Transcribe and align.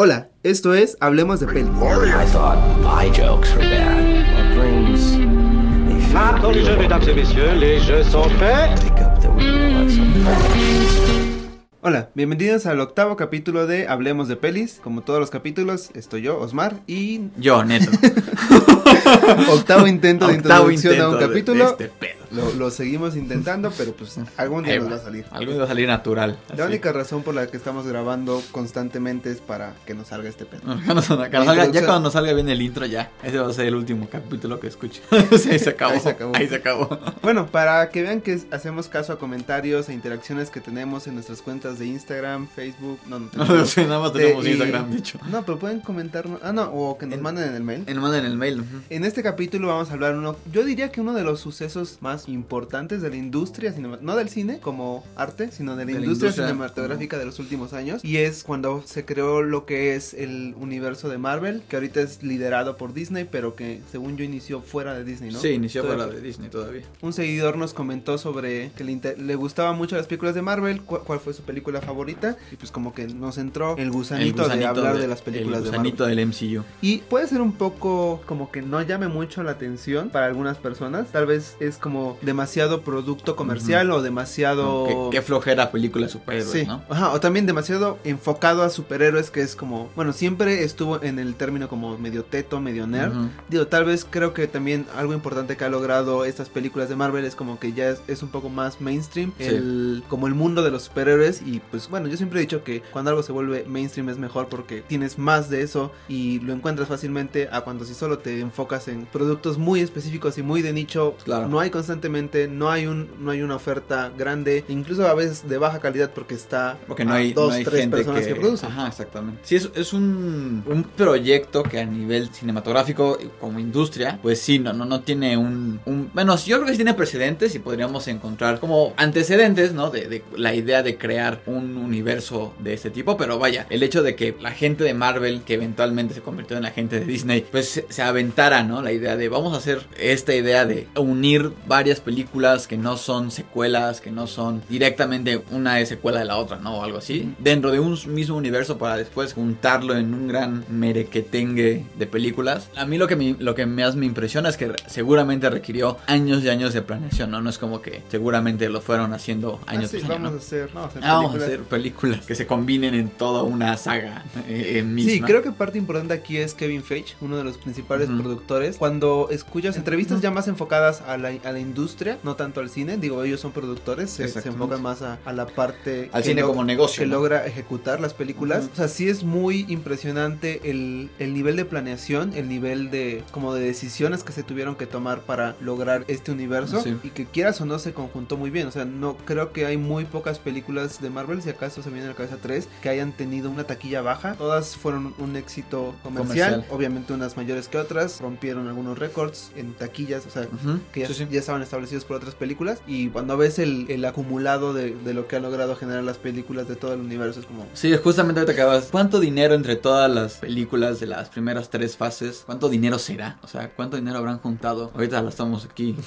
Hola, 0.00 0.28
esto 0.44 0.74
es 0.74 0.96
Hablemos 1.00 1.40
de 1.40 1.48
Pelis. 1.48 1.66
I 1.66 2.24
thought 2.30 2.56
my 2.84 3.10
jokes 3.10 3.52
were 3.56 3.68
bad. 3.68 4.28
What 4.32 4.54
brings 4.54 5.14
a 5.16 6.14
Maintenant 6.14 6.52
les 6.52 6.64
jeux, 6.64 6.76
mesdames 6.78 7.02
et 7.08 7.14
messieurs, 7.14 7.52
les 7.58 7.80
jeux 7.80 8.04
sont 8.04 8.30
faits. 8.38 8.80
wake 8.84 9.00
up 9.02 9.20
that 9.20 9.34
we 9.34 9.42
realize 9.42 9.96
something. 9.96 11.58
Hola, 11.80 12.10
bienvenidos 12.14 12.66
al 12.66 12.78
octavo 12.78 13.16
capítulo 13.16 13.66
de 13.66 13.88
Hablemos 13.88 14.28
de 14.28 14.36
Pelis. 14.36 14.78
Como 14.84 15.00
todos 15.02 15.18
los 15.18 15.30
capítulos, 15.30 15.90
estoy 15.96 16.22
yo, 16.22 16.38
Osmar, 16.38 16.76
y 16.86 17.22
Yo, 17.36 17.64
neto. 17.64 17.90
octavo 19.52 19.88
intento 19.88 20.28
de 20.28 20.36
Octavo 20.36 20.70
introducción 20.70 21.00
a 21.00 21.08
un 21.08 21.18
capítulo. 21.18 21.72
de 21.76 21.86
este. 21.86 22.17
Lo, 22.30 22.52
lo 22.54 22.70
seguimos 22.70 23.16
intentando, 23.16 23.70
pero 23.76 23.92
pues 23.92 24.18
algún 24.36 24.64
día 24.64 24.74
Ahí 24.74 24.78
nos 24.80 24.88
va. 24.88 24.96
va 24.96 25.00
a 25.00 25.04
salir. 25.04 25.24
Algo 25.30 25.52
iba 25.52 25.64
a 25.64 25.68
salir 25.68 25.88
natural. 25.88 26.38
La 26.48 26.64
así. 26.64 26.72
única 26.72 26.92
razón 26.92 27.22
por 27.22 27.34
la 27.34 27.46
que 27.46 27.56
estamos 27.56 27.86
grabando 27.86 28.42
constantemente 28.52 29.30
es 29.30 29.38
para 29.40 29.74
que 29.86 29.94
nos 29.94 30.08
salga 30.08 30.28
este 30.28 30.44
pedo. 30.44 30.60
Cuando 30.62 30.94
nos- 30.94 31.06
salga- 31.06 31.70
ya 31.72 31.80
cuando 31.84 32.00
nos 32.00 32.12
salga 32.12 32.32
bien 32.34 32.48
el 32.48 32.60
intro, 32.60 32.86
ya. 32.86 33.10
Ese 33.22 33.38
va 33.38 33.48
a 33.48 33.52
ser 33.52 33.66
el 33.66 33.74
último 33.74 34.08
capítulo 34.10 34.60
que 34.60 34.66
escuche. 34.66 35.00
Ahí 35.50 35.58
se 35.58 35.70
acabó. 35.70 35.94
Ahí 35.94 36.00
se 36.00 36.08
acabó. 36.10 36.36
Ahí 36.36 36.48
se 36.48 36.54
acabó. 36.56 36.98
Bueno, 37.22 37.46
para 37.46 37.88
que 37.90 38.02
vean 38.02 38.20
que 38.20 38.38
hacemos 38.50 38.88
caso 38.88 39.12
a 39.12 39.18
comentarios 39.18 39.88
e 39.88 39.94
interacciones 39.94 40.50
que 40.50 40.60
tenemos 40.60 41.06
en 41.06 41.14
nuestras 41.14 41.40
cuentas 41.42 41.78
de 41.78 41.86
Instagram, 41.86 42.48
Facebook, 42.48 42.98
no, 43.06 43.18
no 43.20 43.28
No, 43.36 43.44
tenemos. 43.46 43.70
sí, 43.70 43.80
nada 43.82 44.00
más 44.00 44.12
tenemos 44.12 44.44
De- 44.44 44.50
y- 44.50 44.52
Instagram, 44.54 44.90
dicho. 44.90 45.18
No, 45.30 45.44
pero 45.44 45.58
pueden 45.58 45.80
comentarnos. 45.80 46.40
Ah, 46.42 46.52
no, 46.52 46.64
o 46.72 46.98
que 46.98 47.06
nos 47.06 47.14
En- 47.16 47.22
manden 47.22 47.48
en 47.48 47.54
el 47.54 47.62
mail. 47.62 47.84
En 47.86 47.98
manden 48.00 48.24
el 48.24 48.36
mail. 48.36 48.60
ujú. 48.60 48.80
En 48.90 49.04
este 49.04 49.22
capítulo 49.22 49.68
vamos 49.68 49.90
a 49.90 49.92
hablar 49.94 50.14
uno, 50.14 50.36
yo 50.52 50.64
diría 50.64 50.90
que 50.90 51.00
uno 51.00 51.14
de 51.14 51.22
los 51.22 51.40
sucesos 51.40 51.98
más 52.00 52.17
importantes 52.26 53.02
de 53.02 53.10
la 53.10 53.16
industria 53.16 53.70
cinema, 53.72 53.98
no 54.00 54.16
del 54.16 54.30
cine 54.30 54.58
como 54.60 55.04
arte, 55.14 55.52
sino 55.52 55.76
de 55.76 55.84
la, 55.84 55.92
De 55.92 55.98
industria, 55.98 56.28
industria. 56.30 56.46
cinematográfica 56.48 57.18
de 57.18 57.26
los 57.26 57.38
últimos 57.38 57.74
años 57.74 58.02
y 58.02 58.16
es 58.16 58.42
cuando 58.44 58.82
se 58.86 59.04
creó 59.04 59.42
lo 59.42 59.66
que 59.66 59.94
es 59.94 60.14
el 60.14 60.54
universo 60.58 61.08
de 61.10 61.18
Marvel, 61.18 61.62
que 61.68 61.76
ahorita 61.76 62.00
es 62.00 62.22
liderado 62.22 62.76
por 62.78 62.94
Disney, 62.94 63.28
pero 63.30 63.54
que 63.54 63.80
según 63.92 64.16
yo 64.16 64.24
inició 64.24 64.62
fuera 64.62 64.94
de 64.94 65.04
Disney, 65.04 65.30
¿no? 65.30 65.38
Sí, 65.38 65.48
inició 65.50 65.82
Todavía- 65.82 66.04
fuera 66.06 66.18
de 66.20 66.26
Disney 66.26 66.48
todavía. 66.48 66.82
Un 67.02 67.12
seguidor 67.12 67.56
nos 67.58 67.74
comentó 67.74 68.16
sobre 68.16 68.70
que 68.76 68.84
le, 68.84 68.98
le 69.18 69.34
gustaban 69.36 69.76
mucho 69.76 69.96
las 69.96 70.06
películas 70.06 70.34
de 70.34 70.42
Marvel, 70.42 70.80
cu- 70.80 71.00
cuál 71.04 71.20
fue 71.20 71.34
su 71.34 71.42
película 71.42 71.80
favorita 71.82 72.36
y 72.50 72.56
pues 72.56 72.70
como 72.70 72.94
que 72.94 73.06
nos 73.06 73.36
entró 73.36 73.76
el 73.76 73.90
gusanito, 73.90 74.48
de 74.48 74.64
hablar 74.64 74.98
de, 74.98 75.06
las 75.08 75.20
películas 75.20 75.58
el 75.58 75.64
de 75.64 75.70
Marvel. 75.72 75.92
gusanito 75.92 76.06
del 76.06 76.26
MCU. 76.26 76.64
Y 76.80 76.98
puede 76.98 77.26
ser 77.26 77.40
un 77.42 77.52
poco 77.52 78.20
como 78.26 78.50
que 78.50 78.62
no 78.62 78.80
llame 78.82 79.08
mucho 79.08 79.42
la 79.42 79.52
atención 79.52 80.10
para 80.10 80.26
algunas 80.26 80.56
personas. 80.58 81.08
Tal 81.12 81.26
vez 81.26 81.56
es 81.60 81.76
como 81.76 82.07
demasiado 82.22 82.82
producto 82.82 83.36
comercial 83.36 83.90
o 83.90 84.00
demasiado... 84.02 84.86
Qué, 85.10 85.16
qué 85.18 85.22
flojera 85.22 85.70
película 85.70 86.06
de 86.06 86.12
superhéroes, 86.12 86.50
Sí, 86.52 86.64
¿no? 86.66 86.82
ajá, 86.88 87.12
o 87.12 87.20
también 87.20 87.46
demasiado 87.46 87.98
enfocado 88.04 88.62
a 88.62 88.70
superhéroes 88.70 89.30
que 89.30 89.40
es 89.42 89.56
como, 89.56 89.90
bueno, 89.96 90.12
siempre 90.12 90.64
estuvo 90.64 91.02
en 91.02 91.18
el 91.18 91.34
término 91.34 91.68
como 91.68 91.98
medio 91.98 92.24
teto, 92.24 92.60
medio 92.60 92.86
nerd. 92.86 93.12
Ujú. 93.16 93.28
Digo, 93.48 93.66
tal 93.66 93.84
vez 93.84 94.06
creo 94.08 94.32
que 94.34 94.46
también 94.46 94.86
algo 94.96 95.12
importante 95.12 95.56
que 95.56 95.64
ha 95.64 95.68
logrado 95.68 96.24
estas 96.24 96.48
películas 96.48 96.88
de 96.88 96.96
Marvel 96.96 97.24
es 97.24 97.34
como 97.34 97.58
que 97.58 97.72
ya 97.72 97.88
es, 97.90 98.00
es 98.06 98.22
un 98.22 98.28
poco 98.30 98.48
más 98.48 98.80
mainstream, 98.80 99.32
Sí. 99.38 99.44
el, 99.44 100.02
como 100.08 100.26
el 100.26 100.34
mundo 100.34 100.62
de 100.62 100.70
los 100.70 100.84
superhéroes 100.84 101.42
y 101.44 101.60
pues 101.70 101.88
bueno, 101.88 102.08
yo 102.08 102.16
siempre 102.16 102.38
he 102.40 102.42
dicho 102.42 102.64
que 102.64 102.82
cuando 102.92 103.10
algo 103.10 103.22
se 103.22 103.32
vuelve 103.32 103.64
mainstream 103.68 104.08
es 104.08 104.18
mejor 104.18 104.48
porque 104.48 104.82
tienes 104.82 105.18
más 105.18 105.50
de 105.50 105.62
eso 105.62 105.92
y 106.08 106.40
lo 106.40 106.52
encuentras 106.52 106.88
fácilmente 106.88 107.48
a 107.52 107.60
cuando 107.62 107.84
si 107.84 107.94
solo 107.94 108.18
te 108.18 108.40
enfocas 108.40 108.88
en 108.88 109.06
productos 109.06 109.58
muy 109.58 109.80
específicos 109.80 110.38
y 110.38 110.42
muy 110.42 110.62
de 110.62 110.72
nicho, 110.72 111.14
Claro. 111.24 111.48
no 111.48 111.60
hay 111.60 111.70
constantemente, 111.98 112.48
no 112.48 112.70
hay 112.70 112.86
un 112.86 113.08
no 113.18 113.30
hay 113.30 113.42
una 113.42 113.56
oferta 113.56 114.12
grande, 114.16 114.64
incluso 114.68 115.06
a 115.06 115.14
veces 115.14 115.48
de 115.48 115.58
baja 115.58 115.80
calidad 115.80 116.10
porque 116.14 116.34
está 116.34 116.78
Porque 116.86 117.04
no 117.04 117.14
hay, 117.14 117.32
dos, 117.32 117.48
no 117.48 117.54
hay 117.54 117.64
tres 117.64 117.80
gente 117.80 117.96
personas 117.96 118.26
que, 118.26 118.34
producen. 118.34 118.70
Ajá, 118.70 118.88
exactamente. 118.88 119.40
Sí, 119.44 119.56
es, 119.56 119.70
es 119.74 119.92
un, 119.92 120.62
un 120.66 120.84
proyecto 120.84 121.62
que 121.62 121.80
a 121.80 121.84
nivel 121.84 122.28
cinematográfico, 122.32 123.18
como 123.40 123.58
industria, 123.58 124.18
pues 124.22 124.40
sí, 124.40 124.58
no, 124.58 124.72
no, 124.72 124.84
no 124.84 125.00
tiene 125.00 125.36
un, 125.36 125.80
un... 125.86 126.10
Bueno, 126.14 126.36
yo 126.36 126.56
creo 126.56 126.66
que 126.66 126.72
sí 126.72 126.78
tiene 126.78 126.94
precedentes 126.94 127.54
y 127.54 127.58
podríamos 127.58 128.06
encontrar 128.08 128.60
como 128.60 128.94
antecedentes, 128.96 129.72
¿no? 129.72 129.90
De, 129.90 130.06
de 130.06 130.22
la 130.36 130.54
idea 130.54 130.82
de 130.82 130.96
crear 130.96 131.40
un 131.46 131.76
universo 131.76 132.54
de 132.60 132.74
este 132.74 132.90
tipo, 132.90 133.16
pero 133.16 133.38
vaya, 133.38 133.66
el 133.70 133.82
hecho 133.82 134.02
de 134.02 134.14
que 134.14 134.36
la 134.40 134.52
gente 134.52 134.84
de 134.84 134.94
Marvel, 134.94 135.42
que 135.42 135.54
eventualmente 135.54 136.14
se 136.14 136.20
convirtió 136.20 136.56
en 136.56 136.62
la 136.62 136.70
gente 136.70 137.00
de 137.00 137.06
Disney, 137.06 137.44
pues 137.50 137.68
se, 137.68 137.86
se 137.88 138.02
aventara, 138.02 138.62
¿no? 138.62 138.82
La 138.82 138.92
idea 138.92 139.16
de 139.16 139.28
vamos 139.28 139.54
a 139.54 139.58
hacer 139.58 139.86
esta 139.98 140.34
idea 140.34 140.64
de 140.64 140.86
unir 140.96 141.52
varias 141.88 142.00
películas 142.00 142.66
que 142.66 142.76
no 142.76 142.98
son 142.98 143.30
secuelas, 143.30 144.02
que 144.02 144.10
no 144.10 144.26
son 144.26 144.60
directamente 144.68 145.42
una 145.52 145.80
es 145.80 145.88
secuela 145.88 146.18
de 146.18 146.26
la 146.26 146.36
otra, 146.36 146.58
¿no? 146.58 146.76
O 146.80 146.84
algo 146.84 146.98
así. 146.98 147.32
Dentro 147.38 147.70
de 147.70 147.80
un 147.80 147.98
mismo 148.12 148.36
universo 148.36 148.76
para 148.76 148.98
después 148.98 149.32
juntarlo 149.32 149.96
en 149.96 150.12
un 150.12 150.28
gran 150.28 150.66
merequetengue 150.68 151.86
de 151.98 152.06
películas. 152.06 152.68
A 152.76 152.84
mí 152.84 152.98
lo 152.98 153.06
que, 153.06 153.16
me, 153.16 153.36
lo 153.38 153.54
que 153.54 153.64
más 153.64 153.96
me 153.96 154.04
impresiona 154.04 154.50
es 154.50 154.58
que 154.58 154.70
seguramente 154.86 155.48
requirió 155.48 155.96
años 156.06 156.44
y 156.44 156.50
años 156.50 156.74
de 156.74 156.82
planeación, 156.82 157.30
¿no? 157.30 157.40
No 157.40 157.48
es 157.48 157.56
como 157.56 157.80
que 157.80 158.02
seguramente 158.10 158.68
lo 158.68 158.82
fueron 158.82 159.14
haciendo 159.14 159.58
Ah, 159.66 159.70
años 159.72 159.90
sí, 159.90 159.96
tras 160.00 160.10
años, 160.10 160.22
vamos 160.22 160.30
¿no? 160.32 160.36
a 160.36 160.40
hacer, 160.40 160.70
vamos 160.74 160.84
a 160.84 160.98
hacer 160.98 161.02
Ah, 161.04 161.12
vamos 161.14 161.30
a 161.30 161.32
películas. 161.38 161.48
hacer 161.48 161.60
películas 161.68 162.26
que 162.26 162.34
se 162.34 162.46
combinen 162.46 162.94
en 162.94 163.08
toda 163.08 163.44
una 163.44 163.78
saga 163.78 164.24
eh, 164.46 164.82
misma. 164.82 165.10
Sí, 165.12 165.20
creo 165.22 165.42
que 165.42 165.52
parte 165.52 165.78
importante 165.78 166.12
aquí 166.12 166.36
es 166.36 166.52
Kevin 166.52 166.82
Feige, 166.82 167.14
uno 167.22 167.38
de 167.38 167.44
los 167.44 167.56
principales 167.56 168.10
Ujú. 168.10 168.18
productores. 168.18 168.76
Cuando 168.76 169.28
escuchas 169.30 169.76
entrevistas 169.78 170.20
ya 170.20 170.30
más 170.30 170.48
enfocadas 170.48 171.00
a 171.00 171.16
la, 171.16 171.28
a 171.44 171.52
la 171.52 171.58
industria, 171.60 171.77
no 172.24 172.36
tanto 172.36 172.60
al 172.60 172.70
cine, 172.70 172.96
digo, 172.96 173.22
ellos 173.22 173.40
son 173.40 173.52
productores, 173.52 174.10
se, 174.10 174.28
se 174.28 174.48
enfocan 174.48 174.82
más 174.82 175.02
a, 175.02 175.18
a 175.24 175.32
la 175.32 175.46
parte 175.46 176.10
Al 176.12 176.22
que 176.22 176.28
cine 176.30 176.42
como 176.42 176.64
negocio, 176.64 177.02
que 177.02 177.06
¿no? 177.08 177.16
logra 177.16 177.46
ejecutar 177.46 178.00
las 178.00 178.14
películas. 178.14 178.68
O 178.72 178.76
sea, 178.76 178.88
sí 178.88 179.08
es 179.08 179.24
muy 179.24 179.64
impresionante 179.68 180.60
el, 180.70 181.10
el 181.18 181.34
nivel 181.34 181.56
de 181.56 181.64
planeación, 181.64 182.32
el 182.34 182.48
nivel 182.48 182.90
de 182.90 183.24
como 183.32 183.54
de 183.54 183.64
decisiones 183.64 184.22
que 184.24 184.32
se 184.32 184.42
tuvieron 184.42 184.76
que 184.76 184.86
tomar 184.86 185.20
para 185.22 185.56
lograr 185.60 186.04
este 186.08 186.32
universo 186.32 186.82
Sí. 186.82 186.96
y 187.02 187.10
que 187.10 187.26
quieras 187.26 187.60
o 187.60 187.66
no 187.66 187.78
se 187.78 187.92
conjuntó 187.92 188.36
muy 188.36 188.50
bien. 188.50 188.66
O 188.66 188.70
sea, 188.70 188.84
no 188.84 189.16
creo 189.24 189.52
que 189.52 189.66
hay 189.66 189.76
muy 189.76 190.04
pocas 190.04 190.38
películas 190.38 191.00
de 191.00 191.10
Marvel, 191.10 191.42
si 191.42 191.50
acaso 191.50 191.82
se 191.82 191.90
viene 191.90 192.06
a 192.06 192.10
la 192.10 192.14
cabeza 192.14 192.36
tres, 192.40 192.68
que 192.82 192.88
hayan 192.88 193.12
tenido 193.12 193.50
una 193.50 193.64
taquilla 193.64 194.02
baja. 194.02 194.34
Todas 194.34 194.76
fueron 194.76 195.14
un 195.18 195.36
éxito 195.36 195.94
comercial, 196.02 196.50
Comercial. 196.52 196.64
obviamente 196.76 197.12
unas 197.12 197.36
mayores 197.36 197.68
que 197.68 197.78
otras, 197.78 198.20
rompieron 198.20 198.68
algunos 198.68 198.98
récords 198.98 199.50
en 199.56 199.72
taquillas, 199.74 200.26
o 200.26 200.30
sea, 200.30 200.46
que 200.92 201.00
ya, 201.00 201.06
sí, 201.08 201.14
sí. 201.14 201.26
ya 201.30 201.40
estaban 201.40 201.62
establecidos 201.68 202.04
por 202.04 202.16
otras 202.16 202.34
películas. 202.34 202.80
Y 202.86 203.08
cuando 203.08 203.36
ves 203.36 203.58
el, 203.58 203.86
el 203.90 204.04
acumulado 204.04 204.72
de, 204.74 204.94
de 204.94 205.14
lo 205.14 205.26
que 205.28 205.36
han 205.36 205.42
logrado 205.42 205.76
generar 205.76 206.02
las 206.04 206.18
películas 206.18 206.68
de 206.68 206.76
todo 206.76 206.94
el 206.94 207.00
universo, 207.00 207.40
es 207.40 207.46
como... 207.46 207.66
Sí, 207.74 207.94
justamente 208.02 208.40
ahorita 208.40 208.52
acabas. 208.52 208.88
¿Cuánto 208.90 209.20
dinero 209.20 209.54
entre 209.54 209.76
todas 209.76 210.10
las 210.10 210.34
películas 210.34 211.00
de 211.00 211.06
las 211.06 211.28
primeras 211.28 211.70
tres 211.70 211.96
fases? 211.96 212.42
¿Cuánto 212.46 212.68
dinero 212.68 212.98
será? 212.98 213.38
O 213.42 213.48
sea, 213.48 213.70
¿cuánto 213.70 213.96
dinero 213.96 214.18
habrán 214.18 214.38
juntado? 214.38 214.90
Ahorita 214.94 215.22
lo 215.22 215.28
estamos 215.28 215.64
aquí. 215.64 215.94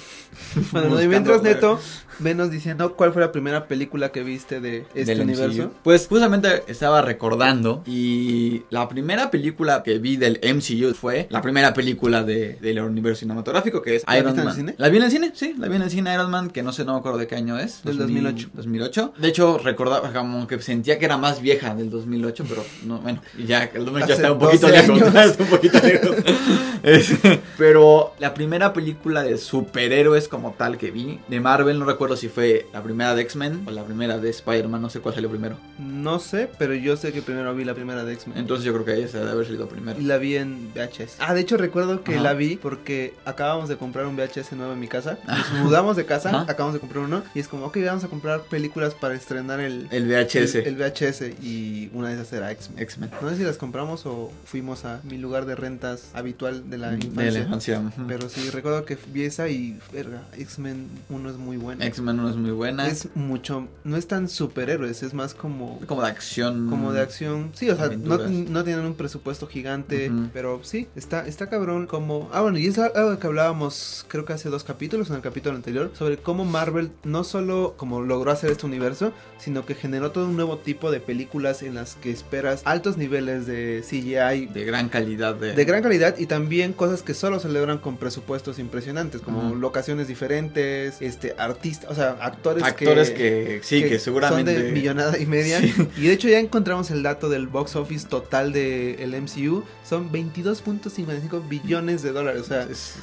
Bueno, 0.72 1.00
y 1.02 1.08
mientras. 1.08 1.42
Neto, 1.42 1.78
venos 2.18 2.50
diciendo 2.50 2.94
cuál 2.94 3.12
fue 3.12 3.22
la 3.22 3.32
primera 3.32 3.66
película 3.68 4.10
que 4.10 4.22
viste 4.22 4.60
de 4.60 4.86
este 4.94 5.04
del 5.14 5.22
universo. 5.22 5.64
MCU. 5.64 5.72
Pues 5.82 6.06
justamente 6.08 6.62
estaba 6.66 7.02
recordando 7.02 7.82
y 7.86 8.62
la 8.70 8.88
primera 8.88 9.30
película 9.30 9.82
que 9.82 9.98
vi 9.98 10.16
del 10.16 10.40
MCU 10.42 10.94
fue 10.94 11.26
la 11.30 11.42
primera 11.42 11.74
película 11.74 12.22
de, 12.22 12.54
del 12.60 12.80
universo 12.80 13.20
cinematográfico 13.20 13.82
que 13.82 13.96
es 13.96 14.04
¿La 14.06 14.18
Iron 14.18 14.32
viste 14.34 14.40
en 14.40 14.40
el 14.40 14.46
Man. 14.46 14.56
cine? 14.56 14.74
¿La 14.78 14.88
vi 14.88 14.96
en 14.98 15.02
el 15.04 15.10
cine? 15.10 15.32
Sí, 15.34 15.51
la 15.58 15.68
vi 15.68 15.76
en 15.76 15.82
el 15.82 15.90
cine 15.90 16.12
Iron 16.14 16.30
Man 16.30 16.50
que 16.50 16.62
no 16.62 16.72
sé, 16.72 16.84
no 16.84 16.92
me 16.94 16.98
acuerdo 16.98 17.18
de 17.18 17.26
qué 17.26 17.34
año 17.36 17.58
es. 17.58 17.82
Del 17.84 17.98
2000, 17.98 18.22
2008. 18.24 18.50
2008. 18.54 19.14
De 19.18 19.28
hecho, 19.28 19.58
recordaba 19.58 20.12
como 20.12 20.46
que 20.46 20.60
sentía 20.60 20.98
que 20.98 21.04
era 21.04 21.16
más 21.18 21.40
vieja 21.40 21.74
del 21.74 21.90
2008, 21.90 22.44
pero 22.48 22.64
no, 22.84 22.98
bueno, 23.00 23.20
ya 23.46 23.64
el 23.64 23.84
2008 23.84 24.06
ya 24.08 24.14
está 24.14 24.32
un 24.32 24.38
poquito 24.38 24.68
12 24.68 24.82
lejos. 24.88 25.36
un 25.40 25.46
poquito 25.46 25.78
lejos. 25.80 26.16
Es- 26.82 27.12
pero 27.56 28.12
la 28.18 28.34
primera 28.34 28.72
película 28.72 29.22
de 29.22 29.38
superhéroes 29.38 30.26
como 30.26 30.52
tal 30.52 30.78
que 30.78 30.90
vi 30.90 31.20
de 31.28 31.38
Marvel, 31.40 31.78
no 31.78 31.84
recuerdo 31.84 32.16
si 32.16 32.28
fue 32.28 32.66
la 32.72 32.82
primera 32.82 33.14
de 33.14 33.22
X-Men 33.22 33.62
o 33.66 33.70
la 33.70 33.84
primera 33.84 34.18
de 34.18 34.30
Spider-Man, 34.30 34.82
no 34.82 34.90
sé 34.90 34.98
cuál 35.00 35.14
salió 35.14 35.30
primero. 35.30 35.56
No 35.78 36.18
sé, 36.18 36.50
pero 36.58 36.74
yo 36.74 36.96
sé 36.96 37.12
que 37.12 37.22
primero 37.22 37.54
vi 37.54 37.64
la 37.64 37.74
primera 37.74 38.04
de 38.04 38.12
X-Men. 38.14 38.36
Entonces 38.38 38.64
yo 38.64 38.72
creo 38.72 38.84
que 38.84 39.00
esa 39.02 39.18
debe 39.20 39.30
haber 39.30 39.46
salido 39.46 39.68
primero. 39.68 40.00
Y 40.00 40.04
la 40.04 40.18
vi 40.18 40.36
en 40.36 40.72
VHS. 40.74 41.16
Ah, 41.20 41.34
de 41.34 41.40
hecho 41.42 41.56
recuerdo 41.56 42.02
que 42.02 42.14
Ajá. 42.14 42.22
la 42.24 42.32
vi 42.34 42.56
porque 42.56 43.14
acabamos 43.24 43.68
de 43.68 43.76
comprar 43.76 44.06
un 44.06 44.16
VHS 44.16 44.52
nuevo 44.54 44.72
en 44.72 44.80
mi 44.80 44.88
casa. 44.88 45.18
Nos 45.36 45.50
mudamos 45.64 45.96
de 45.96 46.04
casa, 46.06 46.42
acabamos 46.42 46.74
de 46.74 46.80
comprar 46.80 47.04
uno. 47.04 47.22
Y 47.34 47.40
es 47.40 47.48
como, 47.48 47.66
ok, 47.66 47.78
vamos 47.86 48.04
a 48.04 48.08
comprar 48.08 48.42
películas 48.42 48.94
para 48.94 49.14
estrenar 49.14 49.60
el, 49.60 49.88
El 49.90 50.06
VHS. 50.08 50.54
el, 50.56 50.66
el 50.66 50.76
VHS. 50.76 51.22
Y 51.42 51.90
una 51.94 52.08
de 52.08 52.14
esas 52.14 52.32
era 52.32 52.50
X-Men. 52.52 52.78
X-Men. 52.82 53.10
No 53.20 53.30
sé 53.30 53.36
si 53.36 53.42
las 53.44 53.56
compramos 53.56 54.06
o 54.06 54.30
fuimos 54.44 54.84
a 54.84 55.00
mi 55.04 55.18
lugar 55.18 55.46
de 55.46 55.54
rentas 55.54 56.10
habitual 56.14 56.68
de 56.70 56.78
la 56.78 56.90
De 56.90 56.96
infancia. 57.06 57.30
la 57.32 57.38
infancia. 57.40 57.80
ujú. 57.80 58.02
Pero 58.08 58.28
sí, 58.28 58.50
recuerdo 58.50 58.84
que 58.84 58.98
vi 59.12 59.24
esa 59.24 59.48
y, 59.48 59.78
verga, 59.92 60.22
X-Men 60.36 60.88
1 61.08 61.30
es 61.30 61.36
muy 61.36 61.56
bueno. 61.56 61.82
X-Men 61.84 62.16
no 62.16 62.28
es 62.28 62.36
muy 62.36 62.50
buena. 62.50 62.86
Es 62.88 63.08
mucho, 63.14 63.68
no 63.84 63.96
es 63.96 64.06
tan 64.06 64.28
superhéroes, 64.28 65.02
es 65.02 65.14
más 65.14 65.34
como 65.34 65.80
como 65.86 66.02
de 66.02 66.08
acción. 66.08 66.68
como 66.68 66.92
de 66.92 67.00
acción. 67.00 67.50
Sí, 67.54 67.70
o 67.70 67.76
sea, 67.76 67.88
no, 67.88 68.18
no 68.18 68.64
tienen 68.64 68.84
un 68.84 68.94
presupuesto 68.94 69.46
gigante, 69.46 70.10
pero 70.32 70.60
sí, 70.62 70.88
está, 70.96 71.26
está 71.26 71.48
cabrón 71.48 71.86
como... 71.86 72.28
Ah, 72.32 72.40
bueno, 72.42 72.58
y 72.58 72.66
es 72.66 72.78
algo 72.78 73.18
que 73.18 73.26
hablábamos 73.26 74.04
creo 74.08 74.24
que 74.24 74.32
hace 74.32 74.48
dos 74.48 74.64
capítulos 74.64 75.10
en 75.10 75.21
el 75.22 75.30
capítulo 75.30 75.56
anterior, 75.56 75.90
sobre 75.96 76.16
cómo 76.18 76.44
Marvel 76.44 76.90
no 77.04 77.22
solo 77.22 77.74
como 77.76 78.02
logró 78.02 78.32
hacer 78.32 78.50
este 78.50 78.66
universo, 78.66 79.12
sino 79.38 79.64
que 79.64 79.74
generó 79.74 80.10
todo 80.10 80.26
un 80.26 80.36
nuevo 80.36 80.58
tipo 80.58 80.90
de 80.90 81.00
películas 81.00 81.62
en 81.62 81.74
las 81.74 81.94
que 81.94 82.10
esperas 82.10 82.62
altos 82.64 82.96
niveles 82.96 83.46
de 83.46 83.82
CGI 83.88 84.46
De 84.46 84.64
gran 84.64 84.88
calidad. 84.88 85.34
De, 85.34 85.54
de 85.54 85.64
gran 85.64 85.82
calidad 85.82 86.18
y 86.18 86.26
también 86.26 86.72
cosas 86.72 87.02
que 87.02 87.14
solo 87.14 87.38
se 87.40 87.48
logran 87.48 87.78
con 87.78 87.96
presupuestos 87.96 88.58
impresionantes, 88.58 89.20
como 89.20 89.54
locaciones 89.54 90.08
diferentes, 90.08 91.00
este 91.00 91.34
artistas, 91.38 91.90
o 91.90 91.94
sea, 91.94 92.16
actores, 92.20 92.64
Actores 92.64 93.10
que, 93.10 93.60
sí, 93.62 93.82
que, 93.84 93.98
seguramente. 93.98 94.54
son 94.54 94.62
de 94.64 94.72
millonada 94.72 95.18
y 95.18 95.26
media. 95.26 95.60
Sí. 95.60 95.72
Y 95.96 96.06
de 96.06 96.12
hecho 96.12 96.28
ya 96.28 96.38
encontramos 96.38 96.90
el 96.90 97.02
dato 97.02 97.28
del 97.28 97.46
box 97.46 97.76
office 97.76 98.08
total 98.08 98.52
del 98.52 99.10
MCU, 99.22 99.62
son 99.84 100.10
22.55 100.10 101.48
billones 101.48 102.02
de 102.02 102.12
dólares, 102.12 102.42
o 102.42 102.44
sea, 102.44 102.62
Es, 102.62 102.94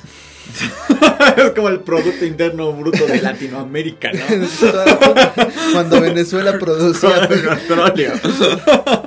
es 1.38 1.52
como 1.52 1.70
el 1.70 1.82
Producto 1.82 2.26
Interno 2.26 2.74
Bruto 2.74 3.06
de 3.06 3.22
Latinoamérica, 3.22 4.12
¿no? 4.12 4.22
cuando 5.74 6.02
Venezuela 6.02 6.58
producía 6.58 7.28
petróleo. 7.28 8.14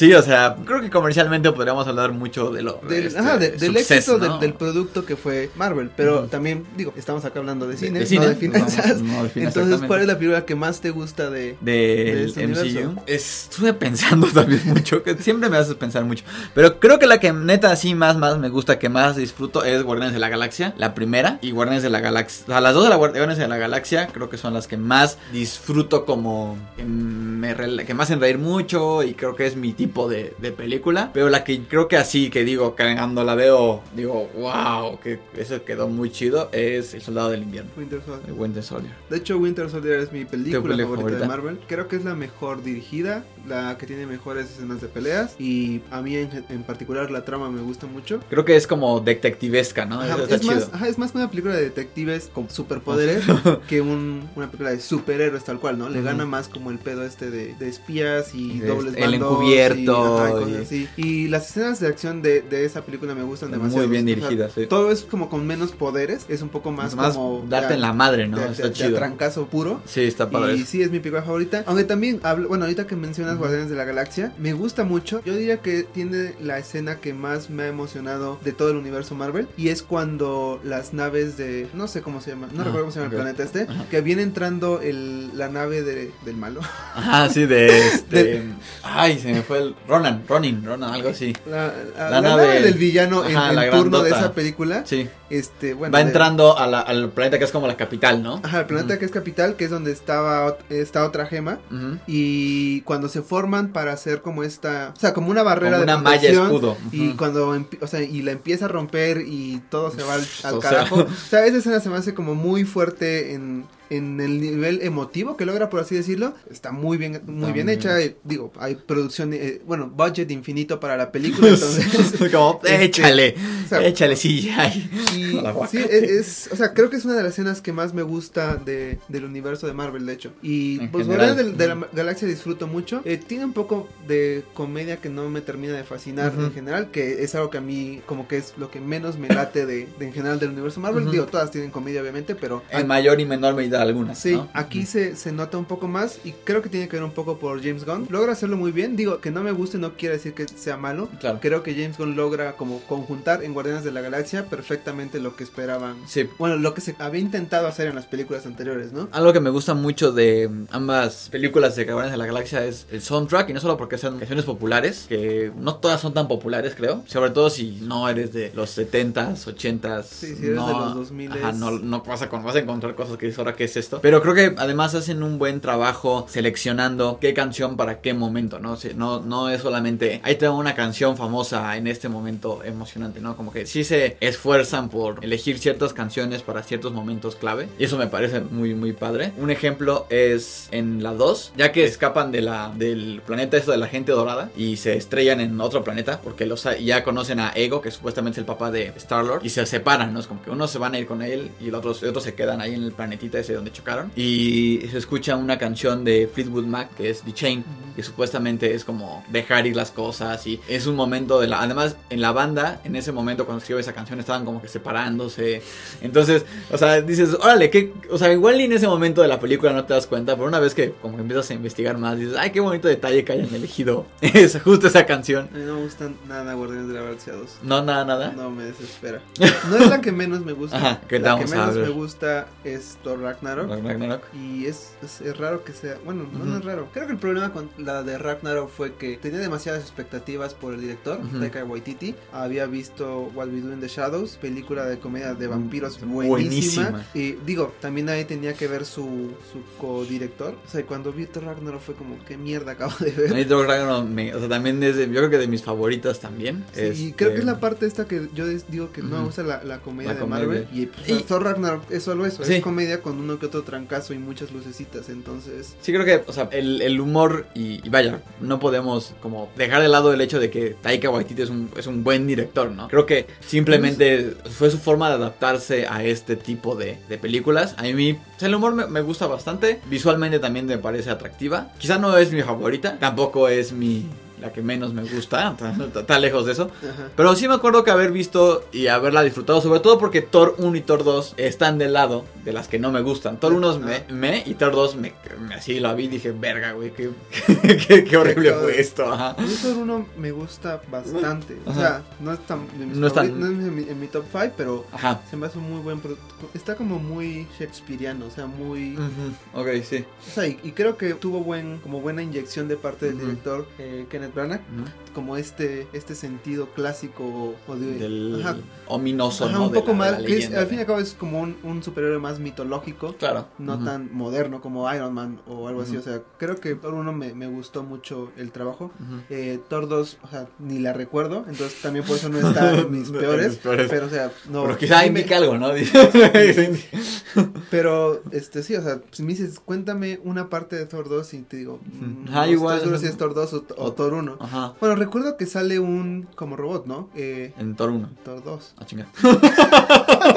Sí, 0.00 0.14
o 0.14 0.22
sea, 0.22 0.56
creo 0.64 0.80
que 0.80 0.88
comercialmente 0.88 1.52
podríamos 1.52 1.86
hablar 1.86 2.12
mucho 2.12 2.50
de 2.50 2.62
lo 2.62 2.80
del, 2.88 3.08
este, 3.08 3.18
ajá, 3.18 3.36
de- 3.36 3.50
del 3.50 3.76
éxito 3.76 4.16
¿no? 4.16 4.30
del, 4.30 4.40
del 4.40 4.54
producto 4.54 5.04
que 5.04 5.14
fue 5.14 5.50
Marvel, 5.56 5.90
pero 5.94 6.20
también 6.22 6.64
digo, 6.74 6.94
estamos 6.96 7.26
acá 7.26 7.40
hablando 7.40 7.68
de 7.68 7.76
cine, 7.76 7.98
de 7.98 8.06
cine, 8.06 8.24
no 8.24 8.30
de 8.30 8.36
finanzas. 8.36 9.02
no, 9.02 9.28
Entonces, 9.34 9.82
¿cuál 9.86 10.00
es 10.00 10.06
la 10.06 10.16
película 10.16 10.46
que 10.46 10.54
más 10.54 10.80
te 10.80 10.88
gusta 10.88 11.28
de 11.28 11.58
del 11.60 11.60
de 11.60 12.24
este 12.24 12.46
MCU. 12.46 12.60
universo. 12.60 12.94
Estuve 13.06 13.74
pensando 13.74 14.26
también 14.32 14.62
mucho, 14.64 15.02
que 15.02 15.18
siempre 15.18 15.50
me 15.50 15.58
haces 15.58 15.74
pensar 15.74 16.02
mucho. 16.04 16.24
Pero 16.54 16.80
creo 16.80 16.98
que 16.98 17.06
la 17.06 17.20
que 17.20 17.34
neta 17.34 17.70
así 17.70 17.94
más, 17.94 18.16
más 18.16 18.38
me 18.38 18.48
gusta, 18.48 18.78
que 18.78 18.88
más 18.88 19.16
disfruto 19.16 19.64
es 19.64 19.82
Guardianes 19.82 20.14
de 20.14 20.20
la 20.20 20.30
Galaxia, 20.30 20.72
la 20.78 20.94
primera, 20.94 21.38
y 21.42 21.50
Guardianes 21.50 21.82
de 21.82 21.90
la 21.90 22.00
Galaxia. 22.00 22.44
O 22.44 22.52
sea, 22.52 22.62
las 22.62 22.72
dos 22.72 22.84
de 22.84 22.88
la 22.88 22.96
Guardianes 22.96 23.36
de 23.36 23.46
la 23.48 23.58
Galaxia 23.58 24.06
creo 24.06 24.30
que 24.30 24.38
son 24.38 24.54
las 24.54 24.66
que 24.66 24.78
más 24.78 25.18
disfruto 25.30 26.06
como 26.06 26.56
que, 26.78 26.84
me 26.84 27.54
que 27.84 27.92
me 27.92 28.02
hacen 28.02 28.18
reír 28.18 28.38
mucho 28.38 29.02
y 29.02 29.12
creo 29.12 29.36
que 29.36 29.46
es 29.46 29.56
mi 29.56 29.74
tipo 29.74 29.89
de, 30.08 30.34
de 30.38 30.52
película. 30.52 31.10
Pero 31.12 31.28
la 31.28 31.44
que 31.44 31.60
creo 31.64 31.88
que 31.88 31.96
así, 31.96 32.30
que 32.30 32.44
digo, 32.44 32.74
cuando 32.76 33.24
la 33.24 33.34
veo, 33.34 33.82
digo, 33.94 34.28
wow, 34.36 34.98
que 35.00 35.18
eso 35.36 35.64
quedó 35.64 35.88
muy 35.88 36.10
chido, 36.10 36.48
es 36.52 36.94
El 36.94 37.02
Soldado 37.02 37.30
del 37.30 37.42
Invierno. 37.42 37.70
Winter 37.76 38.00
Soldier? 38.04 38.26
de 38.26 38.32
Winter 38.32 38.62
Soldier. 38.62 38.92
De 39.08 39.16
hecho, 39.16 39.38
Winter 39.38 39.68
Soldier 39.70 40.00
es 40.00 40.12
mi 40.12 40.24
película 40.24 40.62
película 40.62 40.76
favorita, 40.84 41.10
de 41.18 41.26
favorita? 41.26 41.26
Marvel. 41.26 41.60
Creo 41.66 41.88
que 41.88 41.96
es 41.96 42.04
la 42.04 42.14
mejor 42.14 42.62
dirigida, 42.62 43.24
la 43.48 43.76
que 43.78 43.86
tiene 43.86 44.06
mejores 44.06 44.50
escenas 44.50 44.80
de 44.80 44.88
peleas. 44.88 45.34
Y 45.38 45.80
a 45.90 46.00
mí 46.02 46.16
en, 46.16 46.30
en 46.48 46.62
particular 46.62 47.10
la 47.10 47.24
trama 47.24 47.50
me 47.50 47.60
gusta 47.62 47.86
mucho. 47.86 48.20
Creo 48.30 48.44
que 48.44 48.56
es 48.56 48.66
como 48.66 49.00
detectivesca, 49.00 49.84
¿no? 49.84 50.00
Ajá, 50.00 50.16
es, 50.28 50.44
más, 50.44 50.70
ajá, 50.72 50.88
es 50.88 50.98
más 50.98 51.14
una 51.14 51.28
película 51.30 51.54
de 51.54 51.62
detectives 51.62 52.30
con 52.32 52.48
superpoderes 52.50 53.24
que 53.68 53.80
un- 53.80 54.28
una 54.36 54.46
película 54.46 54.70
de 54.70 54.80
superhéroes 54.80 55.44
tal 55.44 55.58
cual, 55.60 55.78
¿no? 55.78 55.88
Le 55.88 55.98
Ujú. 55.98 56.06
gana 56.06 56.26
más 56.26 56.48
como 56.48 56.70
el 56.70 56.78
pedo 56.78 57.04
este 57.04 57.30
de, 57.30 57.54
de 57.54 57.68
espías 57.68 58.34
y 58.34 58.58
De 58.60 58.68
dobles 58.68 58.94
el 58.96 59.10
bandos 59.12 59.32
encubierto 59.32 59.69
y, 59.78 59.86
ajá, 59.88 60.28
y 60.28 60.32
cosas 60.32 60.48
y- 60.50 60.56
así. 60.62 60.88
Y 60.96 61.28
las 61.28 61.48
escenas 61.50 61.80
de 61.80 61.88
acción 61.88 62.22
de, 62.22 62.42
de 62.42 62.64
esa 62.64 62.82
película 62.84 63.14
me 63.14 63.22
gustan 63.22 63.50
Muy 63.50 63.58
demasiado. 63.58 63.88
bien 63.88 64.04
O 64.04 64.06
sea, 64.06 64.14
dirigidas, 64.16 64.52
sí. 64.54 64.66
Todo 64.66 64.90
es 64.90 65.02
como 65.02 65.28
con 65.28 65.46
menos 65.46 65.72
poderes, 65.72 66.26
es 66.28 66.42
un 66.42 66.48
poco 66.48 66.72
más, 66.72 66.94
Más 66.94 67.14
como 67.14 67.44
darte 67.48 67.74
en 67.74 67.80
la 67.80 67.92
madre, 67.92 68.28
¿no? 68.28 68.38
de, 68.38 68.48
está 68.52 68.72
chido. 68.72 68.96
trancazo 68.96 69.46
puro. 69.46 69.80
Sí, 69.86 70.02
está 70.02 70.30
padre. 70.30 70.56
Y 70.56 70.64
sí, 70.64 70.82
es 70.82 70.90
mi 70.90 70.98
película 70.98 71.22
favorita. 71.22 71.64
Aunque 71.66 71.84
también, 71.84 72.20
hablo, 72.22 72.48
bueno, 72.48 72.64
ahorita 72.64 72.86
que 72.86 72.96
mencionas 72.96 73.34
Ujú. 73.34 73.40
Guardianes 73.40 73.70
de 73.70 73.76
la 73.76 73.84
Galaxia, 73.84 74.32
me 74.38 74.52
gusta 74.52 74.84
mucho. 74.84 75.22
Yo 75.24 75.34
diría 75.36 75.58
que 75.58 75.82
tiene 75.84 76.34
la 76.40 76.58
escena 76.58 76.96
que 76.96 77.14
más 77.14 77.50
me 77.50 77.64
ha 77.64 77.68
emocionado 77.68 78.38
de 78.44 78.52
todo 78.52 78.70
el 78.70 78.76
universo 78.76 79.14
Marvel. 79.14 79.46
Y 79.56 79.68
es 79.68 79.82
cuando 79.82 80.60
las 80.64 80.92
naves 80.92 81.36
de. 81.36 81.68
No 81.74 81.88
sé 81.88 82.02
cómo 82.02 82.20
se 82.20 82.30
llama, 82.30 82.46
no 82.48 82.54
Ajá, 82.60 82.64
recuerdo 82.64 82.80
cómo 82.86 82.92
se 82.92 83.00
llama 83.00 83.10
el 83.10 83.16
planeta 83.16 83.42
este. 83.42 83.66
Que 83.90 84.00
viene 84.00 84.22
entrando 84.22 84.80
el, 84.80 85.36
la 85.36 85.48
nave 85.48 85.82
de, 85.82 86.10
del 86.24 86.36
malo. 86.36 86.60
Ajá, 86.94 87.28
sí, 87.28 87.46
de 87.46 87.66
este. 87.88 88.42
Ay, 88.82 89.18
se 89.18 89.32
me 89.32 89.42
fue 89.42 89.59
el. 89.60 89.74
Ronan, 89.88 90.24
Ronin, 90.28 90.64
Ronan, 90.64 90.92
algo 90.92 91.10
así. 91.10 91.34
La, 91.46 91.72
la- 91.96 92.20
nave- 92.20 92.46
nave, 92.46 92.62
del 92.62 92.74
villano 92.74 93.24
en 93.24 93.36
Ajá, 93.36 93.64
el 93.64 93.70
turno 93.70 94.02
de 94.02 94.10
esa 94.10 94.32
película. 94.32 94.82
Sí. 94.86 95.08
Este, 95.30 95.74
bueno. 95.74 95.92
Va 95.92 96.00
de- 96.00 96.06
entrando 96.06 96.58
a 96.58 96.66
la- 96.66 96.80
al 96.80 97.10
planeta 97.10 97.38
que 97.38 97.44
es 97.44 97.52
como 97.52 97.66
la 97.68 97.76
capital, 97.76 98.22
¿no? 98.22 98.40
Ajá, 98.42 98.60
el 98.60 98.66
planeta 98.66 98.98
que 98.98 99.04
es 99.04 99.10
capital, 99.10 99.54
que 99.56 99.64
es 99.66 99.70
donde 99.70 99.92
estaba 99.92 100.56
está 100.68 101.04
otra 101.04 101.26
gema. 101.26 101.58
Y 102.06 102.80
cuando 102.82 103.08
se 103.08 103.22
forman 103.22 103.68
para 103.68 103.92
hacer 103.92 104.22
como 104.22 104.42
esta, 104.42 104.92
o 104.96 104.98
sea, 105.00 105.14
como 105.14 105.30
una 105.30 105.42
barrera 105.42 105.78
Como 105.78 105.86
de 105.86 105.92
una 105.92 106.02
malla 106.02 106.28
escudo. 106.30 106.76
Y 106.92 107.10
cuando, 107.12 107.48
o 107.80 107.86
sea, 107.86 108.02
y 108.02 108.22
la 108.22 108.32
empieza 108.32 108.64
a 108.64 108.68
romper 108.68 109.22
y 109.26 109.60
todo 109.70 109.90
se 109.90 110.02
va 110.02 110.14
al, 110.14 110.26
al 110.44 110.54
O 110.54 110.60
sea. 110.60 110.70
carajo. 110.70 110.96
O 111.10 111.28
sea, 111.30 111.44
esa 111.46 111.58
escena 111.58 111.80
se 111.80 111.88
me 111.88 111.96
hace 111.96 112.14
como 112.14 112.34
muy 112.34 112.64
fuerte 112.64 113.34
en, 113.34 113.64
en 113.90 114.20
el 114.20 114.40
nivel 114.40 114.80
emotivo 114.82 115.36
que 115.36 115.44
logra, 115.44 115.68
por 115.68 115.80
así 115.80 115.94
decirlo. 115.94 116.34
Está 116.50 116.70
muy 116.72 116.96
bien, 116.96 117.20
muy 117.26 117.40
Está 117.42 117.52
bien 117.52 117.66
muy 117.66 117.74
hecha. 117.74 117.96
bien. 117.96 118.16
digo, 118.24 118.52
hay 118.58 118.76
producción, 118.76 119.32
eh, 119.34 119.60
bueno, 119.66 119.88
budget 119.88 120.30
infinito 120.30 120.80
para 120.80 120.96
la 120.96 121.12
película, 121.12 121.48
entonces. 121.50 122.30
como, 122.32 122.60
este, 122.64 122.84
échale, 122.84 123.34
o 123.64 123.68
sea, 123.68 123.84
échale, 123.84 124.16
sí, 124.16 124.50
ay. 124.56 124.90
Y 125.14 125.40
sí, 125.68 125.78
es, 125.78 126.02
es- 126.10 126.48
o 126.52 126.56
sea, 126.56 126.72
creo 126.72 126.88
que 126.90 126.96
es 126.96 127.04
una 127.04 127.14
de 127.14 127.22
las 127.22 127.32
escenas 127.32 127.60
que 127.60 127.72
más 127.72 127.92
me 127.94 128.02
gusta 128.02 128.56
de, 128.56 128.98
del 129.08 129.24
universo 129.24 129.66
de 129.66 129.72
Marvel, 129.72 130.06
de 130.06 130.12
hecho. 130.12 130.32
Y 130.42 130.80
En 130.80 130.90
pues 130.90 131.06
general. 131.06 131.56
De, 131.56 131.66
la 131.66 131.88
Galaxia 131.92 132.26
disfruto 132.28 132.66
mucho. 132.66 133.02
Eh, 133.04 133.16
tiene 133.16 133.44
un 133.44 133.52
poco 133.52 133.88
de 134.06 134.44
comedia 134.54 134.98
que 134.98 135.08
no 135.08 135.28
me 135.28 135.40
termina 135.40 135.74
de 135.74 135.84
fascinar 135.84 136.32
en 136.38 136.52
general, 136.52 136.90
que 136.90 137.22
es 137.24 137.34
algo 137.34 137.50
que 137.50 137.58
a 137.58 137.60
mí 137.60 138.00
como 138.06 138.28
que 138.28 138.36
es 138.36 138.54
lo 138.56 138.70
que 138.70 138.80
menos 138.80 139.18
me 139.18 139.28
late 139.28 139.66
de, 139.66 139.88
de 139.98 140.06
en 140.06 140.12
general 140.12 140.38
del 140.38 140.50
universo 140.50 140.80
Marvel. 140.80 141.10
Digo, 141.10 141.26
todas 141.26 141.50
tienen 141.50 141.70
comedia 141.70 142.00
obviamente, 142.00 142.34
pero... 142.34 142.62
En 142.70 142.86
mayor 142.86 143.20
y 143.20 143.26
menor 143.26 143.54
medida 143.54 143.79
algunas. 143.80 144.18
Sí, 144.18 144.32
¿no? 144.34 144.48
aquí 144.52 144.86
se, 144.86 145.16
se 145.16 145.32
nota 145.32 145.58
un 145.58 145.64
poco 145.64 145.88
más 145.88 146.18
y 146.24 146.32
creo 146.32 146.62
que 146.62 146.68
tiene 146.68 146.88
que 146.88 146.96
ver 146.96 147.04
un 147.04 147.12
poco 147.12 147.38
por 147.38 147.62
James 147.62 147.84
Gunn. 147.84 148.06
Logra 148.10 148.32
hacerlo 148.32 148.56
muy 148.56 148.72
bien. 148.72 148.96
Digo, 148.96 149.20
que 149.20 149.30
no 149.30 149.42
me 149.42 149.52
guste 149.52 149.78
no 149.78 149.94
quiere 149.96 150.16
decir 150.16 150.34
que 150.34 150.46
sea 150.48 150.76
malo. 150.76 151.08
Claro. 151.20 151.38
Creo 151.40 151.62
que 151.62 151.72
James 151.74 151.96
Gunn 151.98 152.16
logra 152.16 152.56
como 152.56 152.80
conjuntar 152.82 153.42
en 153.44 153.52
Guardianes 153.54 153.84
de 153.84 153.92
la 153.92 154.00
Galaxia 154.00 154.44
perfectamente 154.46 155.20
lo 155.20 155.36
que 155.36 155.44
esperaban. 155.44 155.96
Sí. 156.06 156.28
Bueno, 156.38 156.56
lo 156.56 156.74
que 156.74 156.80
se 156.80 156.94
había 156.98 157.20
intentado 157.20 157.66
hacer 157.66 157.88
en 157.88 157.94
las 157.94 158.06
películas 158.06 158.46
anteriores, 158.46 158.92
¿no? 158.92 159.08
Algo 159.12 159.32
que 159.32 159.40
me 159.40 159.50
gusta 159.50 159.74
mucho 159.74 160.12
de 160.12 160.50
ambas 160.70 161.28
películas 161.30 161.76
de 161.76 161.84
Guardianes 161.84 162.12
de 162.12 162.18
la 162.18 162.26
Galaxia 162.26 162.64
es 162.64 162.86
el 162.90 163.00
soundtrack 163.02 163.50
y 163.50 163.52
no 163.52 163.60
solo 163.60 163.76
porque 163.76 163.98
sean 163.98 164.18
canciones 164.18 164.44
populares, 164.44 165.06
que 165.08 165.52
no 165.56 165.76
todas 165.76 166.00
son 166.00 166.14
tan 166.14 166.28
populares, 166.28 166.74
creo. 166.76 167.02
Sobre 167.06 167.30
todo 167.30 167.50
si 167.50 167.78
no 167.82 168.08
eres 168.08 168.32
de 168.32 168.52
los 168.54 168.76
70s, 168.76 169.44
80s. 169.46 170.04
Sí, 170.04 170.34
si 170.36 170.44
eres 170.46 170.56
no, 170.56 170.66
de 170.66 170.94
los 171.00 171.10
2000s. 171.12 171.32
Ajá, 171.38 171.52
no, 171.52 171.70
no 171.72 172.02
vas, 172.02 172.22
a, 172.22 172.28
con- 172.28 172.42
vas 172.42 172.56
a 172.56 172.60
encontrar 172.60 172.94
cosas 172.94 173.16
que 173.16 173.26
dices 173.26 173.38
ahora 173.38 173.54
qué 173.54 173.68
es 173.70 173.76
esto. 173.76 174.00
Pero 174.02 174.20
creo 174.22 174.34
que 174.34 174.54
además 174.56 174.94
hacen 174.94 175.22
un 175.22 175.38
buen 175.38 175.60
trabajo 175.60 176.26
seleccionando 176.28 177.18
qué 177.20 177.34
canción 177.34 177.76
para 177.76 178.00
qué 178.00 178.14
momento, 178.14 178.58
¿no? 178.58 178.76
No, 178.96 179.20
no 179.20 179.50
es 179.50 179.62
solamente 179.62 180.20
ahí 180.22 180.36
tengo 180.36 180.56
una 180.56 180.74
canción 180.74 181.16
famosa 181.16 181.76
en 181.76 181.86
este 181.86 182.08
momento 182.08 182.62
emocionante, 182.64 183.20
¿no? 183.20 183.36
Como 183.36 183.52
que 183.52 183.66
sí 183.66 183.84
se 183.84 184.16
esfuerzan 184.20 184.88
por 184.88 185.24
elegir 185.24 185.58
ciertas 185.58 185.92
canciones 185.92 186.42
para 186.42 186.62
ciertos 186.62 186.92
momentos 186.92 187.36
clave. 187.36 187.68
Y 187.78 187.84
eso 187.84 187.96
me 187.96 188.06
parece 188.06 188.40
muy, 188.40 188.74
muy 188.74 188.92
padre. 188.92 189.32
Un 189.38 189.50
ejemplo 189.50 190.06
es 190.10 190.68
en 190.70 191.02
la 191.02 191.12
2, 191.12 191.52
ya 191.56 191.72
que 191.72 191.84
escapan 191.84 192.32
del 192.32 193.22
planeta 193.24 193.56
esto 193.56 193.72
de 193.72 193.78
la 193.78 193.86
gente 193.86 194.12
dorada 194.12 194.50
y 194.56 194.76
se 194.76 194.96
estrellan 194.96 195.40
en 195.40 195.60
otro 195.60 195.84
planeta 195.84 196.20
porque 196.22 196.46
los, 196.46 196.66
ya 196.82 197.04
conocen 197.04 197.40
a 197.40 197.52
Ego, 197.54 197.80
que 197.80 197.90
supuestamente 197.90 198.36
es 198.36 198.38
el 198.38 198.46
papá 198.46 198.70
de 198.70 198.92
Star-Lord, 198.96 199.44
y 199.44 199.50
se 199.50 199.64
separan, 199.66 200.12
¿no? 200.12 200.20
Es 200.20 200.26
como 200.26 200.42
que 200.42 200.50
unos 200.50 200.70
se 200.70 200.78
van 200.78 200.94
a 200.94 200.98
ir 200.98 201.06
con 201.06 201.22
él 201.22 201.50
y 201.60 201.70
los 201.70 201.78
otros, 201.78 202.02
otros 202.02 202.24
se 202.24 202.34
quedan 202.34 202.60
ahí 202.60 202.74
en 202.74 202.82
el 202.82 202.92
planetita 202.92 203.38
ese 203.38 203.56
donde 203.60 203.72
chocaron. 203.72 204.10
Y 204.16 204.80
se 204.90 204.98
escucha 204.98 205.36
una 205.36 205.58
canción 205.58 206.04
de 206.04 206.28
Fleetwood 206.32 206.66
Mac 206.66 206.90
que 206.96 207.10
es 207.10 207.22
The 207.22 207.32
Chain, 207.32 207.64
que 207.94 208.02
supuestamente 208.02 208.74
es 208.74 208.84
como 208.84 209.24
dejar 209.30 209.66
ir 209.66 209.76
las 209.76 209.90
cosas 209.90 210.46
y 210.46 210.60
es 210.68 210.86
un 210.86 210.96
momento 210.96 211.40
de 211.40 211.48
la... 211.48 211.60
Además, 211.60 211.96
en 212.08 212.20
la 212.20 212.32
banda, 212.32 212.80
en 212.84 212.96
ese 212.96 213.12
momento 213.12 213.44
cuando 213.44 213.60
escribió 213.60 213.80
esa 213.80 213.92
canción 213.92 214.18
estaban 214.20 214.44
como 214.44 214.60
que 214.60 214.68
separándose. 214.68 215.62
Entonces, 216.00 216.44
o 216.70 216.78
sea, 216.78 217.00
dices, 217.00 217.34
órale, 217.34 217.70
que, 217.70 217.92
o 218.10 218.18
sea, 218.18 218.32
igual 218.32 218.60
y 218.60 218.64
en 218.64 218.72
ese 218.72 218.86
momento 218.86 219.22
de 219.22 219.28
la 219.28 219.40
película 219.40 219.72
no 219.72 219.84
te 219.84 219.94
das 219.94 220.06
cuenta, 220.06 220.34
pero 220.34 220.48
una 220.48 220.60
vez 220.60 220.74
que 220.74 220.92
como 220.92 221.16
que 221.16 221.22
empiezas 221.22 221.50
a 221.50 221.54
investigar 221.54 221.98
más, 221.98 222.18
dices, 222.18 222.36
ay, 222.38 222.50
qué 222.50 222.60
bonito 222.60 222.88
detalle 222.88 223.24
que 223.24 223.32
hayan 223.32 223.54
elegido 223.54 224.06
esa, 224.20 224.60
justo 224.60 224.86
esa 224.86 225.06
canción. 225.06 225.48
A 225.52 225.56
mí 225.56 225.64
no 225.64 225.76
me 225.76 225.82
gustan 225.82 226.16
nada 226.28 226.54
Guardianes 226.54 226.88
de 226.88 226.94
la 226.94 227.02
Galaxia 227.02 227.34
2. 227.34 227.58
No, 227.62 227.82
nada, 227.82 228.04
nada. 228.04 228.32
No 228.32 228.50
me 228.50 228.64
desespera. 228.64 229.20
No 229.70 229.76
es 229.76 229.88
la 229.88 230.00
que 230.00 230.10
menos 230.10 230.44
me 230.44 230.52
gusta. 230.52 230.76
Ajá, 230.76 231.00
¿qué 231.06 231.18
la 231.18 231.38
que 231.38 231.46
menos 231.46 231.76
me 231.76 231.88
gusta 231.88 232.48
es 232.64 232.98
Thor 233.02 233.20
Ragnarok. 233.42 233.84
Ragnarok. 233.84 234.22
Y 234.34 234.66
es, 234.66 234.92
es, 235.02 235.20
es 235.20 235.36
raro 235.36 235.64
que 235.64 235.72
sea. 235.72 235.96
Bueno, 236.04 236.26
no, 236.32 236.38
no 236.40 236.44
Ujú. 236.50 236.58
es 236.58 236.64
raro. 236.64 236.88
Creo 236.92 237.06
que 237.06 237.12
el 237.12 237.18
problema 237.18 237.52
con 237.52 237.70
la 237.78 238.02
de 238.02 238.18
Ragnarok 238.18 238.68
fue 238.70 238.94
que 238.94 239.16
tenía 239.16 239.38
demasiadas 239.40 239.82
expectativas 239.82 240.54
por 240.54 240.74
el 240.74 240.80
director, 240.80 241.18
Ujú. 241.20 241.40
Taika 241.40 241.64
Waititi. 241.64 242.14
Había 242.32 242.66
visto 242.66 243.30
What 243.34 243.48
We 243.48 243.60
Do 243.60 243.72
in 243.72 243.80
the 243.80 243.88
Shadows, 243.88 244.36
película 244.36 244.84
de 244.86 244.98
comedia 244.98 245.34
de 245.34 245.46
vampiros 245.46 246.00
Mm, 246.02 246.12
buenísima. 246.12 246.90
buenísima. 246.90 247.06
Y 247.14 247.32
digo, 247.46 247.72
también 247.80 248.08
ahí 248.08 248.24
tenía 248.24 248.54
que 248.54 248.68
ver 248.68 248.84
su, 248.84 249.30
su 249.52 249.62
co-director. 249.80 250.54
O 250.66 250.70
sea, 250.70 250.84
cuando 250.84 251.12
vi 251.12 251.26
Thor 251.26 251.44
Ragnarok 251.44 251.80
fue 251.80 251.94
como, 251.94 252.18
¿qué 252.24 252.36
mierda 252.36 252.72
acabo 252.72 252.92
de 253.00 253.10
ver? 253.10 253.48
Ragnarok 253.48 254.04
me- 254.08 254.34
o 254.34 254.38
sea, 254.38 254.48
también 254.48 254.82
es 254.82 254.96
de- 254.96 255.06
yo 255.06 255.14
creo 255.14 255.30
que 255.30 255.38
de 255.38 255.46
mis 255.48 255.62
favoritas 255.62 256.20
también. 256.20 256.64
Sí, 256.72 256.80
y 256.80 256.84
Este, 256.84 257.14
creo 257.16 257.32
que 257.32 257.38
es 257.38 257.44
la 257.44 257.60
parte 257.60 257.86
esta 257.86 258.06
que 258.06 258.28
yo 258.34 258.46
des- 258.46 258.70
digo 258.70 258.92
que 258.92 259.02
no 259.02 259.18
me 259.18 259.24
gusta 259.24 259.42
la, 259.42 259.62
la 259.64 259.80
comedia 259.80 260.08
La 260.10 260.14
de 260.14 260.20
comedia. 260.20 260.46
Marvel. 260.46 260.68
Y, 260.72 260.86
pues, 260.86 261.08
Y- 261.08 261.22
Thor 261.24 261.42
Ragnarok 261.44 261.90
es 261.90 262.02
solo 262.02 262.26
eso, 262.26 262.44
Sí. 262.44 262.54
es 262.54 262.62
comedia 262.62 263.02
con 263.02 263.18
que 263.38 263.46
otro 263.46 263.62
trancazo 263.62 264.14
y 264.14 264.18
muchas 264.18 264.52
lucecitas. 264.52 265.08
Entonces, 265.08 265.76
Sí, 265.80 265.92
creo 265.92 266.04
que, 266.04 266.22
o 266.26 266.32
sea, 266.32 266.48
el, 266.52 266.82
el 266.82 267.00
humor 267.00 267.46
y, 267.54 267.88
vaya, 267.88 268.20
no 268.40 268.58
podemos 268.60 269.14
como 269.20 269.50
dejar 269.56 269.82
de 269.82 269.88
lado 269.88 270.12
el 270.12 270.20
hecho 270.20 270.40
de 270.40 270.50
que 270.50 270.70
Taika 270.80 271.10
Waititi 271.10 271.42
es 271.42 271.50
un, 271.50 271.70
es 271.76 271.86
un 271.86 272.02
buen 272.04 272.26
director, 272.26 272.70
¿no? 272.70 272.88
Creo 272.88 273.06
que 273.06 273.26
simplemente 273.40 274.34
fue 274.50 274.70
su 274.70 274.78
forma 274.78 275.08
de 275.08 275.14
adaptarse 275.14 275.86
a 275.86 276.04
este 276.04 276.36
tipo 276.36 276.74
de, 276.74 276.98
de 277.08 277.18
películas. 277.18 277.74
A 277.78 277.82
mí, 277.82 278.18
el 278.40 278.54
humor 278.54 278.74
me, 278.74 278.86
me 278.86 279.00
gusta 279.02 279.26
bastante. 279.26 279.80
Visualmente 279.86 280.38
también 280.38 280.66
me 280.66 280.78
parece 280.78 281.10
atractiva. 281.10 281.72
Quizá 281.78 281.98
no 281.98 282.16
es 282.16 282.32
mi 282.32 282.42
favorita, 282.42 282.98
tampoco 282.98 283.48
es 283.48 283.72
mi... 283.72 284.06
La 284.40 284.52
que 284.52 284.62
menos 284.62 284.92
me 284.94 285.02
gusta, 285.04 285.54
está 285.94 286.18
lejos 286.18 286.46
de 286.46 286.52
eso. 286.52 286.70
ajá. 286.82 287.08
Pero 287.16 287.34
sí 287.36 287.46
me 287.48 287.54
acuerdo 287.54 287.84
que 287.84 287.90
haber 287.90 288.10
visto 288.12 288.64
y 288.72 288.86
haberla 288.86 289.22
disfrutado, 289.22 289.60
sobre 289.60 289.80
todo 289.80 289.98
porque 289.98 290.22
Thor 290.22 290.54
1 290.58 290.76
y 290.76 290.80
Thor 290.80 291.04
2 291.04 291.34
están 291.36 291.78
del 291.78 291.92
lado 291.92 292.24
de 292.44 292.52
las 292.52 292.68
que 292.68 292.78
no 292.78 292.90
me 292.90 293.02
gustan. 293.02 293.38
Thor 293.38 293.52
1 293.52 293.78
me, 293.80 294.04
me 294.08 294.42
y 294.46 294.54
Thor 294.54 294.72
2 294.72 294.96
me, 294.96 295.12
me- 295.40 295.54
así 295.54 295.78
lo 295.80 295.94
vi 295.94 296.04
y 296.04 296.08
dije, 296.08 296.32
verga, 296.32 296.72
güey, 296.72 296.92
qué, 296.92 297.10
qué, 297.88 298.04
qué 298.04 298.16
horrible 298.16 298.52
fue 298.54 298.80
esto. 298.80 299.12
Ajá. 299.12 299.36
Thor 299.36 299.76
1 299.76 300.06
me 300.16 300.30
gusta 300.30 300.80
bastante. 300.90 301.58
O 301.66 301.74
sea, 301.74 302.02
no 302.20 302.32
es 302.32 302.40
tan. 302.46 302.66
de 302.78 302.86
mis 302.86 302.96
No 302.96 303.06
es 303.06 303.12
tan- 303.12 303.28
favori- 303.30 303.34
no 303.36 303.46
es 303.46 303.52
en 303.68 303.74
mi, 303.74 303.82
en 303.82 304.00
mi 304.00 304.06
top 304.06 304.24
5, 304.32 304.54
pero 304.56 304.86
Ajá. 304.92 305.20
se 305.28 305.36
me 305.36 305.46
hace 305.46 305.58
un 305.58 305.68
muy 305.70 305.80
buen 305.80 306.00
producto. 306.00 306.24
Está 306.54 306.76
como 306.76 306.98
muy 306.98 307.46
Shakespeareano, 307.58 308.26
o 308.26 308.30
sea, 308.30 308.46
muy. 308.46 308.94
Ujú, 308.94 309.60
Ok, 309.60 309.68
sí. 309.84 310.04
O 310.28 310.30
sea, 310.34 310.46
y, 310.46 310.58
y 310.62 310.72
creo 310.72 310.96
que 310.96 311.14
tuvo 311.14 311.40
buen, 311.40 311.78
como 311.78 312.00
buena 312.00 312.22
inyección 312.22 312.68
de 312.68 312.76
parte 312.76 313.06
del 313.06 313.18
director 313.18 313.66
eh, 313.78 314.06
Kenneth 314.10 314.29
Branagh, 314.32 314.60
Ujú. 314.60 315.14
como 315.14 315.36
este, 315.36 315.86
este 315.92 316.14
sentido 316.14 316.68
clásico 316.74 317.54
o, 317.66 317.76
de. 317.76 317.98
Del 317.98 318.40
ajá, 318.42 318.56
ominoso, 318.86 319.46
ajá, 319.46 319.58
¿no? 319.58 319.66
un 319.66 319.72
poco 319.72 319.94
más. 319.94 320.14
al 320.14 320.24
fin 320.26 320.52
y 320.52 320.78
al 320.80 320.86
cabo 320.86 320.98
es 321.00 321.14
como 321.14 321.40
un, 321.40 321.56
un 321.62 321.82
superhéroe 321.82 322.18
más 322.18 322.38
mitológico. 322.38 323.14
Claro. 323.16 323.46
No 323.58 323.82
tan 323.84 324.12
moderno 324.14 324.60
como 324.60 324.92
Iron 324.94 325.12
Man 325.14 325.40
o 325.46 325.68
algo 325.68 325.82
así. 325.82 325.96
O 325.96 326.02
sea, 326.02 326.22
creo 326.38 326.56
que 326.56 326.74
Thor 326.74 326.94
1 326.94 327.12
me, 327.12 327.34
me 327.34 327.46
gustó 327.46 327.82
mucho 327.82 328.30
el 328.36 328.52
trabajo. 328.52 328.90
Eh, 329.28 329.60
Thor 329.68 329.88
2, 329.88 330.18
o 330.22 330.28
sea, 330.28 330.48
ni 330.58 330.78
la 330.78 330.92
recuerdo, 330.92 331.44
entonces 331.48 331.80
también 331.82 332.04
por 332.04 332.16
eso 332.16 332.28
no 332.28 332.38
está 332.48 332.74
en 332.78 332.90
mis 332.90 333.10
peores. 333.10 333.60
Pero, 333.62 334.06
o 334.06 334.10
sea, 334.10 334.32
no. 334.50 334.64
Pero 334.64 334.78
quizá 334.78 335.00
dime- 335.02 335.20
indica 335.20 335.36
algo, 335.36 335.58
¿no? 335.58 335.70
Pero, 337.70 338.22
este, 338.32 338.62
sí, 338.62 338.74
o 338.74 338.82
sea, 338.82 339.00
si 339.12 339.22
me 339.22 339.30
dices, 339.32 339.60
cuéntame 339.60 340.20
una 340.24 340.48
parte 340.50 340.76
de 340.76 340.86
Thor 340.86 341.08
2 341.08 341.34
y 341.34 341.38
te 341.42 341.56
digo, 341.58 341.78
mm, 341.84 342.26
Ah, 342.32 342.46
no 342.46 342.52
igual. 342.52 342.80
seguro 342.80 342.98
si 342.98 343.06
es 343.06 343.16
Thor 343.16 343.34
2 343.34 343.52
o, 343.54 343.64
o 343.76 343.84
O- 343.84 343.92
Thor 343.92 344.14
1. 344.14 344.19
Ajá. 344.40 344.74
Bueno, 344.80 344.96
recuerdo 344.96 345.36
que 345.36 345.46
sale 345.46 345.78
un 345.78 346.28
como 346.34 346.56
robot, 346.56 346.86
¿no? 346.86 347.08
Eh, 347.14 347.52
En 347.58 347.76
Thor 347.76 347.90
1. 347.90 348.08
Thor 348.24 348.42
2. 348.44 348.74
Ah, 348.78 348.86
chinga. 348.86 349.06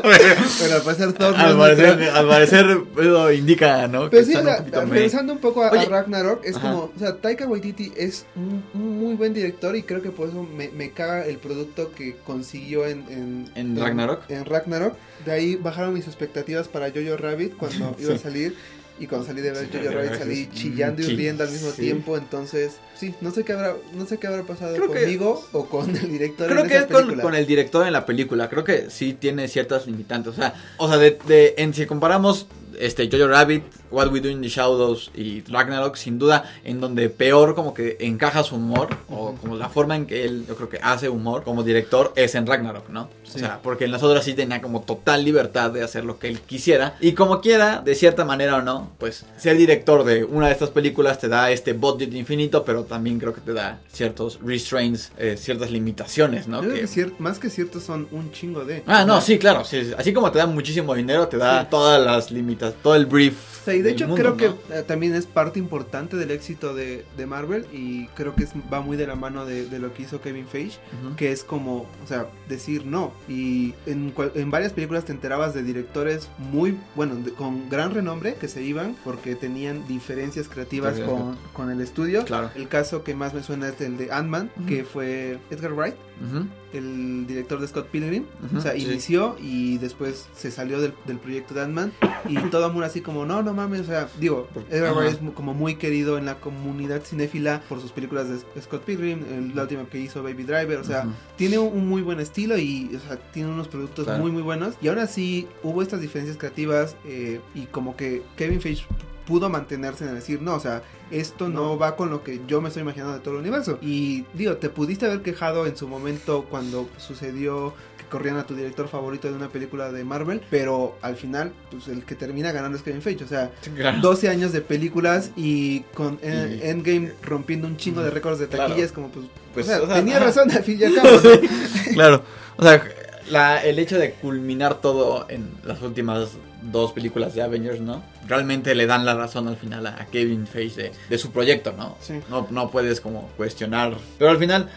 Pero 0.04 0.76
al 0.76 0.82
parecer 0.82 1.14
Thor 1.14 1.36
Al 1.36 1.54
no 1.54 1.60
parecer, 1.60 2.10
al 2.10 2.28
parecer 2.28 2.78
eso 2.98 3.32
indica, 3.32 3.88
¿no? 3.88 4.10
Pero 4.10 4.26
sí, 4.26 4.34
sea, 4.34 4.64
un 4.84 4.90
regresando 4.90 5.38
poco 5.38 5.64
a. 5.64 5.70
Ragnarok, 5.70 6.44
es 6.46 6.56
Ajá. 6.56 6.72
como, 6.72 6.84
o 6.96 7.00
sea, 7.00 7.18
Taika 7.18 7.48
Waititi 7.48 7.92
es 7.96 8.26
un, 8.36 8.64
un 8.74 9.00
muy 9.00 9.16
buen 9.16 9.34
director 9.34 9.76
y 9.76 9.84
creo 9.84 10.02
que 10.02 10.12
por 10.12 10.30
eso 10.30 10.44
me, 10.44 10.70
me 10.70 10.92
caga 10.92 11.26
el 11.26 11.38
producto 11.38 11.92
que 11.92 12.16
consiguió 12.26 12.86
en... 12.86 13.04
¿En, 13.10 13.52
¿En 13.56 13.80
Ragnarok? 13.80 14.30
En, 14.30 14.46
Ragnarok. 14.46 14.96
De 15.26 15.32
ahí 15.32 15.56
bajaron 15.56 15.94
mis 15.94 16.08
expectativas 16.08 16.68
para 16.68 16.90
Jojo 16.90 17.18
Rabbit 17.18 17.56
cuando 17.58 17.96
iba 18.00 18.16
a 18.16 18.18
salir. 18.18 18.56
Y 19.00 19.08
cuando 19.08 19.26
salí 19.26 19.42
de 19.42 19.52
ver 19.52 19.68
Jojo 19.72 19.90
Rabbit 19.96 20.20
salí 20.20 20.48
mm, 20.50 20.54
chillando 20.56 21.02
y 21.02 21.06
sí, 21.06 21.16
riendo 21.16 21.44
al 21.44 21.52
mismo 21.52 21.72
sí. 21.72 21.82
tiempo. 21.82 22.16
Entonces, 22.16 22.74
sí, 22.96 23.14
no 23.22 23.32
sé 23.32 23.44
qué 23.44 23.54
habrá, 23.54 23.76
no 23.96 24.06
sé 24.06 24.18
qué 24.20 24.28
habrá 24.28 24.44
pasado 24.44 24.76
Creo 24.76 24.92
que- 24.92 25.00
conmigo 25.02 25.44
o 25.52 25.66
con 25.68 25.96
el 25.96 26.10
director 26.12 26.48
Creo 26.48 26.62
en 26.62 26.68
que 26.70 26.76
esa 26.76 26.86
es 26.86 26.92
con, 26.92 27.20
con 27.20 27.36
el 27.36 27.46
director 27.48 27.88
en 27.88 27.94
la 27.94 28.06
película. 28.06 28.50
Creo 28.50 28.64
que 28.64 28.90
sí 28.90 29.14
tiene 29.14 29.48
ciertas 29.48 29.88
limitantes. 29.88 30.34
O 30.34 30.36
sea, 30.36 30.54
o 30.78 30.88
sea 30.88 30.98
de, 30.98 31.18
de- 31.28 31.56
en, 31.58 31.74
si 31.74 31.86
comparamos 31.88 32.48
este 32.80 33.10
Jojo 33.12 33.28
Rabbit, 33.28 33.64
What 33.94 34.12
We 34.12 34.20
Do 34.20 34.30
in 34.30 34.42
the 34.42 34.50
Shadows 34.50 35.12
y 35.16 35.42
Ragnarok, 35.50 35.96
sin 35.96 36.18
duda, 36.20 36.44
en 36.64 36.82
donde 36.82 37.10
peor 37.10 37.54
como 37.56 37.74
que 37.74 37.98
encaja 38.00 38.44
su 38.44 38.56
humor, 38.56 38.90
o 39.10 39.36
como 39.40 39.56
la 39.56 39.70
forma 39.70 39.96
en 39.96 40.06
que 40.08 40.26
él, 40.26 40.46
yo 40.48 40.56
creo 40.56 40.70
que 40.70 40.80
hace 40.82 41.10
humor 41.10 41.44
como 41.44 41.64
director, 41.64 42.12
es 42.16 42.36
en 42.36 42.48
Ragnarok, 42.48 42.90
¿no? 42.90 43.10
Sí. 43.24 43.38
O 43.38 43.40
sea, 43.40 43.60
porque 43.64 43.86
en 43.86 43.92
las 43.92 44.04
otras 44.04 44.26
sí 44.26 44.34
tenía 44.34 44.62
como 44.62 44.82
total 44.82 45.24
libertad 45.24 45.72
de 45.72 45.84
hacer 45.84 46.06
lo 46.06 46.20
que 46.20 46.28
él 46.28 46.40
quisiera. 46.42 46.96
Y 47.00 47.14
como 47.14 47.40
quiera, 47.42 47.82
de 47.84 47.96
cierta 47.96 48.26
manera 48.26 48.58
o 48.58 48.62
no, 48.62 48.92
pues 49.00 49.26
ser 49.38 49.58
director 49.58 50.04
de 50.04 50.24
una 50.24 50.48
de 50.48 50.54
estas 50.54 50.70
películas 50.70 51.20
te 51.20 51.28
da 51.28 51.52
este 51.52 51.74
budget 51.74 52.14
infinito, 52.14 52.64
pero 52.66 52.84
también 52.84 53.20
creo 53.20 53.34
que 53.34 53.42
te 53.42 53.54
da 53.54 53.80
ciertos 53.92 54.40
restraints, 54.44 55.12
eh, 55.18 55.36
ciertas 55.38 55.72
limitaciones, 55.72 56.48
¿no? 56.48 56.58
Yo 56.64 56.70
creo 56.70 56.74
Que- 56.76 56.82
que 56.82 56.88
cier- 56.88 57.14
más 57.20 57.40
que 57.40 57.50
cierto 57.50 57.80
son 57.80 58.08
un 58.12 58.32
chingo 58.32 58.66
de. 58.66 58.84
Ah, 58.88 59.06
no, 59.06 59.22
sí, 59.22 59.38
claro. 59.38 59.64
sí, 59.64 59.84
sí. 59.86 59.92
Así 59.98 60.14
como 60.14 60.32
te 60.32 60.40
da 60.40 60.46
muchísimo 60.48 60.94
dinero, 60.96 61.28
te 61.28 61.38
da 61.38 61.70
todas 61.70 62.04
las 62.04 62.32
limitas, 62.32 62.74
todo 62.82 62.96
el 62.96 63.06
brief. 63.06 63.68
Y 63.68 63.82
de 63.84 63.92
hecho 63.92 64.08
mundo, 64.08 64.22
creo 64.22 64.32
¿no? 64.32 64.38
que 64.38 64.76
eh, 64.80 64.84
también 64.84 65.14
es 65.16 65.26
parte 65.26 65.60
importante 65.60 66.18
del 66.18 66.32
éxito 66.32 66.74
de, 66.74 67.06
de 67.18 67.26
Marvel 67.26 67.66
y 67.74 68.08
creo 68.16 68.36
que 68.36 68.44
es- 68.46 68.52
va 68.72 68.82
muy 68.82 68.98
de 68.98 69.08
la 69.08 69.16
mano 69.16 69.46
de, 69.46 69.68
de 69.68 69.80
lo 69.80 69.94
que 69.94 70.04
hizo 70.04 70.22
Kevin 70.22 70.48
Feige, 70.48 70.78
que 71.18 71.32
es 71.32 71.44
como, 71.44 71.82
o 72.04 72.08
sea, 72.08 72.28
decir 72.50 72.86
no. 72.86 73.12
Y 73.28 73.74
en, 73.86 74.12
cual- 74.12 74.32
en 74.36 74.50
varias 74.52 74.74
películas 74.74 75.06
te 75.06 75.12
enterabas 75.12 75.54
de 75.54 75.64
directores 75.64 76.30
muy, 76.38 76.78
bueno, 76.96 77.16
de- 77.16 77.32
con 77.34 77.70
gran 77.70 77.94
renombre 77.94 78.36
que 78.36 78.48
se 78.48 78.62
iban 78.64 78.96
porque 79.04 79.36
tenían 79.36 79.88
diferencias 79.88 80.48
creativas 80.48 81.00
con, 81.00 81.38
con 81.54 81.70
el 81.72 81.82
estudio. 81.82 82.24
Claro. 82.26 82.50
El 82.56 82.68
caso 82.68 83.04
que 83.04 83.16
más 83.16 83.34
me 83.34 83.44
suena 83.44 83.70
es 83.70 83.80
el 83.82 83.98
de 83.98 84.12
Ant-Man, 84.12 84.50
que 84.68 84.84
fue 84.84 85.40
Edgar 85.52 85.74
Wright 85.74 85.96
Ujú. 86.26 86.46
El 86.74 87.26
director 87.28 87.60
de 87.62 87.68
Scott 87.68 87.88
Pilgrim. 87.88 88.26
O 88.56 88.60
sea, 88.62 88.74
sí. 88.74 88.84
inició 88.84 89.36
y 89.42 89.78
después 89.78 90.28
se 90.36 90.52
salió 90.52 90.82
del, 90.82 90.94
del 91.06 91.18
proyecto 91.20 91.54
de 91.54 91.62
Ant-Man. 91.62 91.94
Y 92.28 92.36
todo 92.50 92.70
mundo 92.70 92.86
así 92.86 93.02
como, 93.02 93.26
no, 93.26 93.42
no 93.44 93.54
mames. 93.54 93.82
O 93.82 93.86
sea, 93.86 94.10
digo, 94.20 94.48
Edgar 94.70 94.92
Ajá. 94.92 95.00
Wright 95.00 95.14
es 95.24 95.32
como 95.34 95.54
muy 95.54 95.76
querido 95.76 96.18
en 96.18 96.26
la 96.26 96.40
comunidad 96.40 97.04
cinéfila 97.04 97.62
por 97.70 97.80
sus 97.80 97.92
películas 97.92 98.28
de 98.30 98.62
Scott 98.62 98.84
Pilgrim, 98.84 99.20
el- 99.32 99.56
la 99.56 99.64
última 99.64 99.86
que 99.86 100.00
hizo 100.00 100.24
Baby 100.24 100.44
Driver. 100.44 100.78
O 100.80 100.84
sea, 100.84 101.06
tiene 101.38 101.58
un, 101.60 101.78
un 101.78 101.88
muy 101.88 102.02
buen 102.02 102.20
estilo 102.20 102.58
y 102.58 102.92
o 102.96 103.00
sea, 103.08 103.18
tiene 103.32 103.50
unos 103.50 103.68
productos 103.68 104.06
Claro. 104.06 104.22
muy, 104.22 104.32
muy 104.32 104.42
buenos. 104.42 104.76
Y 104.82 104.88
aún 104.88 105.00
así 105.00 105.48
hubo 105.64 105.82
estas 105.82 106.02
diferencias 106.02 106.38
creativas 106.38 106.96
eh, 107.06 107.40
y 107.56 107.66
como 107.68 107.96
que 107.96 108.22
Kevin 108.36 108.60
Feige 108.62 108.86
pudo 109.28 109.50
mantenerse 109.50 110.06
en 110.06 110.16
decir, 110.16 110.42
no, 110.42 110.56
o 110.56 110.60
sea, 110.60 110.82
esto 111.12 111.48
no. 111.50 111.78
va 111.78 111.96
con 111.96 112.10
lo 112.10 112.24
que 112.24 112.42
yo 112.48 112.62
me 112.62 112.68
estoy 112.70 112.82
imaginando 112.82 113.14
de 113.14 113.20
todo 113.20 113.36
el 113.36 113.40
universo. 113.42 113.78
Y 113.82 114.26
digo, 114.34 114.58
te 114.58 114.70
pudiste 114.70 115.06
haber 115.06 115.22
quejado 115.22 115.66
en 115.66 115.78
su 115.78 115.88
momento 115.88 116.46
cuando 116.50 116.90
sucedió 116.98 117.74
que 117.98 118.06
corrían 118.06 118.38
a 118.38 118.46
tu 118.46 118.56
director 118.56 118.88
favorito 118.88 119.28
de 119.30 119.36
una 119.36 119.50
película 119.50 119.92
de 119.92 120.04
Marvel, 120.04 120.42
pero 120.50 120.98
al 121.02 121.16
final, 121.16 121.52
pues 121.72 121.88
el 121.88 122.04
que 122.04 122.16
termina 122.16 122.52
ganando 122.52 122.78
es 122.78 122.84
Kevin 122.84 123.02
Feige. 123.02 123.24
O 123.24 123.28
sea, 123.28 123.52
Claro. 123.76 124.00
12 124.02 124.30
años 124.30 124.52
de 124.52 124.62
películas 124.62 125.32
y 125.36 125.82
con 125.94 126.20
eh, 126.22 126.60
Y- 126.64 126.68
Endgame 126.68 127.14
rompiendo 127.22 127.68
un 127.68 127.78
chingo 127.78 128.02
de 128.02 128.10
récords 128.10 128.40
de 128.40 128.48
Claro. 128.48 128.70
taquillas, 128.70 128.92
como 128.92 129.10
pues, 129.10 129.26
Pues, 129.54 129.66
o 129.68 129.70
sea, 129.70 129.82
o 129.84 129.86
sea, 129.88 129.96
tenía 129.96 130.18
ajá. 130.18 130.26
razón 130.26 130.52
al 130.52 130.64
fin 130.64 130.80
y 130.80 130.84
al 130.84 130.96
cabo. 130.96 131.10
¿no? 131.12 131.94
claro. 131.94 132.24
O 132.58 132.64
sea, 132.64 132.84
la- 133.30 133.64
el 133.64 133.80
hecho 133.80 133.98
de 133.98 134.12
culminar 134.14 134.82
todo 134.82 135.26
en 135.30 135.50
las 135.64 135.82
últimas 135.82 136.30
dos 136.72 136.94
películas 136.94 137.34
de 137.34 137.42
Avengers, 137.42 137.82
¿no? 137.82 138.04
Realmente 138.28 138.76
le 138.76 138.86
dan 138.86 139.06
la 139.06 139.16
razón 139.16 139.48
al 139.48 139.58
final 139.58 139.86
a 139.88 140.06
Kevin 140.12 140.48
Feige 140.48 140.84
de, 140.84 140.92
de 141.10 141.18
su 141.18 141.32
proyecto, 141.32 141.74
¿no? 141.74 141.98
Sí. 142.00 142.20
No, 142.30 142.48
no 142.50 142.72
puedes 142.72 143.02
como 143.02 143.30
cuestionar. 143.38 143.96
Pero 144.18 144.32
al 144.32 144.38
final, 144.38 144.70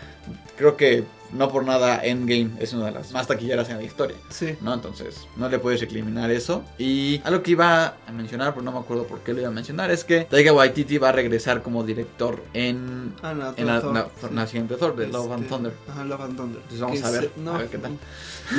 creo 0.57 0.77
que 0.77 1.05
no 1.33 1.51
por 1.51 1.65
nada 1.65 2.05
Endgame 2.05 2.51
es 2.59 2.73
una 2.73 2.87
de 2.87 2.93
las 2.93 3.13
más 3.13 3.27
taquilleras 3.27 3.69
en 3.71 3.79
la 3.79 3.83
historia. 3.83 4.17
Sí. 4.31 4.57
¿no? 4.61 4.75
Entonces, 4.75 5.27
no 5.37 5.49
le 5.49 5.59
puedes 5.59 5.81
recriminar 5.81 6.31
eso. 6.31 6.65
Y 6.79 7.21
algo 7.25 7.43
que 7.43 7.53
iba 7.53 7.95
a 8.07 8.13
mencionar, 8.13 8.53
pero 8.53 8.63
no 8.65 8.73
me 8.73 8.79
acuerdo 8.79 9.05
por 9.07 9.21
qué 9.21 9.33
lo 9.33 9.41
iba 9.41 9.49
a 9.49 9.53
mencionar, 9.53 9.91
es 9.91 10.05
que 10.05 10.25
Taika 10.25 10.53
Waititi 10.53 10.99
va 10.99 11.11
a 11.11 11.13
regresar 11.13 11.63
como 11.63 11.85
director 11.85 12.43
en, 12.55 13.15
Ah, 13.23 13.35
no, 13.35 13.55
en 13.57 13.67
la, 13.67 13.81
la- 13.81 14.09
sí. 14.21 14.27
la 14.33 14.47
siguiente 14.47 14.77
Thor, 14.77 14.97
de 14.97 15.09
Love 15.09 15.33
and 15.33 15.43
Este, 15.45 15.55
Thunder. 15.55 15.73
Ajá, 15.89 16.05
Love 16.05 16.21
and 16.23 16.37
Thunder. 16.37 16.57
Entonces 16.63 16.81
vamos 16.81 17.03
a 17.03 17.11
ver, 17.11 17.31
se- 17.35 17.41
no, 17.41 17.55
a 17.55 17.59
ver 17.59 17.69
qué 17.69 17.79
tal. 17.79 17.93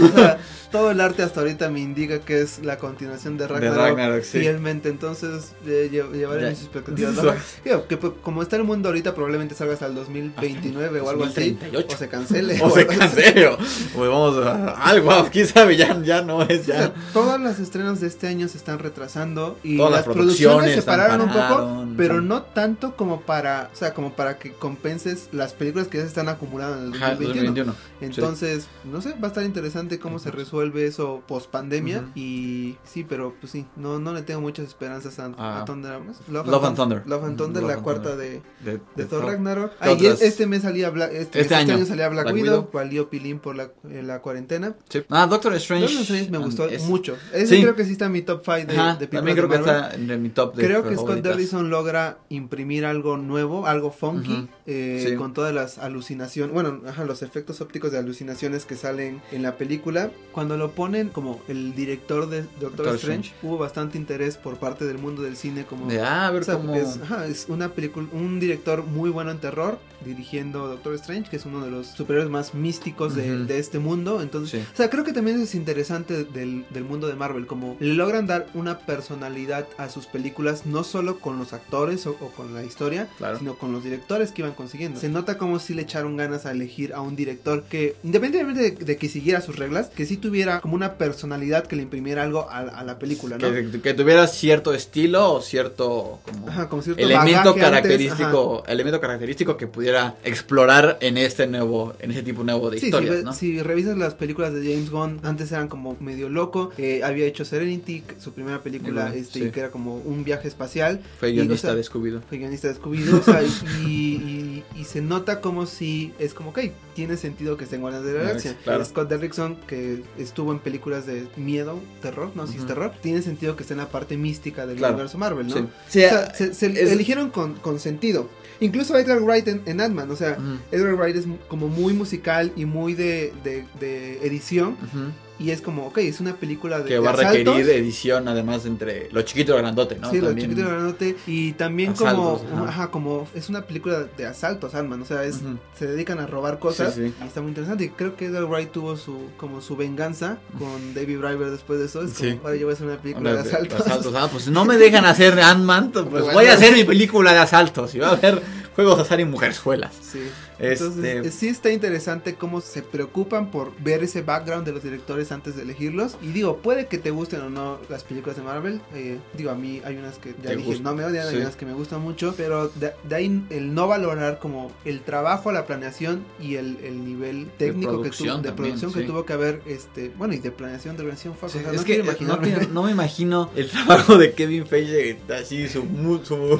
O 0.03 0.07
sea, 0.09 0.37
todo 0.69 0.91
el 0.91 0.99
arte 0.99 1.23
hasta 1.23 1.39
ahorita 1.39 1.69
me 1.69 1.79
indica 1.79 2.19
que 2.19 2.41
es 2.41 2.59
la 2.59 2.77
continuación 2.77 3.37
de 3.37 3.47
Ragnarok, 3.47 3.77
Ragnarok, 3.77 4.21
sí. 4.23 4.39
fielmente, 4.41 4.89
entonces 4.89 5.53
eh, 5.65 5.89
lle- 5.89 6.11
llevaré 6.11 6.41
Ya. 6.41 6.49
mis 6.49 6.59
expectativas. 6.59 7.15
Digo, 7.63 7.87
que 7.87 7.95
pues, 7.95 8.11
como 8.21 8.41
está 8.41 8.57
el 8.57 8.65
mundo 8.65 8.89
ahorita 8.89 9.15
probablemente 9.15 9.55
salga 9.55 9.75
hasta 9.75 9.85
el 9.85 9.95
2029 9.95 10.99
o 10.99 11.09
algo 11.09 11.23
así, 11.23 11.51
2038. 11.51 11.87
o 11.95 11.97
se 11.97 12.09
cancele. 12.09 12.56
o 12.63 12.69
se 12.69 12.87
cancele, 12.87 13.47
o, 13.47 13.57
vamos 13.99 14.37
a 14.45 14.71
algo, 14.83 15.11
quién 15.31 15.47
sabe, 15.47 15.75
ya, 15.77 15.99
ya 16.01 16.21
no 16.21 16.41
es 16.43 16.61
O 16.61 16.63
sea, 16.65 16.79
ya. 16.87 16.93
todos 17.13 17.39
los 17.39 17.59
estrenos 17.59 17.99
de 17.99 18.07
este 18.07 18.27
año 18.27 18.47
se 18.47 18.57
están 18.57 18.79
retrasando 18.79 19.57
y 19.63 19.77
Todas 19.77 19.91
las, 19.91 20.05
las 20.07 20.15
producciones 20.15 20.47
producciones 20.57 20.75
se 20.75 20.81
pararon 20.83 21.21
un 21.21 21.29
poco, 21.33 21.85
pero 21.97 22.21
no 22.21 22.43
tanto 22.43 22.95
como 22.95 23.21
para, 23.21 23.69
o 23.73 23.75
sea, 23.75 23.93
como 23.93 24.13
para 24.13 24.37
que 24.37 24.51
compenses 24.53 25.29
las 25.31 25.53
películas 25.53 25.87
que 25.87 25.97
ya 25.97 26.03
se 26.03 26.09
están 26.09 26.29
acumulando 26.29 26.77
en 26.77 26.93
el 26.93 27.03
Ajá, 27.03 27.15
2021. 27.15 27.73
2021. 27.73 27.75
Entonces, 28.01 28.67
no 28.83 29.01
sé, 29.01 29.13
va 29.13 29.25
a 29.25 29.27
estar 29.27 29.43
interesante 29.43 29.99
cómo 29.99 30.19
se 30.19 30.31
resuelve 30.31 30.85
eso 30.85 31.21
post 31.27 31.49
pandemia 31.49 32.05
y 32.15 32.77
sí, 32.83 33.03
pero 33.07 33.33
pues 33.39 33.51
sí, 33.51 33.65
no 33.75 33.99
no 33.99 34.13
le 34.13 34.21
tengo 34.21 34.41
muchas 34.41 34.65
esperanzas 34.67 35.19
a, 35.19 35.31
Ah. 35.37 35.61
a 35.61 35.65
Thunder, 35.65 35.97
¿cómo 35.97 36.11
es? 36.11 36.17
Love 36.29 36.63
and 36.65 36.75
Thunder. 36.77 37.03
Love 37.05 37.23
and 37.25 37.37
Thunder, 37.37 37.61
Love 37.63 37.71
la 37.75 37.81
cuarta 37.81 38.09
Thunder. 38.11 38.41
de, 38.63 38.71
De, 38.71 38.79
de 38.95 39.05
Thor 39.05 39.21
Thor. 39.21 39.25
Ragnarok. 39.31 39.71
¿Qué 39.71 39.77
Ah, 39.81 39.91
y 39.91 40.05
otras? 40.05 40.21
este 40.21 40.47
mes 40.47 40.61
salía 40.61 40.89
Bla- 40.89 41.05
este, 41.05 41.19
Este 41.21 41.41
este 41.41 41.55
año. 41.55 41.75
año 41.75 41.85
salía 41.85 42.07
Black, 42.09 42.23
Black 42.25 42.35
Widow, 42.35 42.46
Widow. 42.51 42.69
valió 42.73 43.09
Pilín 43.09 43.39
por 43.39 43.55
la, 43.55 43.71
en 43.89 44.07
la 44.07 44.21
cuarentena. 44.21 44.75
Sí. 44.89 45.03
Ah, 45.09 45.27
Doctor 45.27 45.53
Strange. 45.55 45.85
Doctor 45.85 46.01
Strange 46.01 46.31
me 46.31 46.37
gustó 46.37 46.65
Es- 46.67 46.83
mucho. 46.83 47.17
Ese 47.33 47.55
Sí. 47.57 47.61
creo 47.61 47.75
que 47.75 47.85
sí 47.85 47.91
está 47.93 48.05
en 48.05 48.11
mi 48.13 48.21
top 48.21 48.41
5 48.43 48.71
de, 48.71 48.77
Ajá, 48.77 48.95
de 48.95 49.07
también 49.07 49.35
creo 49.37 49.47
de 49.47 49.53
que 49.55 49.59
está 49.59 49.93
en 49.95 50.21
mi 50.21 50.29
top 50.29 50.55
de 50.55 50.63
Creo 50.63 50.83
que 50.83 50.95
Scott. 50.95 51.19
Derrickson 51.21 51.69
logra 51.69 52.17
imprimir 52.29 52.85
algo 52.85 53.17
nuevo, 53.17 53.67
algo 53.67 53.91
funky, 53.91 54.33
Ujú. 54.33 54.47
eh, 54.65 55.05
Sí. 55.09 55.15
con 55.15 55.33
todas 55.33 55.53
las 55.53 55.77
alucinaciones, 55.77 56.53
bueno, 56.53 56.81
ajá, 56.87 57.03
los 57.05 57.21
efectos 57.23 57.61
ópticos 57.61 57.91
de 57.91 57.97
alucinaciones 57.97 58.65
que 58.65 58.75
salen 58.75 59.21
en 59.31 59.43
la 59.43 59.57
película. 59.57 60.11
Cuando 60.31 60.57
lo 60.57 60.71
ponen 60.71 61.09
como 61.09 61.41
el 61.47 61.73
director 61.75 62.29
de 62.29 62.41
Doctor, 62.43 62.59
Doctor 62.71 62.95
Strange, 62.95 63.27
Strange. 63.29 63.47
hubo 63.47 63.57
bastante 63.57 63.97
interés 63.97 64.37
por 64.37 64.57
parte 64.57 64.85
del 64.85 64.97
mundo 64.97 65.21
del 65.21 65.35
cine 65.35 65.65
como... 65.65 65.87
De, 65.87 65.99
ah, 66.01 66.27
a 66.27 66.31
ver 66.31 66.41
o 66.43 66.45
sea, 66.45 66.55
cómo... 66.57 66.75
es, 66.75 66.99
ajá, 67.01 67.25
es 67.25 67.45
una 67.49 67.69
película, 67.73 68.07
un 68.13 68.39
director 68.39 68.83
muy 68.85 69.09
bueno 69.09 69.31
en 69.31 69.39
terror, 69.39 69.79
dirigiendo 70.05 70.67
Doctor 70.67 70.93
Strange, 70.95 71.29
que 71.29 71.37
es 71.37 71.45
uno 71.45 71.63
de 71.65 71.71
los 71.71 71.87
superhéroes 71.87 72.29
más 72.29 72.36
místicos 72.53 73.15
de, 73.15 73.57
este 73.59 73.79
mundo. 73.79 74.21
Entonces, 74.21 74.61
Sí. 74.61 74.67
o 74.73 74.77
sea, 74.77 74.89
creo 74.89 75.03
que 75.03 75.13
también 75.13 75.41
es 75.41 75.55
interesante 75.55 76.23
del, 76.23 76.65
del 76.69 76.83
mundo 76.83 77.07
de 77.07 77.15
Marvel, 77.15 77.47
como 77.47 77.75
le 77.79 77.93
logran 77.93 78.27
dar 78.27 78.47
una 78.53 78.79
personalidad 78.79 79.67
a 79.77 79.89
sus 79.89 80.05
películas, 80.05 80.65
no 80.65 80.83
solo 80.83 81.19
con 81.19 81.37
los 81.39 81.53
actores 81.53 82.05
o, 82.07 82.11
o 82.11 82.29
con 82.35 82.53
la 82.53 82.63
historia, 82.63 83.07
Claro. 83.17 83.39
sino 83.39 83.55
con 83.55 83.71
los 83.71 83.83
directores 83.83 84.31
que 84.31 84.41
iban 84.43 84.53
consiguiendo. 84.53 84.99
Se 84.99 85.09
nota 85.09 85.37
como 85.37 85.59
si 85.59 85.73
le 85.73 85.81
echaron 85.83 86.17
ganas 86.17 86.45
a 86.45 86.51
elegir 86.51 86.93
a 86.93 87.01
un 87.01 87.15
director 87.15 87.63
que, 87.63 87.95
independientemente 88.03 88.71
de, 88.71 88.85
de 88.85 88.97
que 88.97 89.09
siguiera 89.09 89.41
sus 89.41 89.55
reglas, 89.57 89.87
que 89.87 90.05
sí 90.05 90.17
tuviera 90.17 90.61
como 90.61 90.75
una 90.75 90.93
personalidad 90.95 91.65
que 91.67 91.75
le 91.75 91.81
imprimiera 91.83 92.23
algo 92.23 92.47
a, 92.49 92.59
a 92.59 92.83
la 92.83 92.99
película, 92.99 93.37
¿no? 93.37 93.51
Que, 93.51 93.81
que 93.81 93.93
tuviera 93.93 94.27
cierto 94.27 94.73
estilo 94.73 95.33
o 95.33 95.41
cierto 95.41 96.19
como 96.23 96.47
Ajá, 96.49 96.69
como 96.69 96.81
cierto 96.81 97.01
elemento 97.01 97.55
característico, 97.55 98.63
elemento 98.67 98.99
característico 99.01 99.57
que 99.57 99.67
pudiera 99.67 100.15
explorar 100.23 100.97
en 101.01 101.17
este 101.17 101.47
nuevo, 101.47 101.93
en 101.99 102.11
ese 102.11 102.23
tipo 102.27 102.43
nuevo 102.43 102.69
de 102.69 102.79
Sí, 102.79 102.85
historias, 102.87 103.17
si, 103.19 103.23
¿no? 103.23 103.33
si 103.33 103.61
revisas 103.61 103.97
las 103.97 104.13
películas 104.13 104.53
de 104.53 104.61
James 104.61 104.89
Gunn, 104.91 105.19
antes 105.23 105.51
eran 105.51 105.67
como 105.67 105.97
medio 105.99 106.29
loco. 106.29 106.71
eh, 106.77 107.01
había 107.03 107.25
hecho 107.25 107.43
Serenity, 107.45 108.03
su 108.19 108.33
primera 108.33 108.61
película, 108.61 109.13
este, 109.15 109.45
sí. 109.45 109.51
que 109.51 109.59
era 109.61 109.71
como 109.71 109.97
un 109.97 110.23
viaje 110.23 110.47
espacial. 110.47 111.01
Fue 111.19 111.31
guionista 111.31 111.69
o 111.69 111.71
sea, 111.71 111.75
de 111.75 111.83
Scooby-Doo. 111.83 112.21
Fue 112.29 112.37
guionista 112.37 112.67
de 112.67 112.75
Scooby-Doo, 112.75 113.19
o 113.19 113.23
sea, 113.23 113.41
y, 113.85 113.87
y- 113.87 114.63
y 114.75 114.83
se 114.85 115.01
nota 115.01 115.41
como 115.41 115.65
si 115.65 116.13
es 116.19 116.33
como, 116.33 116.49
ok, 116.51 116.59
tiene 116.95 117.17
sentido 117.17 117.57
que 117.57 117.63
estén 117.63 117.81
Guardianes 117.81 118.11
de 118.11 118.17
la 118.17 118.23
Galaxia. 118.25 118.55
claro. 118.63 118.85
Scott 118.85 119.09
Derrickson, 119.09 119.55
que 119.67 120.01
estuvo 120.17 120.51
en 120.51 120.59
películas 120.59 121.05
de 121.05 121.27
miedo, 121.37 121.79
terror, 122.01 122.31
no, 122.35 122.47
si 122.47 122.57
es 122.57 122.65
terror, 122.65 122.91
tiene 123.01 123.21
sentido 123.21 123.55
que 123.55 123.63
esté 123.63 123.73
en 123.73 123.79
la 123.79 123.89
parte 123.89 124.17
mística 124.17 124.65
del 124.67 124.77
Claro. 124.77 124.93
universo 124.95 125.17
Marvel, 125.17 125.47
¿no? 125.47 125.55
Sí. 125.55 125.61
O 125.61 126.09
sea, 126.09 126.33
se, 126.35 126.53
se 126.53 126.65
es- 126.67 126.91
eligieron 126.91 127.29
con, 127.29 127.53
con 127.55 127.79
sentido. 127.79 128.29
Incluso 128.59 128.97
Edgar 128.97 129.21
Wright 129.21 129.47
en, 129.47 129.61
en 129.67 129.79
Ant-Man, 129.81 130.09
o 130.09 130.15
sea, 130.15 130.31
Ujú, 130.39 130.57
Edgar 130.71 130.95
Wright 130.95 131.15
es 131.15 131.25
como 131.47 131.67
muy 131.67 131.93
musical 131.93 132.16
y 132.55 132.65
muy 132.65 132.93
de, 132.93 133.33
de, 133.43 133.65
de 133.79 134.25
edición. 134.25 134.77
ujú. 134.83 135.11
Y 135.39 135.51
es 135.51 135.61
como, 135.61 135.85
ok, 135.85 135.99
es 135.99 136.19
una 136.19 136.33
película 136.35 136.79
de, 136.79 136.85
que 136.85 136.93
de 136.95 136.99
va 136.99 137.11
a 137.11 137.13
requerir 137.15 137.69
edición 137.69 138.27
además 138.27 138.65
entre 138.65 139.07
lo 139.11 139.21
chiquito 139.21 139.51
y 139.51 139.55
lo 139.55 139.61
grandote, 139.61 139.95
¿no? 139.99 140.09
sí, 140.09 140.19
lo 140.19 140.29
También- 140.29 140.49
chiquito 140.49 140.61
y 140.61 140.63
lo 140.71 140.75
grandote. 140.75 141.15
Y 141.27 141.51
también 141.51 141.91
Asaltos, 141.91 142.41
como, 142.41 142.63
ajá. 142.63 142.69
ajá. 142.69 142.87
como 142.89 143.27
es 143.35 143.47
una 143.47 143.61
película 143.61 144.05
de 144.17 144.25
asaltos, 144.25 144.73
Ant-Man. 144.73 145.03
O 145.03 145.05
sea, 145.05 145.23
es, 145.25 145.35
Ujú. 145.35 145.59
se 145.77 145.85
dedican 145.85 146.17
a 146.17 146.25
robar 146.25 146.57
cosas. 146.57 146.95
Sí, 146.95 147.09
sí. 147.09 147.13
Y 147.23 147.27
está 147.27 147.41
muy 147.41 147.49
interesante. 147.49 147.83
Y 147.83 147.89
creo 147.89 148.15
que 148.15 148.25
Edgar 148.25 148.45
Wright 148.45 148.71
tuvo 148.71 148.97
su, 148.97 149.15
como 149.37 149.61
su 149.61 149.75
venganza 149.75 150.39
con 150.57 150.95
David 150.95 151.19
Driver 151.19 151.51
después 151.51 151.77
de 151.81 151.85
eso. 151.85 152.01
Es 152.01 152.13
como, 152.17 152.31
Sí. 152.31 152.39
ahora 152.43 152.55
yo 152.55 152.65
voy 152.65 152.71
a 152.71 152.73
hacer 152.73 152.87
una 152.87 152.97
película 152.97 153.29
de 153.35 153.43
de- 153.43 153.47
asaltos. 153.49 153.81
asaltos. 153.81 154.15
Ah, 154.15 154.29
pues 154.31 154.47
no 154.47 154.65
me 154.65 154.77
dejan 154.77 155.05
hacer 155.05 155.39
Ant-Man, 155.39 155.91
pues 155.91 156.05
Bueno. 156.09 156.27
voy 156.33 156.47
a 156.47 156.53
hacer 156.55 156.73
mi 156.73 156.83
película 156.83 157.31
de 157.33 157.37
asaltos. 157.41 157.93
Y 157.93 157.99
va 157.99 158.07
a 158.07 158.11
haber 158.13 158.41
juegos 158.77 158.95
de 158.97 159.03
azar 159.03 159.19
y 159.19 159.25
mujerzuelas. 159.25 159.93
Sí. 160.01 160.21
Entonces, 160.59 161.03
Este, 161.03 161.27
eh, 161.27 161.31
sí 161.31 161.47
está 161.49 161.71
interesante 161.71 162.35
cómo 162.35 162.61
se 162.61 162.81
preocupan 162.81 163.51
por 163.51 163.75
ver 163.79 164.03
ese 164.03 164.21
background 164.21 164.65
de 164.65 164.71
los 164.71 164.81
directores 164.81 165.31
antes 165.31 165.55
de 165.57 165.63
elegirlos. 165.63 166.15
Y 166.21 166.27
digo, 166.27 166.57
puede 166.57 166.87
que 166.87 166.97
te 166.97 167.11
gusten 167.11 167.41
o 167.41 167.49
no 167.49 167.79
las 167.89 168.03
películas 168.05 168.37
de 168.37 168.43
Marvel. 168.43 168.81
eh, 168.95 169.17
digo, 169.33 169.51
a 169.51 169.55
mí 169.55 169.81
hay 169.83 169.97
unas 169.97 170.17
que 170.17 170.33
ya 170.41 170.51
dije, 170.55 170.79
no 170.79 170.95
me 170.95 171.03
odian, 171.03 171.27
hay 171.27 171.35
unas 171.37 171.55
que 171.57 171.65
me 171.65 171.73
gustan 171.73 172.01
mucho. 172.01 172.33
Pero 172.37 172.69
de, 172.69 172.93
de 173.03 173.15
ahí 173.15 173.43
el 173.49 173.73
no 173.73 173.87
valorar 173.87 174.39
como 174.39 174.71
el 174.85 175.01
trabajo, 175.01 175.51
la 175.51 175.65
planeación 175.65 176.23
y 176.39 176.55
el, 176.55 176.77
el 176.83 177.03
nivel 177.03 177.49
técnico 177.57 177.91
que 178.01 178.09
producción 178.09 178.27
tuvo, 178.29 178.37
de 178.43 178.47
también, 178.49 178.55
producción 178.79 178.93
que 178.93 179.01
tuvo 179.07 179.25
que 179.25 179.33
haber, 179.33 179.61
este, 179.65 180.11
bueno, 180.17 180.33
y 180.33 180.37
de 180.39 180.51
planeación 180.51 180.95
de 180.95 181.01
organización. 181.03 181.35
fuck, 181.35 181.49
Sí, 181.49 181.57
o 181.57 181.61
sea, 181.61 181.71
es 181.71 181.77
no 181.79 181.83
que 181.83 181.97
no, 182.23 182.67
no 182.73 182.83
me 182.83 182.91
imagino 182.91 183.49
el 183.55 183.69
trabajo 183.69 184.17
de 184.17 184.33
Kevin 184.33 184.65
Feige 184.67 185.17
así 185.35 185.67
su 185.67 185.83
mu- 185.83 186.23
su, 186.23 186.59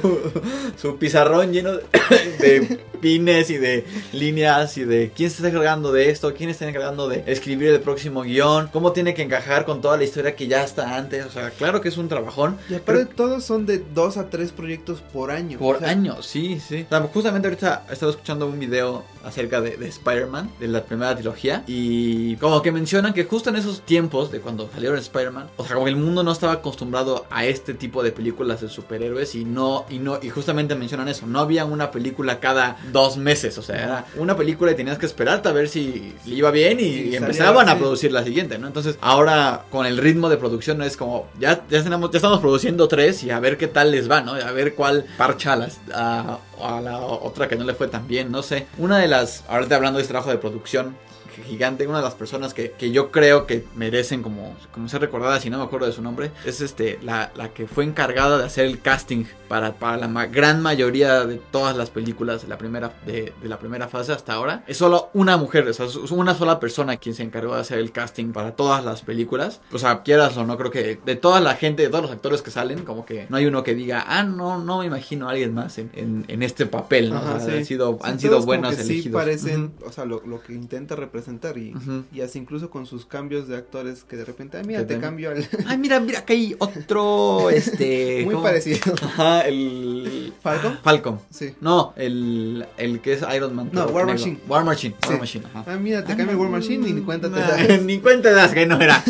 su 0.82 0.98
pizarrón 0.98 1.52
lleno 1.52 1.74
de, 1.74 1.84
de 2.40 2.80
pines 3.02 3.50
y 3.52 3.58
de 3.58 3.86
líneas 4.12 4.78
y 4.78 4.84
de 4.84 5.12
quién 5.16 5.30
se 5.30 5.38
está 5.38 5.50
encargando 5.50 5.92
de 5.92 6.10
esto, 6.10 6.34
quién 6.34 6.50
está 6.50 6.68
encargando 6.68 7.08
de 7.08 7.24
escribir 7.28 7.70
el 7.70 7.80
próximo 7.80 8.24
guion, 8.24 8.70
cómo 8.74 8.92
tiene 8.92 9.14
que 9.14 9.22
encajar 9.22 9.66
con 9.66 9.82
toda 9.82 9.98
la 9.98 10.04
historia 10.04 10.36
que 10.36 10.48
ya 10.48 10.64
está 10.64 10.96
antes, 10.98 11.26
o 11.26 11.30
sea, 11.30 11.52
claro 11.52 11.80
que 11.82 11.90
es 11.90 11.98
un 11.98 12.08
trabajón. 12.10 12.58
Y 12.70 12.76
aparte, 12.76 13.06
pero- 13.06 13.16
todos 13.16 13.44
son 13.44 13.66
de 13.66 13.84
dos 13.94 14.18
a 14.18 14.30
tres 14.30 14.52
proyectos 14.52 15.02
por 15.14 15.30
año. 15.32 15.60
Por 15.60 15.76
O 15.78 15.80
sea, 15.80 15.90
año, 15.90 16.22
sí, 16.24 16.60
sí. 16.60 16.86
O 16.86 16.90
sea, 16.90 17.02
justamente 17.02 17.48
ahorita 17.48 17.86
he 17.90 17.94
estado 17.94 18.12
escuchando 18.12 18.48
un 18.48 18.60
video 18.60 19.04
acerca 19.24 19.62
de, 19.62 19.78
de 19.78 19.88
Spider-Man, 19.90 20.50
de 20.60 20.68
la 20.68 20.84
primera 20.84 21.14
trilogía, 21.14 21.64
y 21.68 22.36
como 22.38 22.62
que 22.62 22.72
mencionan 22.72 23.14
que 23.14 23.26
justo 23.26 23.50
en 23.50 23.58
esos 23.58 23.82
tiempos 23.82 24.32
de 24.32 24.40
cuando 24.40 24.70
salieron 24.74 24.98
Spider-Man, 24.98 25.50
o 25.58 25.66
sea, 25.66 25.74
como 25.76 25.86
que 25.86 25.92
el 25.92 25.98
mundo 25.98 26.24
no 26.24 26.32
estaba 26.32 26.54
acostumbrado 26.54 27.26
a 27.30 27.46
este 27.46 27.74
tipo 27.74 28.02
de 28.02 28.12
películas 28.12 28.62
de 28.62 28.70
superhéroes 28.70 29.36
y 29.36 29.44
no, 29.46 29.86
y 29.90 30.00
no, 30.00 30.18
y 30.22 30.30
justamente 30.30 30.74
mencionan 30.76 31.10
eso, 31.10 31.28
no 31.28 31.40
había 31.42 31.66
una 31.66 31.92
película 31.92 31.97
cada 32.40 32.78
dos 32.92 33.18
meses, 33.18 33.58
o 33.58 33.62
sea, 33.62 33.76
era 33.76 34.06
una 34.16 34.36
película 34.36 34.72
y 34.72 34.76
tenías 34.76 34.98
que 34.98 35.06
esperarte 35.06 35.50
a 35.50 35.52
ver 35.52 35.70
si 35.70 36.14
le 36.26 36.36
iba 36.36 36.52
bien 36.52 36.80
y, 36.80 36.84
Y 36.84 36.88
y 36.88 37.04
salía 37.04 37.18
empezaban 37.18 37.70
a 37.70 37.78
producir 37.78 38.12
la 38.12 38.24
siguiente, 38.24 38.58
¿no? 38.58 38.68
Entonces, 38.68 38.98
ahora 39.02 39.66
con 39.70 39.86
el 39.86 39.98
ritmo 39.98 40.30
de 40.30 40.38
producción 40.38 40.82
es 40.82 40.98
como, 40.98 41.28
ya, 41.40 41.64
ya, 41.70 41.84
tenemos, 41.84 42.12
ya 42.12 42.18
estamos 42.18 42.40
produciendo 42.40 42.88
tres 42.88 43.24
y 43.24 43.32
a 43.32 43.40
ver 43.40 43.58
qué 43.58 43.68
tal 43.68 43.92
les 43.92 44.10
va, 44.10 44.22
¿no? 44.22 44.34
A 44.34 44.52
ver 44.52 44.76
cuál 44.76 45.06
parcha 45.18 45.54
a, 45.54 45.56
las, 45.56 45.80
a, 45.94 46.40
a 46.62 46.82
la 46.82 47.00
otra 47.00 47.48
que 47.48 47.56
no 47.56 47.64
le 47.64 47.74
fue 47.74 47.88
tan 47.88 48.08
bien, 48.08 48.32
no 48.32 48.44
sé. 48.44 48.68
Una 48.78 48.98
de 48.98 49.08
las, 49.08 49.44
ahorita 49.48 49.76
hablando 49.76 49.98
de 49.98 50.04
este 50.04 50.12
trabajo 50.14 50.32
de 50.32 50.38
producción 50.38 50.96
gigante, 51.44 51.88
una 51.88 51.98
de 51.98 52.04
las 52.04 52.16
personas 52.16 52.54
que, 52.54 52.72
que 52.72 52.92
yo 52.92 53.12
creo 53.12 53.46
que 53.48 53.66
merecen 53.76 54.24
como, 54.24 54.56
como 54.72 54.88
ser 54.90 55.02
recordadas, 55.02 55.44
si 55.44 55.50
no 55.50 55.58
me 55.58 55.64
acuerdo 55.64 55.86
de 55.88 55.94
su 55.94 56.02
nombre, 56.02 56.32
es 56.46 56.62
este 56.62 57.00
la, 57.02 57.32
la 57.36 57.50
que 57.54 57.68
fue 57.68 57.84
encargada 57.84 58.38
de 58.38 58.46
hacer 58.46 58.66
el 58.66 58.82
casting 58.82 59.26
para, 59.48 59.74
para 59.74 59.98
la 59.98 60.08
ma- 60.08 60.26
gran 60.26 60.62
mayoría 60.62 61.26
de 61.26 61.36
todas 61.38 61.76
las 61.78 61.90
películas 61.90 62.42
de 62.42 62.48
la 62.48 62.58
primera, 62.58 62.94
de, 63.06 63.34
de 63.42 63.50
la 63.50 63.60
primera 63.60 63.88
fase 63.88 64.12
hasta 64.12 64.34
ahora. 64.34 64.64
Es 64.68 64.78
solo 64.78 65.10
una 65.14 65.38
mujer, 65.38 65.68
o 65.68 65.74
sea, 65.74 65.86
es 65.86 65.96
una 66.12 66.34
sola 66.36 66.60
persona 66.60 66.98
quien 66.98 67.16
se 67.16 67.24
encargó 67.24 67.56
de 67.56 67.62
hacer 67.62 67.80
el 67.80 67.92
casting 67.92 68.32
para 68.34 68.56
todas 68.56 68.84
las 68.84 69.02
películas. 69.04 69.62
O 69.72 69.80
sea, 69.80 70.04
quieras 70.04 70.36
o 70.38 70.46
no, 70.46 70.58
creo 70.58 70.72
que 70.72 71.00
de 71.06 71.16
toda 71.16 71.40
la 71.40 71.56
gente, 71.56 71.84
de 71.84 71.90
todos 71.90 72.04
los 72.04 72.12
actores 72.12 72.42
que 72.42 72.52
salen, 72.52 72.84
como 72.84 73.06
que 73.06 73.28
no 73.30 73.38
hay 73.38 73.46
uno 73.46 73.64
que 73.64 73.76
diga, 73.76 74.04
ah, 74.08 74.24
no, 74.24 74.58
no 74.58 74.80
me 74.80 74.86
imagino 74.86 75.28
a 75.28 75.32
alguien 75.32 75.54
más 75.54 75.78
en, 75.78 75.90
en, 75.94 76.26
en 76.28 76.44
este 76.44 76.66
papel, 76.66 77.10
¿no? 77.12 77.18
Ajá, 77.18 77.36
O 77.36 77.40
sea, 77.40 77.50
sí. 77.52 77.58
han 77.58 77.66
sido, 77.66 77.94
Sí, 77.94 78.10
han 78.10 78.20
sido 78.20 78.42
buenos 78.42 78.76
Sí 78.76 79.10
parecen, 79.10 79.74
o 79.86 79.92
sea, 79.92 80.06
lo, 80.06 80.22
lo 80.26 80.42
que 80.42 80.54
intenta 80.54 80.96
representar 80.96 81.27
y, 81.28 81.76
Ujú. 81.76 82.04
y 82.14 82.22
así 82.22 82.40
incluso 82.40 82.70
con 82.70 82.86
sus 82.86 83.06
cambios 83.06 83.48
de 83.48 83.58
actores 83.58 84.04
que 84.04 84.16
de 84.16 84.24
repente, 84.26 84.58
ay, 84.58 84.64
mira, 84.66 84.80
te 84.88 84.96
te- 84.96 85.02
cambio 85.02 85.32
al... 85.32 85.46
Ay, 85.68 85.78
mira, 85.78 86.00
mira, 86.00 86.24
que 86.26 86.34
hay 86.34 86.56
otro, 86.58 87.50
este... 87.52 88.22
Muy 88.24 88.34
¿cómo? 88.36 88.46
parecido. 88.46 88.80
Ajá, 89.04 89.42
el... 89.42 90.34
¿Falcon? 90.42 90.80
Falcon. 90.84 91.20
Sí. 91.30 91.54
No, 91.62 91.94
el, 91.98 92.66
el 92.78 93.02
que 93.02 93.14
es 93.14 93.24
Iron 93.36 93.56
Man. 93.56 93.70
No, 93.74 93.86
War. 93.88 94.06
Machine. 94.06 94.40
War 94.48 94.64
Machine. 94.64 94.96
War 95.04 95.14
Sí. 95.14 95.20
Machine, 95.20 95.46
ajá. 95.48 95.64
Ah, 95.68 95.78
mira, 95.78 96.04
te 96.04 96.16
cambio 96.16 96.32
el 96.32 96.38
War 96.38 96.50
Machine 96.50 96.88
y 96.88 96.94
ni 96.94 97.02
cuenta 97.02 97.30
te 97.30 97.40
das. 97.40 97.82
Ni 97.84 98.00
cuenta 98.00 98.32
das 98.32 98.54
que 98.54 98.66
no 98.66 98.80
era, 98.80 99.04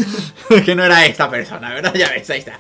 que 0.66 0.76
no 0.76 0.84
era 0.84 1.06
esta 1.06 1.30
persona, 1.30 1.74
¿verdad? 1.74 1.94
Ya 1.94 2.10
ves, 2.10 2.30
ahí 2.30 2.40
está. 2.40 2.58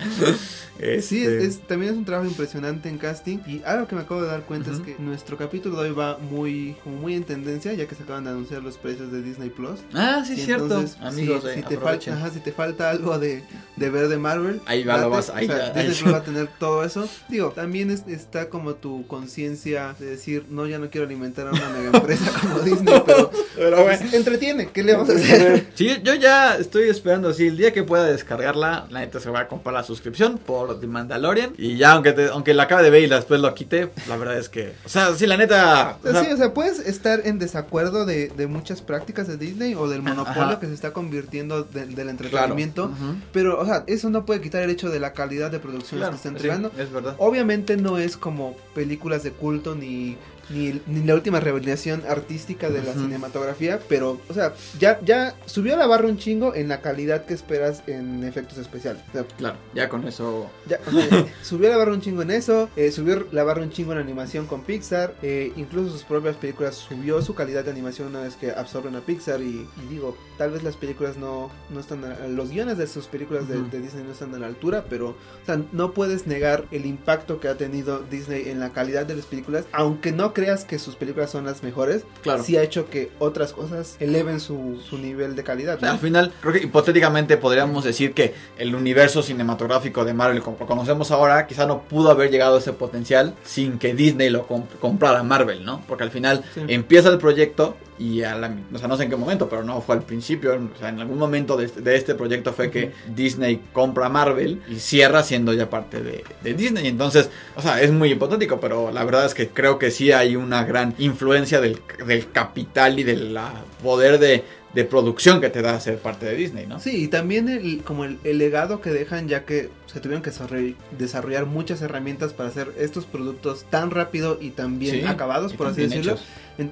Sí, 0.78 1.24
Este, 1.24 1.38
es, 1.40 1.44
es- 1.44 1.60
también 1.62 1.92
es 1.94 1.98
un 1.98 2.06
trabajo 2.06 2.28
impresionante 2.30 2.90
en 2.90 2.98
casting. 2.98 3.40
Y 3.48 3.62
algo 3.66 3.88
que 3.88 3.96
me 3.96 4.02
acabo 4.02 4.22
de 4.22 4.28
dar 4.28 4.44
cuenta 4.44 4.72
es 4.72 4.80
que 4.80 4.96
nuestro 5.00 5.38
capítulo 5.38 5.82
de 5.82 5.90
hoy 5.90 5.96
va 5.96 6.18
muy, 6.18 6.76
como 6.84 6.98
muy 6.98 7.16
en 7.16 7.24
tendencia, 7.24 7.74
ya 7.74 7.88
que 7.88 7.96
se 7.96 8.04
acaban 8.04 8.24
de 8.26 8.30
anunciar 8.32 8.62
los 8.64 8.78
precios 8.78 9.12
de 9.12 9.22
Disney 9.22 9.50
Plus. 9.50 9.80
Ah, 9.94 10.24
sí, 10.26 10.34
Y 10.34 10.38
cierto. 10.38 10.64
entonces, 10.66 10.98
Amigos, 11.02 11.42
si, 11.44 11.50
eh, 11.50 11.54
si 11.56 11.62
te 11.64 11.76
aprovechen. 11.76 12.14
falta, 12.14 12.26
ajá, 12.28 12.34
si 12.34 12.40
te 12.42 12.52
falta 12.52 12.90
algo 12.92 13.18
de, 13.20 13.44
de 13.78 13.90
ver 13.90 14.08
de 14.10 14.18
Marvel, 14.18 14.60
Ahí 14.66 14.84
va, 14.84 14.98
lo 14.98 15.10
vas- 15.10 15.30
ahí 15.30 15.46
o 15.48 15.54
sea, 15.56 15.72
ahí 15.76 16.02
va 16.12 16.18
a 16.18 16.24
tener 16.24 16.48
todo 16.60 16.84
eso. 16.84 17.08
Digo, 17.30 17.52
también 17.52 17.92
es- 17.92 18.08
está 18.08 18.50
como 18.50 18.74
tu 18.76 19.06
conciencia 19.08 19.96
de 20.00 20.08
decir, 20.08 20.46
no, 20.50 20.66
ya 20.68 20.80
no 20.80 20.90
quiero 20.90 21.06
alimentar 21.08 21.48
a 21.48 21.52
una 21.52 21.70
mega 21.70 21.98
empresa 21.98 22.32
como 22.42 22.60
Disney, 22.66 23.02
pero 23.06 23.32
Pero 23.56 23.84
pues, 23.84 24.14
entretiene, 24.14 24.70
¿qué 24.74 24.84
le 24.84 24.94
vamos 24.94 25.10
a 25.10 25.14
hacer? 25.14 25.68
Sí, 25.76 25.98
yo 26.04 26.14
ya 26.16 26.56
estoy 26.58 26.90
esperando 26.90 27.30
así 27.30 27.48
el 27.48 27.58
día 27.58 27.72
que 27.74 27.84
pueda 27.84 28.04
descargarla, 28.06 28.88
la 28.90 29.00
neta 29.02 29.20
se 29.20 29.30
va 29.30 29.42
a 29.42 29.48
comprar 29.48 29.74
la 29.74 29.84
suscripción 29.84 30.38
por 30.38 30.80
The 30.80 30.88
Mandalorian 30.88 31.54
y 31.58 31.78
ya 31.78 31.92
aunque 31.92 32.14
te- 32.14 32.28
aunque 32.30 32.54
la 32.54 32.64
acabe 32.64 32.84
de 32.84 32.90
ver 32.90 33.04
y 33.04 33.08
después 33.08 33.40
lo 33.42 33.54
quite, 33.54 33.90
la 34.08 34.18
verdad 34.18 34.38
es 34.38 34.50
que, 34.50 34.74
o 34.86 34.90
sea, 34.90 35.14
sí 35.16 35.26
la 35.28 35.38
neta, 35.38 35.98
o 36.04 36.12
sea, 36.12 36.24
sí, 36.24 36.32
o 36.32 36.38
sea, 36.38 36.54
puedes 36.54 36.80
estar 36.80 37.22
en 37.26 37.40
desacuerdo 37.40 38.06
de, 38.06 38.30
de 38.30 38.48
muchas 38.48 38.82
prácticas 38.82 39.28
de 39.28 39.38
Disney 39.38 39.76
o 39.76 39.88
del 39.88 40.02
monopolio 40.02 40.42
Ajá. 40.44 40.60
que 40.60 40.68
se 40.68 40.74
está 40.74 40.94
convirtiendo 40.94 41.64
de- 41.64 41.86
del 41.86 41.94
claro. 41.96 42.10
entretenimiento, 42.10 42.92
pero, 43.32 43.60
o 43.60 43.66
sea, 43.68 43.84
eso 43.88 44.10
no 44.10 44.26
puede 44.26 44.42
quitar 44.42 44.64
el 44.64 44.70
hecho 44.70 44.90
de 44.90 45.00
la 45.00 45.14
calidad 45.14 45.52
de 45.52 45.60
producción 45.60 46.00
Claro, 46.00 46.12
que 46.12 46.18
está 46.18 46.30
sí, 46.30 46.36
entregando. 46.36 46.72
es 46.78 46.92
verdad. 46.92 47.16
Obviamente 47.20 47.78
no 47.78 47.98
es 47.98 48.18
como 48.18 48.56
películas 48.74 49.24
de 49.24 49.32
culto 49.32 49.76
ni, 49.76 50.18
ni, 50.50 50.82
ni 50.88 51.04
la 51.06 51.14
última 51.16 51.40
revelación 51.40 52.04
artística 52.08 52.70
de 52.70 52.82
la 52.84 52.94
cinematografía, 52.94 53.80
pero, 53.90 54.20
o 54.30 54.34
sea, 54.34 54.54
ya, 54.80 55.00
ya 55.04 55.36
subió 55.46 55.76
la 55.78 55.88
barra 55.88 56.08
un 56.08 56.18
chingo 56.18 56.54
en 56.56 56.68
la 56.68 56.82
calidad 56.82 57.26
que 57.26 57.34
esperas 57.34 57.84
en 57.88 58.24
efectos 58.24 58.58
especiales. 58.58 59.02
O 59.10 59.12
sea, 59.12 59.26
Claro, 59.38 59.58
ya 59.74 59.90
con 59.90 60.08
eso 60.08 60.50
ya, 60.68 60.80
o 60.88 60.92
sea, 60.92 61.26
subió 61.44 61.70
la 61.70 61.78
barra 61.78 61.94
un 61.94 62.02
chingo 62.02 62.22
en 62.22 62.32
eso, 62.32 62.70
eh, 62.76 62.92
subió 62.92 63.28
la 63.32 63.44
barra 63.44 63.62
un 63.62 63.70
chingo 63.72 63.92
en 63.94 63.98
animación 64.00 64.46
con 64.48 64.62
Pixar, 64.64 65.16
eh, 65.22 65.52
incluso 65.58 65.92
sus 65.92 66.04
propias 66.04 66.36
películas 66.38 66.76
subió 66.76 67.22
su 67.22 67.36
calidad 67.36 67.64
de 67.66 67.72
animación 67.72 68.08
una 68.10 68.22
vez 68.22 68.36
que 68.36 68.52
absorben 68.52 68.96
a 68.96 69.02
Pixar 69.02 69.42
y, 69.42 69.68
y 69.84 69.88
digo, 69.90 70.18
tal 70.38 70.52
vez 70.52 70.64
las 70.64 70.76
películas 70.78 71.18
no, 71.18 71.50
no 71.70 71.80
están, 71.80 72.04
a- 72.06 72.28
los 72.28 72.50
guiones 72.52 72.78
de 72.78 72.88
sus 72.88 73.08
películas 73.08 73.48
de 73.48 73.56
Disney 73.82 74.04
no 74.04 74.12
están 74.12 74.34
a 74.36 74.40
la 74.40 74.48
altura, 74.48 74.86
pero 74.90 75.10
o 75.10 75.46
sea, 75.46 75.62
no 75.72 75.94
puedes 75.94 76.28
negar 76.28 76.66
el 76.72 76.86
impacto 76.86 77.40
que 77.40 77.48
ha 77.48 77.58
tenido 77.58 78.00
Disney 78.10 78.50
en 78.50 78.60
la 78.60 78.72
calidad 78.72 79.06
de 79.06 79.16
las 79.16 79.26
películas, 79.26 79.66
aunque 79.72 80.12
no 80.12 80.34
creas 80.38 80.66
que 80.66 80.78
sus 80.78 80.96
películas 80.96 81.32
son 81.32 81.46
las 81.46 81.64
mejores, 81.64 82.04
Claro. 82.22 82.44
sí 82.44 82.58
ha 82.58 82.62
hecho 82.62 82.92
que 82.92 83.10
otras 83.18 83.54
cosas 83.54 83.98
eleven 84.00 84.40
su, 84.40 84.80
su 84.88 85.00
nivel 85.00 85.36
de 85.36 85.44
calidad. 85.44 85.80
¿no? 85.82 85.90
Al 85.90 85.98
final, 85.98 86.32
creo 86.42 86.54
que 86.54 86.60
hipotéticamente 86.60 87.38
podríamos 87.38 87.84
decir 87.84 88.14
que 88.14 88.36
el 88.60 88.76
universo 88.76 89.24
cinematográfico 89.24 90.06
de 90.06 90.14
Marvel, 90.14 90.44
como 90.44 90.58
lo 90.60 90.68
conocemos 90.68 91.10
ahora, 91.10 91.48
quizá 91.48 91.66
no 91.66 91.82
pudo 91.82 92.12
haber 92.12 92.30
llegado 92.30 92.58
a 92.58 92.60
ese 92.60 92.72
potencial 92.72 93.34
sin 93.44 93.80
que 93.80 93.96
Disney 93.96 94.30
lo 94.30 94.48
comp- 94.48 94.78
comprara 94.80 95.24
Marvel, 95.24 95.66
¿no? 95.66 95.82
Porque 95.88 96.04
al 96.04 96.12
final 96.12 96.44
Sí. 96.54 96.62
empieza 96.68 97.10
el 97.10 97.18
proyecto 97.18 97.76
y 98.00 98.22
a 98.24 98.36
la, 98.36 98.56
o 98.74 98.78
sea, 98.78 98.88
no 98.88 98.98
sé 98.98 99.04
en 99.04 99.10
qué 99.10 99.16
momento, 99.16 99.50
pero 99.50 99.64
no 99.64 99.82
fue 99.82 99.96
al 99.96 100.04
principio, 100.04 100.54
o 100.54 100.78
sea, 100.78 100.90
en 100.90 101.00
algún 101.00 101.18
momento 101.18 101.58
de 101.58 101.66
este, 101.66 101.82
de 101.82 101.96
este 101.96 102.16
proyecto 102.16 102.54
fue 102.54 102.70
que 102.70 102.92
Disney 103.16 103.62
compra 103.74 104.10
Marvel 104.10 104.62
y 104.68 104.76
cierra 104.76 105.24
siendo 105.24 105.54
ya 105.54 105.70
parte 105.70 106.02
de, 106.02 106.24
de 106.44 106.54
Disney. 106.54 106.88
Entonces, 106.88 107.30
o 107.56 107.62
sea, 107.62 107.82
es 107.82 107.92
muy 107.92 108.12
hipotético, 108.12 108.60
pero 108.60 108.92
la 108.92 109.04
verdad 109.04 109.26
es 109.26 109.34
que 109.34 109.50
creo 109.50 109.80
que 109.80 109.92
sí 109.92 110.12
hay 110.12 110.36
una 110.36 110.64
gran 110.64 110.94
influencia 110.98 111.60
del, 111.60 111.80
del 112.06 112.32
capital 112.32 113.00
y 113.00 113.04
del 113.04 113.38
poder 113.82 114.20
de, 114.20 114.44
de 114.74 114.86
producción 114.86 115.42
que 115.42 115.50
te 115.50 115.62
da 115.62 115.80
ser 115.80 115.98
parte 115.98 116.26
de 116.26 116.36
Disney, 116.36 116.68
¿no? 116.68 116.80
Sí, 116.80 117.04
y 117.04 117.08
también 117.08 117.50
el, 117.50 117.82
como 117.84 118.06
el, 118.06 118.20
el 118.24 118.38
legado 118.38 118.82
que 118.82 118.92
dejan 118.92 119.28
ya 119.28 119.44
que 119.44 119.70
se 119.88 120.00
tuvieron 120.00 120.22
que 120.22 120.32
desarroll- 120.32 120.76
desarrollar 120.98 121.46
muchas 121.46 121.82
herramientas 121.82 122.34
para 122.34 122.50
hacer 122.50 122.72
estos 122.78 123.06
productos 123.06 123.66
tan 123.70 123.90
rápido 123.92 124.38
y 124.40 124.52
tan 124.52 124.78
bien 124.80 125.02
Sí, 125.02 125.06
acabados, 125.06 125.54
por 125.54 125.68
así 125.68 125.82
decirlo. 125.82 126.14
hechos. 126.14 126.26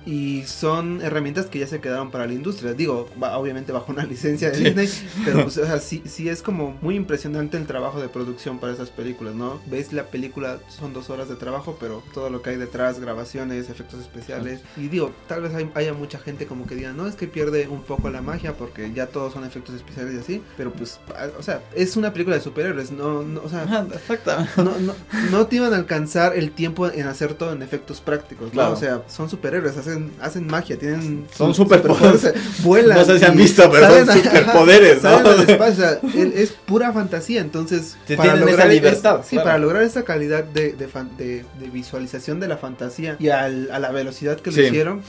Y 0.08 0.42
son 0.48 1.02
herramientas 1.04 1.46
que 1.46 1.60
ya 1.60 1.68
se 1.68 1.80
quedaron 1.80 2.10
para 2.10 2.26
la 2.26 2.34
industria. 2.34 2.74
Digo, 2.74 3.08
obviamente 3.20 3.72
bajo 3.72 3.92
una 3.92 4.04
licencia 4.06 4.50
de 4.50 4.56
Sí. 4.58 4.64
Disney, 4.64 4.90
pero 5.24 5.44
pues, 5.44 5.58
o 5.60 5.66
sea, 5.66 5.80
sí, 5.80 6.02
sí 6.06 6.28
es 6.28 6.42
como 6.42 6.76
muy 6.82 6.96
impresionante 6.96 7.56
el 7.58 7.68
trabajo 7.68 8.02
de 8.02 8.10
producción 8.10 8.58
para 8.60 8.74
esas 8.74 8.90
películas, 8.90 9.36
¿no? 9.36 9.60
Ves 9.68 9.94
la 9.94 10.06
película, 10.08 10.58
son 10.70 10.92
dos 10.94 11.12
horas 11.12 11.30
de 11.30 11.36
trabajo, 11.36 11.78
pero 11.80 12.02
todo 12.16 12.32
lo 12.32 12.42
que 12.42 12.50
hay 12.52 12.56
detrás, 12.58 13.00
grabaciones, 13.00 13.70
efectos 13.70 14.02
especiales. 14.02 14.62
Y 14.76 14.88
digo, 14.88 15.12
tal 15.28 15.44
vez 15.44 15.54
hay- 15.54 15.70
haya 15.76 15.94
mucha 15.94 16.18
gente 16.18 16.48
como 16.48 16.66
que 16.66 16.74
diga, 16.74 16.92
no, 16.92 17.06
es 17.08 17.16
que 17.16 17.28
pierde 17.28 17.68
un 17.68 17.84
poco 17.84 18.10
la 18.10 18.22
magia 18.24 18.58
porque 18.58 18.92
ya 18.92 19.06
todos 19.08 19.34
son 19.34 19.46
efectos 19.46 19.76
especiales 19.76 20.16
y 20.16 20.18
así, 20.18 20.42
pero 20.58 20.74
pues, 20.74 21.00
o 21.38 21.44
sea, 21.44 21.62
es 21.76 21.96
una 21.96 22.12
película 22.12 22.36
de 22.36 22.42
superhéroes, 22.42 22.92
no, 22.92 23.05
no 23.24 23.42
o 23.44 23.50
sea, 23.50 23.86
exactamente. 23.94 24.52
no, 24.58 24.72
no, 24.80 24.94
no 25.32 25.48
te 25.48 25.58
iban 25.58 25.74
a 25.74 25.78
alcanzar 25.78 26.36
el 26.36 26.52
tiempo 26.52 26.88
en 26.90 27.08
hacer 27.08 27.34
todo 27.34 27.54
en 27.54 27.62
efectos 27.62 28.02
prácticos, 28.02 28.48
¿no? 28.48 28.52
Claro. 28.52 28.74
O 28.74 28.76
sea, 28.76 29.02
son 29.08 29.30
superhéroes, 29.30 29.78
hacen, 29.78 30.12
hacen 30.22 30.48
magia, 30.48 30.78
tienen... 30.78 31.26
Son 31.36 31.54
su- 31.54 31.64
superpoderes. 31.64 32.22
superpoderes, 32.22 32.64
Vuelan. 32.64 32.98
No 32.98 33.06
sé 33.06 33.20
si 33.20 33.26
han 33.26 33.36
visto, 33.38 33.70
pero 33.72 33.88
salen 33.88 34.06
son 34.06 34.24
superpoderes, 34.24 35.04
¿no? 35.04 35.32
Espacio, 35.42 35.86
o 36.04 36.10
sea, 36.12 36.12
es 36.36 36.52
pura 36.52 36.92
fantasía, 36.94 37.42
entonces... 37.42 37.98
Te 38.08 38.18
tienen 38.18 38.48
esa 38.50 38.64
es- 38.66 38.70
libertad, 38.74 39.22
sí, 39.24 39.36
claro. 39.36 39.46
para 39.46 39.58
lograr 39.58 39.84
esta 39.84 40.04
calidad 40.04 40.44
de, 40.44 40.74
de, 40.74 40.88
fan- 40.88 41.16
de- 41.18 41.46
de 41.60 41.70
visualización 41.72 42.40
de 42.40 42.48
la 42.48 42.58
fantasía 42.58 43.16
y 43.20 43.30
al- 43.30 43.70
a 43.72 43.80
la 43.80 43.92
velocidad 43.92 44.38
que 44.40 44.52
Sí. 44.52 44.62
lo 44.62 44.68
hicieron, 44.68 45.02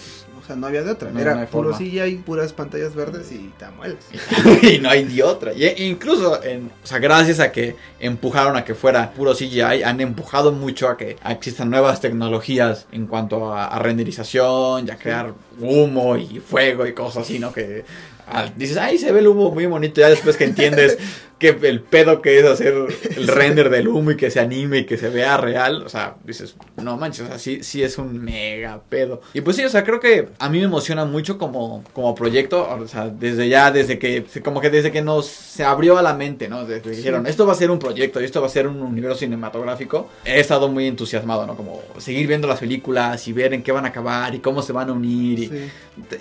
o 0.47 0.51
sea, 0.51 0.55
no 0.55 0.69
había 0.69 0.85
de 0.85 0.93
otra. 0.93 1.11
No, 1.11 1.19
Era 1.19 1.35
no 1.35 1.47
puro 1.47 1.73
forma. 1.73 1.79
CGI, 1.79 2.23
puras 2.25 2.53
pantallas 2.53 2.95
verdes 2.95 3.33
y 3.33 3.53
te 3.59 3.69
mueres. 3.77 3.99
y 4.63 4.79
no 4.79 4.89
hay 4.91 5.05
ni 5.05 5.21
otra. 5.21 5.53
Y 5.53 5.67
incluso, 5.83 6.41
en, 6.45 6.71
o 6.85 6.87
sea, 6.87 7.01
gracias 7.01 7.41
a 7.41 7.51
que 7.51 7.75
empujaron 7.99 8.57
a 8.57 8.65
que 8.65 8.77
fuera 8.77 9.11
puro 9.11 9.35
CGI, 9.35 9.83
han 9.85 10.01
empujado 10.01 10.53
mucho 10.53 10.89
a 10.89 10.97
que 10.97 11.17
existan 11.29 11.69
nuevas 11.69 12.01
tecnologías 12.01 12.87
en 12.93 13.09
cuanto 13.09 13.53
a, 13.53 13.67
a 13.67 13.79
renderización 13.81 14.87
y 14.87 14.91
a 14.93 14.97
crear 14.97 15.35
humo 15.59 16.17
y 16.17 16.39
fuego 16.39 16.87
y 16.87 16.93
cosas 16.93 17.25
así, 17.25 17.41
¿no? 17.41 17.53
Que 17.53 17.85
ah, 18.29 18.49
dices, 18.55 18.77
ay, 18.77 18.99
se 18.99 19.11
ve 19.11 19.19
el 19.19 19.27
humo 19.27 19.51
muy 19.51 19.67
bonito, 19.67 20.01
ya 20.01 20.09
después 20.09 20.37
que 20.37 20.45
entiendes 20.45 20.97
que 21.39 21.49
el 21.51 21.81
pedo 21.81 22.23
que 22.23 22.39
es 22.39 22.47
hacer 22.47 22.75
el 23.17 23.29
render 23.29 23.69
del 23.69 23.89
humo 23.89 24.13
y 24.13 24.17
que 24.17 24.31
se 24.31 24.41
anime 24.41 24.79
y 24.79 24.85
que 24.87 24.97
se 24.97 25.11
vea 25.11 25.37
real, 25.37 25.83
o 25.85 25.89
sea, 25.91 26.17
dices, 26.25 26.57
no 26.77 26.97
manches, 26.97 27.27
o 27.27 27.29
sea, 27.29 27.39
sí, 27.39 27.63
sí 27.63 27.83
es 27.83 27.99
un 27.99 28.25
mega 28.25 28.81
pedo. 28.89 29.21
Y 29.35 29.43
pues 29.43 29.57
sí, 29.57 29.65
o 29.65 29.69
sea, 29.69 29.85
creo 29.85 30.01
que 30.01 30.31
a 30.39 30.49
mí 30.49 30.59
me 30.59 30.65
emociona 30.65 31.05
mucho 31.05 31.37
como, 31.37 31.85
como 31.93 32.15
proyecto, 32.15 32.67
o 32.81 32.89
sea, 32.89 33.09
desde 33.09 33.49
ya, 33.51 33.71
desde 33.71 33.99
que, 33.99 34.25
como 34.43 34.63
que 34.63 34.71
desde 34.71 34.91
que 34.91 35.03
nos 35.03 35.27
se 35.27 35.63
abrió 35.63 35.99
a 35.99 36.03
la 36.03 36.15
mente, 36.15 36.49
¿no? 36.49 36.65
Desde 36.65 36.81
que 36.83 36.91
dijeron, 36.97 37.27
esto 37.27 37.47
va 37.47 37.53
a 37.53 37.57
ser 37.57 37.71
un 37.71 37.79
proyecto 37.79 38.21
y 38.21 38.25
esto 38.25 38.41
va 38.41 38.47
a 38.47 38.51
ser 38.51 38.67
un 38.67 38.81
universo 38.81 39.19
cinematográfico, 39.19 40.09
he 40.25 40.41
estado 40.41 40.69
muy 40.69 40.87
entusiasmado, 40.87 41.47
¿no? 41.47 41.55
Como 41.57 41.83
seguir 41.99 42.27
viendo 42.27 42.49
las 42.49 42.61
películas 42.61 43.27
y 43.29 43.33
ver 43.35 43.53
en 43.53 43.63
qué 43.63 43.73
van 43.73 43.85
a 43.85 43.89
acabar 43.89 44.35
y 44.35 44.39
cómo 44.41 44.63
se 44.63 44.73
van 44.73 44.89
a 44.89 44.93
unir 44.93 45.39
y, 45.39 45.47
Sí. 45.49 45.71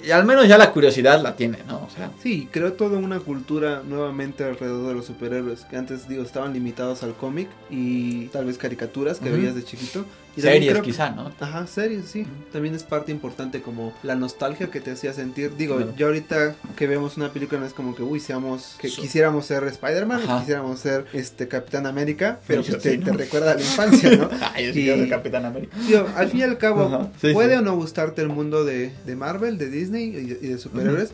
y 0.07 0.11
al 0.11 0.25
menos 0.25 0.47
ya 0.47 0.57
la 0.57 0.71
curiosidad 0.71 1.21
la 1.21 1.35
tiene, 1.35 1.59
¿no? 1.67 1.77
O 1.85 1.89
sea, 1.95 2.11
Sí, 2.21 2.47
creó 2.51 2.73
toda 2.73 2.97
una 2.97 3.19
cultura 3.19 3.81
nuevamente 3.85 4.43
alrededor 4.43 4.87
de 4.89 4.93
los 4.93 5.04
superhéroes 5.05 5.61
que 5.65 5.77
antes, 5.77 6.07
digo, 6.07 6.23
estaban 6.23 6.53
limitados 6.53 7.03
al 7.03 7.13
cómic 7.15 7.47
y 7.69 8.25
tal 8.27 8.45
vez 8.45 8.57
caricaturas 8.57 9.19
que 9.19 9.29
veías 9.29 9.55
de 9.55 9.63
chiquito. 9.63 10.05
Y 10.37 10.41
series 10.41 10.69
creo 10.73 10.83
quizá, 10.83 11.11
¿no? 11.11 11.31
Ajá, 11.39 11.65
series, 11.65 12.07
sí. 12.07 12.25
También 12.51 12.75
es 12.75 12.83
parte 12.83 13.09
importante 13.09 13.61
como 13.61 13.93
la 14.03 14.15
nostalgia 14.15 14.69
que 14.69 14.81
te 14.81 14.91
hacía 14.91 15.13
sentir. 15.13 15.55
Digo, 15.55 15.77
Claro. 15.77 15.93
yo 15.95 16.07
ahorita 16.07 16.55
que 16.75 16.87
vemos 16.87 17.15
una 17.15 17.31
película 17.31 17.61
no 17.61 17.65
es 17.65 17.71
como 17.71 17.95
que, 17.95 18.03
uy, 18.03 18.19
seamos, 18.19 18.75
que 18.77 18.89
So- 18.89 19.01
quisiéramos 19.01 19.45
ser 19.45 19.63
Spider-Man, 19.63 20.19
quisiéramos 20.39 20.79
ser 20.81 21.05
este 21.13 21.47
Capitán 21.47 21.85
América, 21.87 22.41
pero 22.47 22.61
Yo 22.63 22.73
pues, 22.73 22.83
te, 22.83 22.91
sí, 22.91 22.97
¿no? 22.97 23.05
te 23.05 23.13
recuerda 23.13 23.51
a 23.53 23.55
la 23.55 23.61
infancia, 23.61 24.13
¿no? 24.17 24.29
Ay, 24.53 24.65
yo 24.67 24.73
sí 24.73 24.89
Y- 24.91 25.09
Capitán 25.09 25.45
América. 25.45 25.77
Digo, 25.87 26.05
al 26.17 26.27
fin 26.29 26.41
y 26.41 26.43
al 26.43 26.57
cabo, 26.57 27.11
sí, 27.21 27.31
puede 27.31 27.53
sí. 27.53 27.59
o 27.59 27.61
no 27.61 27.75
gustarte 27.77 28.21
el 28.21 28.27
mundo 28.27 28.65
de, 28.65 28.91
de 29.05 29.15
Marvel, 29.15 29.57
de 29.57 29.69
Disney 29.69 30.37
y 30.41 30.47
de 30.47 30.57
superhéroes. 30.57 31.11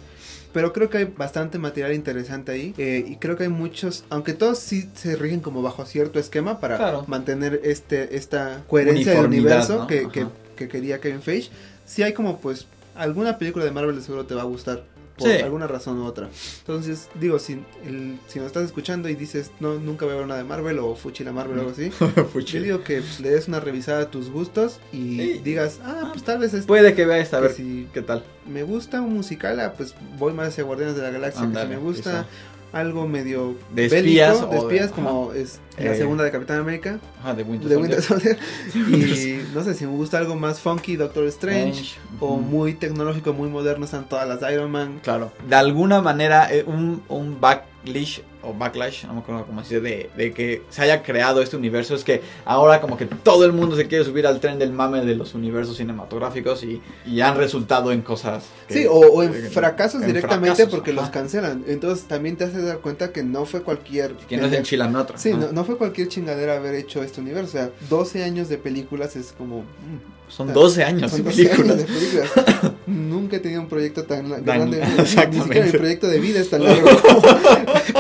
Pero 0.54 0.74
creo 0.74 0.90
que 0.90 0.98
hay 1.00 1.06
bastante 1.06 1.58
material 1.58 1.94
interesante 1.94 2.52
ahí. 2.52 2.74
eh, 2.78 3.06
y 3.08 3.16
creo 3.18 3.38
que 3.38 3.44
hay 3.44 3.50
muchos, 3.50 4.04
aunque 4.10 4.34
todos 4.34 4.60
sí 4.60 4.90
se 4.96 5.16
rigen 5.16 5.40
como 5.40 5.62
bajo 5.62 5.86
cierto 5.86 6.20
esquema 6.20 6.60
para 6.60 6.78
Claro. 6.78 7.06
mantener 7.08 7.62
este 7.64 8.16
esta 8.18 8.64
coherencia 8.68 9.14
del 9.14 9.26
universo 9.26 9.80
¿no? 9.80 9.88
que, 9.88 10.08
que, 10.10 10.26
que 10.56 10.68
quería 10.68 11.00
Kevin 11.00 11.22
Feige. 11.22 11.50
Sí 11.86 12.04
hay 12.04 12.14
como 12.14 12.40
pues 12.40 12.68
alguna 12.96 13.38
película 13.38 13.64
de 13.66 13.72
Marvel 13.72 13.96
de 13.96 14.02
seguro 14.02 14.26
te 14.26 14.36
va 14.36 14.42
a 14.42 14.46
gustar. 14.46 14.84
Por 15.22 15.30
Sí. 15.38 15.42
alguna 15.42 15.68
razón 15.68 16.00
u 16.00 16.06
otra. 16.06 16.30
Entonces, 16.60 17.10
digo, 17.20 17.40
si, 17.40 17.54
el, 17.86 18.18
si 18.28 18.40
nos 18.40 18.48
estás 18.48 18.64
escuchando 18.66 19.08
y 19.10 19.16
dices, 19.16 19.52
no, 19.60 19.76
nunca 19.76 20.06
voy 20.06 20.14
a 20.14 20.18
ver 20.18 20.26
una 20.26 20.36
de 20.38 20.44
Marvel 20.44 20.80
o 20.80 20.96
Fuchila 20.96 21.32
Marvel 21.32 21.58
o 21.58 21.62
algo 21.62 21.72
así, 21.72 21.92
yo 22.46 22.62
digo 22.62 22.84
que 22.84 23.02
pues, 23.02 23.20
le 23.20 23.30
des 23.30 23.48
una 23.48 23.60
revisada 23.60 24.02
a 24.04 24.12
tus 24.12 24.30
gustos 24.30 24.80
y 24.92 25.18
Sí. 25.18 25.42
digas, 25.44 25.80
ah, 25.84 26.10
pues 26.12 26.24
tal 26.24 26.40
vez 26.40 26.54
es 26.54 26.66
Puede 26.66 26.94
que 26.96 27.06
veas 27.06 27.34
a 27.34 27.40
ver 27.40 27.52
si 27.54 27.88
qué 27.94 28.02
tal. 28.02 28.24
me 28.48 28.64
gusta 28.64 29.02
un 29.02 29.14
musical, 29.14 29.60
ah, 29.60 29.74
pues 29.78 29.96
voy 30.18 30.34
más 30.34 30.50
hacia 30.50 30.64
Guardianes 30.64 30.96
de 30.96 31.02
la 31.04 31.10
Galaxia. 31.12 31.50
Que 31.52 31.62
si 31.62 31.68
me 31.68 31.78
gusta. 31.78 32.28
Algo 32.74 33.08
medio 33.08 33.56
De 33.74 33.88
bélico, 33.90 33.96
espías 34.24 34.40
de 34.40 34.46
o 34.46 34.50
de- 34.50 34.58
espías 34.58 34.92
como 34.92 35.34
es 35.34 35.60
la 35.78 35.94
Eh, 35.94 35.98
segunda 35.98 36.24
de 36.24 36.32
Capitán 36.32 36.60
América, 36.60 37.00
Ajá, 37.20 37.34
de 37.34 37.44
Winter 37.44 37.70
de 37.70 37.76
Soldier. 37.76 37.98
Winter 37.98 38.04
Soldier. 38.04 38.38
y 38.76 39.54
no 39.54 39.64
sé 39.64 39.74
si 39.74 39.86
me 39.86 39.92
gusta 39.92 40.18
algo 40.18 40.36
más 40.36 40.60
funky, 40.60 40.96
Doctor 40.96 41.26
Strange. 41.28 41.96
O 42.20 42.38
muy 42.38 42.74
tecnológico, 42.74 43.34
muy 43.34 43.50
moderno, 43.50 43.86
están 43.86 44.08
todas 44.08 44.28
las 44.28 44.50
Iron 44.52 44.72
Man. 44.72 45.00
Claro. 45.04 45.32
De 45.50 45.56
alguna 45.56 46.02
manera, 46.02 46.54
eh, 46.54 46.64
un, 46.66 47.02
un 47.10 47.40
back 47.42 47.64
backlash 47.84 48.20
o 48.44 48.54
backlash, 48.56 49.06
no 49.06 49.14
me 49.14 49.20
acuerdo 49.20 49.46
cómo 49.46 49.64
se 49.64 49.80
dice, 49.80 49.82
de, 49.82 50.10
de 50.18 50.34
que 50.34 50.64
se 50.72 50.82
haya 50.82 51.04
creado 51.04 51.42
este 51.44 51.56
universo 51.56 51.94
es 51.94 52.04
que 52.04 52.22
ahora 52.44 52.82
como 52.82 52.98
que 52.98 53.06
todo 53.06 53.46
el 53.46 53.54
mundo 53.54 53.76
se 53.76 53.88
quiere 53.88 54.04
subir 54.04 54.26
al 54.26 54.40
tren 54.40 54.58
del 54.58 54.72
mame 54.72 55.06
de 55.06 55.14
los 55.16 55.36
universos 55.36 55.78
cinematográficos 55.78 56.64
y, 56.64 56.82
y 57.06 57.22
han 57.22 57.38
resultado 57.38 57.92
en 57.92 58.02
cosas... 58.02 58.46
que- 58.68 58.74
Sí, 58.74 58.86
o, 58.88 58.94
o 58.94 59.22
en 59.24 59.34
fracasos 59.34 60.02
en 60.02 60.08
directamente 60.08 60.56
fracasos, 60.56 60.74
porque 60.76 60.92
los 60.94 61.10
cancelan. 61.10 61.64
Entonces 61.68 62.06
también 62.08 62.36
te 62.36 62.46
haces 62.46 62.66
dar 62.66 62.80
cuenta 62.80 63.12
que 63.12 63.22
no 63.24 63.46
fue 63.46 63.62
cualquier... 63.62 64.14
Que 64.28 64.38
no 64.38 64.48
es 64.48 64.54
en 64.54 64.64
Chilamotro. 64.64 65.18
Sí, 65.20 65.34
no, 65.34 65.52
no 65.52 65.64
fue 65.64 65.78
cualquier 65.78 66.08
chingadera 66.08 66.58
haber 66.58 66.74
hecho 66.76 67.04
este 67.04 67.22
universo. 67.22 67.50
O 67.50 67.52
sea, 67.52 67.70
12 67.90 68.24
años 68.24 68.50
de 68.50 68.58
películas 68.58 69.16
es 69.16 69.34
como... 69.38 69.60
mm, 69.62 70.30
Son 70.32 70.52
12 70.52 70.84
años 70.84 71.12
son 71.12 71.24
de 71.24 71.30
12 71.30 71.44
películas. 71.46 71.70
años 71.70 71.78
de 71.78 71.94
películas. 71.94 72.74
Nunca 72.92 73.38
he 73.38 73.40
tenido 73.40 73.62
un 73.62 73.68
proyecto 73.68 74.04
tan 74.04 74.30
grande. 74.44 74.78
Ni- 74.80 74.86
Ni, 74.86 74.86
siquiera 74.86 75.02
exactamente. 75.04 75.64
mi 75.64 75.72
proyecto 75.72 76.08
de 76.08 76.20
vida 76.20 76.40
es 76.40 76.50
tan 76.50 76.64
largo 76.64 76.88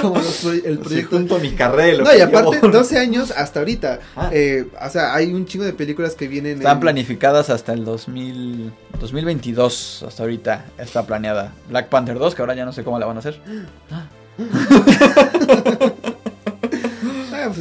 como, 0.01 0.17
el 0.65 0.79
proyecto... 0.79 1.15
junto 1.17 1.39
mi 1.39 1.51
carrera 1.51 1.97
lo 1.97 2.03
No, 2.03 2.11
que 2.11 2.17
y 2.17 2.21
aparte, 2.21 2.55
llevo. 2.55 2.67
12 2.69 2.97
años 2.99 3.31
hasta 3.31 3.59
ahorita. 3.59 3.99
Ah. 4.15 4.29
Eh, 4.33 4.65
o 4.85 4.89
sea, 4.89 5.13
hay 5.15 5.33
un 5.33 5.45
chingo 5.45 5.63
de 5.65 5.73
películas 5.73 6.15
que 6.15 6.27
vienen. 6.27 6.57
Están 6.57 6.77
en- 6.77 6.81
planificadas 6.81 7.49
hasta 7.49 7.73
el 7.73 7.85
2000, 7.85 8.71
2022, 8.99 10.03
hasta 10.07 10.23
ahorita 10.23 10.65
está 10.77 11.05
planeada. 11.05 11.53
Black 11.69 11.87
Panther 11.89 12.17
2, 12.19 12.35
que 12.35 12.41
ahora 12.41 12.55
ya 12.55 12.65
no 12.65 12.73
sé 12.73 12.83
cómo 12.83 12.99
la 12.99 13.05
van 13.05 13.17
a 13.17 13.19
hacer. 13.19 13.39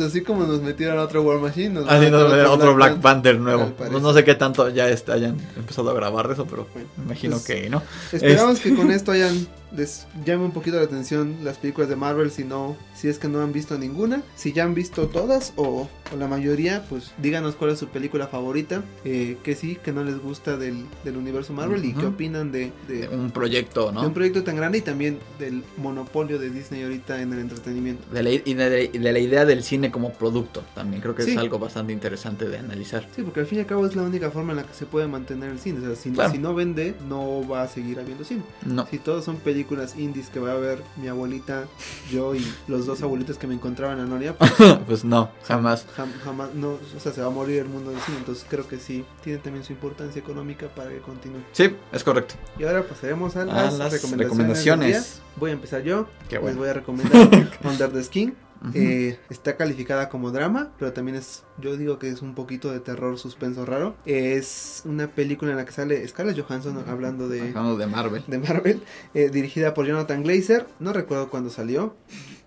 Ah, 0.01 0.05
pues 0.05 0.09
así 0.17 0.23
como 0.23 0.45
nos 0.47 0.63
metieron 0.63 0.99
a 0.99 1.03
otro 1.03 1.23
War 1.23 1.39
Machine. 1.39 1.71
Nos 1.71 1.89
Así 1.89 2.05
van 2.07 2.15
a 2.15 2.19
nos 2.19 2.31
verá 2.33 2.51
otro 2.51 2.75
Black 2.75 2.93
Pan- 2.95 3.01
Panther 3.03 3.39
nuevo. 3.39 3.73
No, 3.91 4.01
no 4.01 4.13
sé 4.13 4.25
qué 4.25 4.35
tanto 4.35 4.69
ya 4.71 4.89
est- 4.89 5.09
hayan 5.11 5.37
empezado 5.57 5.91
a 5.91 5.95
grabar 5.95 6.27
de 6.29 6.35
eso, 6.35 6.47
pero 6.47 6.67
Bueno, 6.73 6.89
me 6.97 7.05
imagino 7.05 7.37
pues, 7.37 7.45
que 7.47 7.69
no. 7.71 7.83
Esperamos 8.13 8.57
Este- 8.57 8.71
que 8.71 8.77
con 8.77 8.91
esto 8.91 9.13
hayan 9.13 9.47
les 9.77 10.07
llame 10.25 10.45
un 10.45 10.53
poquito 10.53 10.77
la 10.77 10.83
atención 10.85 11.37
las 11.43 11.59
películas 11.59 11.89
de 11.89 11.97
Marvel 11.97 12.31
si 12.31 12.45
no 12.45 12.77
si 12.95 13.09
es 13.09 13.19
que 13.19 13.29
no 13.29 13.41
han 13.41 13.53
visto 13.53 13.79
ninguna 13.79 14.23
si 14.37 14.53
ya 14.53 14.65
han 14.65 14.75
visto 14.75 15.07
todas 15.09 15.53
o, 15.57 15.89
o 16.13 16.17
la 16.17 16.27
mayoría 16.27 16.85
pues 16.89 17.13
díganos 17.19 17.55
cuál 17.55 17.71
es 17.71 17.79
su 17.79 17.89
película 17.89 18.27
favorita 18.27 18.83
eh, 19.05 19.37
que 19.43 19.55
sí 19.55 19.77
que 19.83 19.93
no 19.93 20.03
les 20.05 20.19
gusta 20.21 20.57
del, 20.57 20.85
del 21.05 21.17
universo 21.17 21.53
Marvel 21.53 21.85
y 21.85 21.91
Ujú. 21.93 22.01
qué 22.01 22.07
opinan 22.07 22.51
de, 22.53 22.73
de- 22.89 23.07
De 23.07 23.17
un 23.17 23.31
proyecto, 23.31 23.87
de 23.89 23.93
¿no? 23.93 24.07
un 24.07 24.13
proyecto 24.15 24.43
tan 24.43 24.57
grande 24.57 24.79
y 24.79 24.81
también 24.81 25.19
del 25.39 25.63
monopolio 25.77 26.39
de 26.39 26.51
Disney 26.51 26.83
ahorita 26.83 27.21
en 27.23 27.33
el 27.33 27.39
entretenimiento 27.41 28.03
De 28.13 28.23
la, 28.23 28.31
y 28.31 28.55
de, 28.55 28.89
de 28.89 29.13
la 29.13 29.19
idea 29.19 29.45
del 29.45 29.63
cine 29.63 29.91
como 29.91 30.13
producto 30.13 30.63
también. 30.75 31.01
Creo 31.03 31.15
que 31.15 31.23
Sí. 31.23 31.33
es 31.33 31.37
algo 31.39 31.59
bastante 31.59 31.93
interesante 31.93 32.49
de 32.49 32.59
analizar. 32.59 33.07
Sí, 33.15 33.23
porque 33.23 33.41
al 33.41 33.47
fin 33.47 33.59
y 33.59 33.61
al 33.61 33.67
cabo 33.67 33.87
es 33.87 33.95
la 33.95 34.03
única 34.03 34.31
forma 34.31 34.53
en 34.53 34.57
la 34.57 34.63
que 34.65 34.75
se 34.75 34.87
puede 34.87 35.07
mantener 35.07 35.51
el 35.51 35.59
cine. 35.61 35.79
O 35.81 35.83
sea, 35.83 35.95
si, 35.97 36.11
Claro. 36.11 36.33
si 36.33 36.39
no 36.39 36.55
vende, 36.55 36.95
no 37.09 37.47
va 37.47 37.63
a 37.63 37.69
seguir 37.69 38.01
habiendo 38.01 38.25
cine. 38.25 38.43
No. 38.67 38.87
Si 38.91 38.99
todos 38.99 39.25
son 39.25 39.37
películas 39.37 39.60
indies 39.97 40.29
que 40.29 40.41
va 40.41 40.53
a 40.53 40.57
ver 40.57 40.83
mi 40.97 41.09
abuelita, 41.09 41.65
yo 42.11 42.35
y 42.35 42.47
los 42.69 42.87
dos 42.87 43.03
abuelitos 43.03 43.39
que 43.39 43.47
me 43.47 43.55
encontraban 43.55 43.99
en 43.99 44.09
Noria, 44.11 44.37
pues 44.39 44.53
pues 44.87 45.05
no, 45.05 45.31
jamás. 45.45 45.87
jam- 45.97 46.13
jamás, 46.25 46.55
no, 46.55 46.71
o 46.73 47.01
sea, 47.01 47.13
se 47.13 47.21
va 47.21 47.29
a 47.29 47.31
morir 47.31 47.61
el 47.61 47.69
mundo 47.69 47.91
del 47.91 48.01
cine. 48.01 48.19
Entonces 48.19 48.45
creo 48.49 48.67
que 48.67 48.79
sí, 48.79 49.05
tiene 49.23 49.39
también 49.39 49.65
su 49.65 49.73
importancia 49.73 50.21
económica 50.21 50.69
para 50.69 50.91
que 50.91 50.99
continúe. 50.99 51.41
Sí, 51.53 51.75
es 51.93 52.05
correcto. 52.05 52.35
Y 52.59 52.65
ahora 52.65 52.83
pasaremos 52.87 53.37
a 53.37 53.43
A 53.43 53.45
las, 53.45 53.79
las 53.79 53.93
recomendaciones. 53.93 54.19
recomendaciones. 54.19 55.21
Voy 55.37 55.51
a 55.51 55.53
empezar 55.55 55.83
yo. 55.83 56.07
Qué 56.29 56.37
Les 56.37 56.43
bueno. 56.43 56.59
voy 56.59 56.69
a 56.69 56.73
recomendar 56.75 57.29
Under 57.65 57.91
the 57.93 58.03
Skin. 58.03 58.35
Eh, 58.75 59.19
está 59.31 59.57
calificada 59.57 60.09
como 60.09 60.31
drama, 60.31 60.73
pero 60.79 60.93
también 60.93 61.17
es, 61.17 61.45
yo 61.59 61.77
digo 61.77 61.99
que 61.99 62.09
es 62.09 62.23
un 62.23 62.35
poquito 62.35 62.71
de 62.71 62.81
terror, 62.81 63.19
suspenso 63.19 63.65
raro. 63.65 63.97
Es 64.05 64.83
una 64.85 65.09
película 65.09 65.51
en 65.53 65.57
la 65.57 65.65
que 65.65 65.73
sale 65.73 66.07
Scarlett 66.07 66.39
Johansson 66.41 66.85
hablando 66.89 67.29
de, 67.29 67.49
Hablando 67.49 67.77
de 67.77 67.87
Marvel. 67.87 68.23
de 68.27 68.39
Marvel, 68.39 68.83
eh, 69.15 69.31
dirigida 69.31 69.75
por 69.75 69.87
Jonathan 69.87 70.23
Glazer. 70.23 70.67
No 70.79 70.93
recuerdo 70.93 71.31
cuándo 71.31 71.51
salió. 71.51 71.97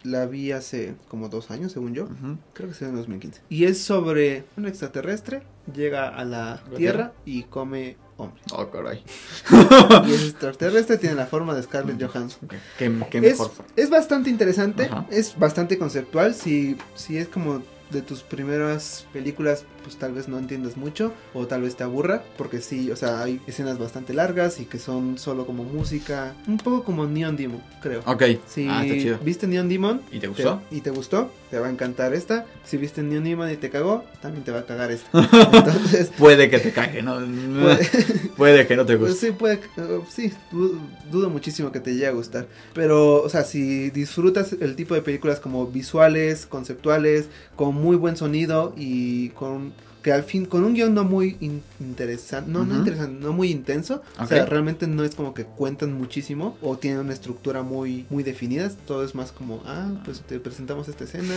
La 0.04 0.26
vi 0.26 0.52
hace 0.52 0.96
como 1.08 1.30
dos 1.30 1.50
años, 1.50 1.72
según 1.72 1.94
yo. 1.94 2.10
Creo 2.54 2.68
que 2.68 2.76
fue 2.76 2.88
en 2.90 2.96
2015. 2.96 3.42
Y 3.50 3.64
es 3.64 3.82
sobre 3.82 4.44
un 4.58 4.68
extraterrestre, 4.68 5.44
llega 5.74 6.10
a 6.10 6.26
la 6.26 6.62
¿La 6.70 6.78
Tierra 6.78 7.14
y 7.26 7.44
come 7.44 7.96
hombres. 8.18 8.44
Oh, 8.52 8.70
caray. 8.70 9.04
Y 10.08 10.14
ese 10.14 10.28
extraterrestre 10.28 10.98
tiene 10.98 11.16
la 11.16 11.26
forma 11.26 11.54
de 11.54 11.64
Scarlett 11.64 12.02
Johansson. 12.02 12.48
Qué, 12.78 12.92
qué 13.10 13.18
Es, 13.20 13.40
mejor. 13.40 13.52
es 13.76 13.90
bastante 13.90 14.30
interesante, 14.30 14.86
Ajá. 14.86 15.06
es 15.10 15.38
bastante 15.38 15.78
conceptual. 15.78 16.34
Si, 16.36 16.78
si 16.96 17.18
es 17.18 17.28
como 17.28 17.62
de 17.94 18.02
tus 18.02 18.22
primeras 18.22 19.06
películas, 19.14 19.66
pues 19.84 19.96
tal 19.98 20.14
vez 20.14 20.28
no 20.28 20.38
entiendas 20.40 20.76
mucho 20.78 21.14
o 21.34 21.46
tal 21.48 21.62
vez 21.62 21.76
te 21.76 21.84
aburra, 21.84 22.24
porque 22.38 22.60
sí, 22.62 22.92
o 22.92 22.96
sea, 22.96 23.22
hay 23.22 23.40
escenas 23.48 23.78
bastante 23.80 24.14
largas 24.14 24.60
y 24.60 24.66
que 24.66 24.80
son 24.80 25.18
solo 25.18 25.46
como 25.46 25.64
música, 25.64 26.34
un 26.48 26.58
poco 26.58 26.84
como 26.84 27.06
Neon 27.06 27.36
Demon, 27.36 27.62
creo. 27.82 28.02
Ok. 28.06 28.24
Si 28.48 28.68
Ah, 28.70 28.84
está 28.86 28.96
chido. 28.96 29.20
viste 29.24 29.48
Neon 29.48 29.70
Demon 29.70 30.02
¿Y 30.12 30.20
te 30.20 30.28
gustó? 30.28 30.62
y 30.72 30.82
te 30.82 30.90
gustó, 30.90 31.32
te 31.52 31.60
va 31.60 31.68
a 31.68 31.70
encantar 31.70 32.14
esta. 32.14 32.46
Si 32.66 32.78
viste 32.78 33.04
Neon 33.04 33.24
Demon 33.24 33.52
y 33.52 33.58
te 33.58 33.70
cagó, 33.70 34.04
también 34.22 34.44
te 34.44 34.52
va 34.52 34.60
a 34.60 34.66
cagar 34.66 34.92
esta. 34.92 35.08
Entonces, 35.54 36.10
Puede 36.18 36.50
que 36.50 36.60
te 36.60 36.72
cague, 36.72 37.02
¿no? 37.02 37.16
puede- 37.20 37.90
Puede 38.38 38.68
que 38.68 38.76
no 38.76 38.86
te 38.86 38.98
Pues 38.98 39.12
guste. 39.12 39.28
sí, 39.28 39.34
puede, 39.34 39.56
eh, 39.78 40.00
sí, 40.10 40.34
du- 40.52 40.80
dudo 41.12 41.30
muchísimo 41.30 41.72
que 41.72 41.80
te 41.80 41.92
llegue 41.94 42.08
a 42.08 42.12
gustar. 42.12 42.48
Pero, 42.74 43.22
o 43.22 43.30
sea, 43.30 43.44
si 43.44 43.90
disfrutas 43.92 44.54
el 44.60 44.76
tipo 44.76 44.96
de 44.96 45.02
películas 45.02 45.40
como 45.40 45.68
visuales, 45.68 46.46
conceptuales, 46.48 47.28
con 47.56 47.76
muy 47.84 47.98
buen 47.98 48.16
sonido 48.18 48.74
y 48.78 49.30
con 49.30 49.74
que 50.04 50.12
al 50.12 50.24
fin, 50.24 50.46
con 50.46 50.66
un 50.66 50.74
guion 50.74 50.94
no 50.94 51.06
muy 51.06 51.38
in- 51.40 51.64
interesante, 51.80 52.52
no, 52.52 52.66
no 52.66 52.76
interesante, 52.76 53.24
no 53.26 53.32
muy 53.32 53.50
intenso, 53.52 54.02
o 54.20 54.28
sea, 54.28 54.46
realmente 54.46 54.86
no 54.86 55.06
es 55.06 55.16
como 55.16 55.34
que 55.34 55.46
cuentan 55.46 55.94
muchísimo 55.94 56.58
o 56.62 56.78
tienen 56.78 57.00
una 57.00 57.14
estructura 57.14 57.64
muy, 57.64 58.06
muy 58.10 58.22
definida, 58.22 58.70
todo 58.86 59.06
es 59.06 59.16
más 59.16 59.32
como, 59.32 59.64
ah, 59.66 59.88
pues 60.04 60.20
te 60.20 60.42
presentamos 60.42 60.90
esta 60.90 61.06
escena, 61.06 61.34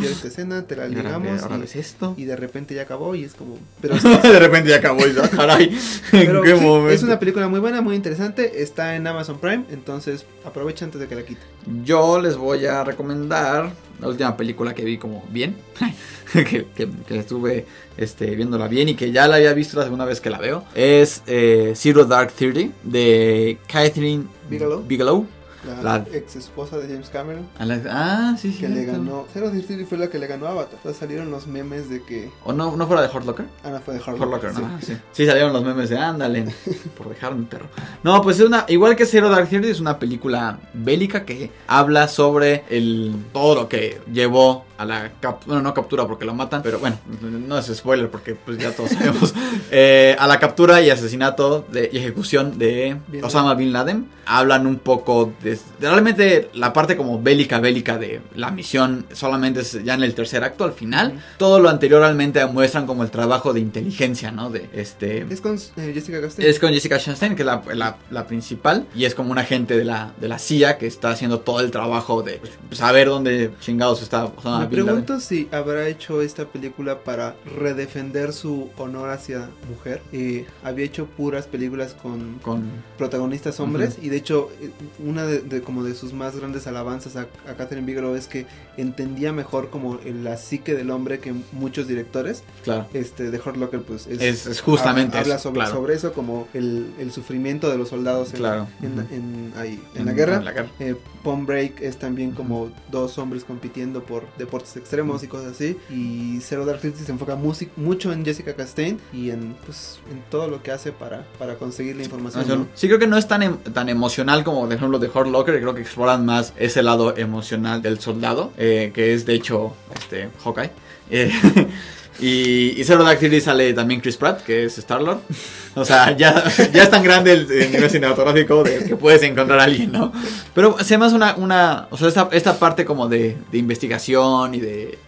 y 0.00 0.06
esta 0.06 0.28
escena, 0.28 0.62
te 0.62 0.76
la 0.76 0.84
Y 0.88 0.96
ahora, 0.96 1.02
ligamos 1.02 1.42
ahora 1.42 1.56
y, 1.56 1.60
ves 1.60 1.76
esto. 1.76 2.14
y 2.16 2.24
de 2.24 2.36
repente 2.36 2.74
ya 2.74 2.82
acabó 2.82 3.14
y 3.14 3.22
es 3.24 3.34
como, 3.34 3.58
pero 3.82 3.96
de 4.22 4.38
repente 4.38 4.70
ya 4.70 4.76
acabó 4.76 5.06
y 5.06 5.12
ya, 5.12 5.28
caray. 5.28 5.78
pero 6.10 6.38
¿En 6.42 6.50
qué 6.50 6.58
sí, 6.58 6.64
momento? 6.64 6.90
es 6.94 7.02
una 7.02 7.18
película 7.18 7.48
muy 7.48 7.60
buena, 7.60 7.82
muy 7.82 7.96
interesante. 7.96 8.62
Está 8.62 8.96
en 8.96 9.06
Amazon 9.06 9.38
Prime, 9.40 9.66
entonces 9.70 10.24
aprovecha 10.42 10.86
antes 10.86 11.02
de 11.02 11.06
que 11.06 11.16
la 11.16 11.22
quite. 11.26 11.42
Yo 11.84 12.18
les 12.18 12.38
voy 12.38 12.64
a 12.64 12.82
recomendar 12.82 13.72
la 14.00 14.08
última 14.08 14.36
película 14.36 14.74
que 14.74 14.84
vi 14.84 14.98
como 14.98 15.24
bien. 15.30 15.56
que, 16.32 16.44
que- 16.74 16.88
que 17.06 17.18
estuve 17.18 17.66
este, 17.96 18.34
viéndola 18.34 18.68
bien 18.68 18.88
y 18.88 18.94
que 18.94 19.10
ya 19.12 19.26
la 19.28 19.36
había 19.36 19.52
visto 19.52 19.76
la 19.78 19.84
segunda 19.84 20.04
vez 20.04 20.20
que 20.20 20.30
la 20.30 20.38
veo. 20.38 20.64
Es 20.74 21.22
eh, 21.26 21.72
Zero 21.76 22.04
Dark 22.04 22.32
Thirty 22.32 22.72
de 22.82 23.58
Catherine 23.66 24.24
Bigelow. 24.50 24.82
Bigelow. 24.82 25.26
La, 25.66 25.82
La- 25.98 26.04
ex 26.12 26.36
esposa 26.36 26.78
de 26.78 26.86
James 26.88 27.08
Cameron, 27.10 27.46
A 27.58 27.64
la- 27.66 27.80
ah, 27.90 28.36
sí, 28.38 28.52
sí. 28.52 28.60
que 28.60 28.68
le 28.68 28.84
ganó. 28.84 29.26
Zero 29.32 29.50
Dark 29.50 29.66
Thirty 29.66 29.84
fue 29.84 29.98
la 29.98 30.08
que 30.08 30.18
le 30.18 30.26
ganó 30.26 30.46
a 30.46 30.50
Avatar. 30.50 30.74
Entonces 30.76 30.98
salieron 30.98 31.30
los 31.30 31.46
memes 31.46 31.88
de 31.90 32.02
que 32.02 32.30
¿O 32.44 32.52
no, 32.52 32.76
no 32.76 32.86
fuera 32.86 33.02
de 33.02 33.08
Hurt 33.08 33.26
Locker? 33.26 33.46
Ana 33.64 33.80
fue 33.80 33.94
de 33.94 34.00
Hard 34.00 34.20
Hurt 34.20 34.30
Locker, 34.30 34.50
sí. 34.54 34.60
¿no? 34.60 34.66
Ah, 34.66 34.78
sí. 34.80 34.96
Sí, 35.12 35.26
salieron 35.26 35.52
los 35.52 35.64
memes 35.64 35.88
de 35.90 35.98
ándale, 35.98 36.46
por 36.96 37.08
dejarme 37.08 37.44
perro. 37.46 37.66
No, 38.02 38.22
pues 38.22 38.38
es 38.38 38.46
una, 38.46 38.64
igual 38.68 38.96
que 38.96 39.06
Zero 39.06 39.28
Dark 39.28 39.48
Thirty, 39.48 39.68
es 39.68 39.80
una 39.80 39.98
película 39.98 40.58
bélica 40.72 41.24
que 41.24 41.50
habla 41.66 42.08
sobre 42.08 42.64
el 42.70 43.14
todo 43.32 43.54
lo 43.54 43.68
que 43.68 44.00
llevó 44.12 44.64
a 44.78 44.84
la 44.84 45.10
captura, 45.20 45.46
bueno, 45.46 45.62
no 45.62 45.72
captura 45.72 46.06
porque 46.06 46.26
lo 46.26 46.34
matan, 46.34 46.62
pero 46.62 46.78
bueno, 46.78 46.98
no 47.22 47.56
es 47.56 47.74
spoiler 47.74 48.10
porque 48.10 48.34
pues 48.34 48.58
ya 48.58 48.72
todos 48.72 48.90
sabemos, 48.90 49.34
Eh, 49.70 50.14
a 50.18 50.26
la 50.26 50.38
captura 50.38 50.80
y 50.82 50.90
asesinato 50.90 51.64
de, 51.72 51.88
y 51.92 51.96
ejecución 51.98 52.58
de 52.58 52.96
Osama 53.22 53.54
Bin 53.54 53.72
Laden. 53.72 54.06
Hablan 54.26 54.66
un 54.66 54.76
poco 54.78 55.32
de, 55.42 55.55
de 55.80 55.88
realmente 55.90 56.50
la 56.54 56.72
parte 56.72 56.96
como 56.96 57.20
bélica, 57.22 57.60
bélica 57.60 57.98
de 57.98 58.20
la 58.34 58.50
misión, 58.50 59.06
solamente 59.12 59.60
es 59.60 59.82
ya 59.84 59.94
en 59.94 60.02
el 60.02 60.14
tercer 60.14 60.44
acto, 60.44 60.64
al 60.64 60.72
final. 60.72 61.22
Todo 61.38 61.60
lo 61.60 61.68
anterior 61.68 62.00
realmente 62.00 62.44
muestran 62.46 62.86
como 62.86 63.02
el 63.02 63.10
trabajo 63.10 63.52
de 63.52 63.60
inteligencia, 63.60 64.30
¿no? 64.32 64.50
De 64.50 64.68
este... 64.72 65.26
Es 65.30 65.40
con 65.40 65.56
eh, 65.76 65.90
Jessica 65.94 66.20
Chastain. 66.20 66.48
Es 66.48 66.58
con 66.58 66.72
Jessica 66.72 66.98
Chastain, 66.98 67.34
que 67.36 67.42
es 67.42 67.46
la, 67.46 67.62
la- 67.74 67.96
la 68.10 68.26
principal, 68.26 68.86
y 68.94 69.04
es 69.04 69.14
como 69.14 69.30
un 69.32 69.38
agente 69.38 69.76
de 69.76 69.84
la, 69.84 70.12
de 70.20 70.28
la 70.28 70.38
CIA 70.38 70.78
que 70.78 70.86
está 70.86 71.10
haciendo 71.10 71.40
todo 71.40 71.60
el 71.60 71.70
trabajo 71.70 72.22
de 72.22 72.40
pues, 72.68 72.78
saber 72.78 73.08
dónde 73.08 73.50
chingados 73.60 74.02
está 74.02 74.24
Osama 74.26 74.60
Me 74.60 74.66
Bin 74.66 74.78
Laden. 74.80 74.84
pregunto 75.04 75.20
si 75.20 75.48
habrá 75.52 75.88
hecho 75.88 76.22
esta 76.22 76.44
película 76.46 77.00
para 77.00 77.34
redefender 77.58 78.32
su 78.32 78.70
honor 78.78 79.10
hacia 79.10 79.48
mujer. 79.68 80.02
Eh, 80.12 80.46
había 80.64 80.84
hecho 80.84 81.06
puras 81.06 81.46
películas 81.46 81.94
con 82.00 82.38
Con... 82.42 82.64
protagonistas 82.98 83.60
hombres 83.60 83.98
y 84.02 84.08
de 84.08 84.16
hecho 84.16 84.50
eh, 84.60 84.70
una 85.04 85.24
de, 85.26 85.40
de 85.48 85.60
como 85.62 85.82
de 85.84 85.94
sus 85.94 86.12
más 86.12 86.36
grandes 86.36 86.66
alabanzas 86.66 87.16
a, 87.16 87.22
a 87.48 87.54
Catherine 87.56 87.86
Bigelow 87.86 88.14
es 88.14 88.26
que 88.28 88.46
entendía 88.76 89.32
mejor 89.32 89.70
como 89.70 89.98
la 90.22 90.36
psique 90.36 90.74
del 90.74 90.90
hombre 90.90 91.18
que 91.20 91.32
muchos 91.52 91.86
directores 91.88 92.42
Claro. 92.64 92.86
este 92.92 93.30
de 93.30 93.38
Hurt 93.38 93.56
Locker 93.56 93.80
pues 93.82 94.06
es, 94.06 94.20
Es, 94.20 94.46
es 94.46 94.60
justamente 94.60 95.16
habla, 95.18 95.34
habla 95.34 95.38
sobre, 95.38 95.60
claro. 95.60 95.74
sobre 95.74 95.94
eso 95.94 96.12
como 96.12 96.48
el, 96.54 96.92
el 96.98 97.12
sufrimiento 97.12 97.70
de 97.70 97.78
los 97.78 97.88
soldados 97.88 98.30
en, 98.30 98.36
Claro. 98.36 98.66
en, 98.82 98.92
Ujú. 98.98 99.14
en- 99.14 99.52
ahí, 99.56 99.82
en 99.94 100.04
la 100.06 100.12
guerra 100.12 100.36
En 100.36 100.44
la 100.44 100.52
guerra. 100.52 100.68
eh, 100.80 100.94
Break 101.24 101.80
es 101.80 101.96
también 101.98 102.30
como 102.30 102.70
dos 102.88 103.18
hombres 103.18 103.42
compitiendo 103.42 104.04
por 104.04 104.24
deportes 104.38 104.76
extremos 104.76 105.24
y 105.24 105.26
cosas 105.26 105.52
así. 105.52 105.76
Y 105.90 106.38
Zero 106.40 106.64
Dark 106.64 106.80
Thirty 106.80 107.02
se 107.04 107.10
enfoca 107.10 107.36
musi- 107.36 107.68
mucho 107.76 108.12
en 108.12 108.24
Jessica 108.24 108.54
Chastain 108.56 109.00
y 109.12 109.30
en, 109.30 109.56
pues, 109.64 109.98
en 110.12 110.22
todo 110.30 110.46
lo 110.46 110.62
que 110.62 110.70
hace 110.70 110.92
para, 110.92 111.26
para 111.36 111.56
conseguir 111.56 111.96
la 111.96 112.04
información. 112.04 112.46
¿no? 112.48 112.66
Sí, 112.74 112.86
creo 112.86 113.00
que 113.00 113.08
no 113.08 113.16
es 113.18 113.26
tan, 113.26 113.42
em- 113.42 113.56
tan 113.58 113.88
emocional 113.88 114.44
como, 114.44 114.60
por 114.62 114.72
ejemplo, 114.72 115.00
de 115.00 115.08
Hurt 115.08 115.25
Hurt 115.26 115.32
Locker 115.32 115.60
creo 115.60 115.74
que 115.74 115.82
exploran 115.82 116.24
más 116.24 116.52
ese 116.56 116.82
lado 116.82 117.16
emocional 117.16 117.82
del 117.82 118.00
soldado, 118.00 118.52
eh, 118.56 118.92
que 118.94 119.14
es 119.14 119.26
de 119.26 119.34
hecho 119.34 119.74
este 119.94 120.28
Hawkeye. 120.44 120.70
Eh, 121.10 121.32
y, 122.20 122.80
y 122.80 122.84
Zero 122.84 123.04
Dark 123.04 123.18
Thirty 123.18 123.40
sale 123.40 123.72
también 123.74 124.00
Chris 124.00 124.16
Pratt, 124.16 124.42
que 124.42 124.64
es 124.64 124.78
Star-Lord. 124.78 125.20
O 125.78 125.84
sea, 125.84 126.16
ya, 126.16 126.42
ya 126.72 126.84
es 126.84 126.90
tan 126.90 127.02
grande 127.02 127.32
el, 127.32 127.52
el 127.52 127.70
nivel 127.70 127.90
cinematográfico 127.90 128.64
de 128.64 128.82
que 128.86 128.96
puedes 128.96 129.22
encontrar 129.22 129.60
a 129.60 129.64
alguien, 129.64 129.92
¿no? 129.92 130.10
Pero 130.54 130.78
se 130.82 130.96
me 130.96 131.06
una, 131.06 131.34
una 131.36 131.86
o 131.90 131.98
sea, 131.98 132.08
esta, 132.08 132.30
esta 132.32 132.58
parte 132.58 132.86
como 132.86 133.08
de, 133.08 133.36
de 133.52 133.58
investigación 133.58 134.54
y 134.54 134.60
de 134.60 134.98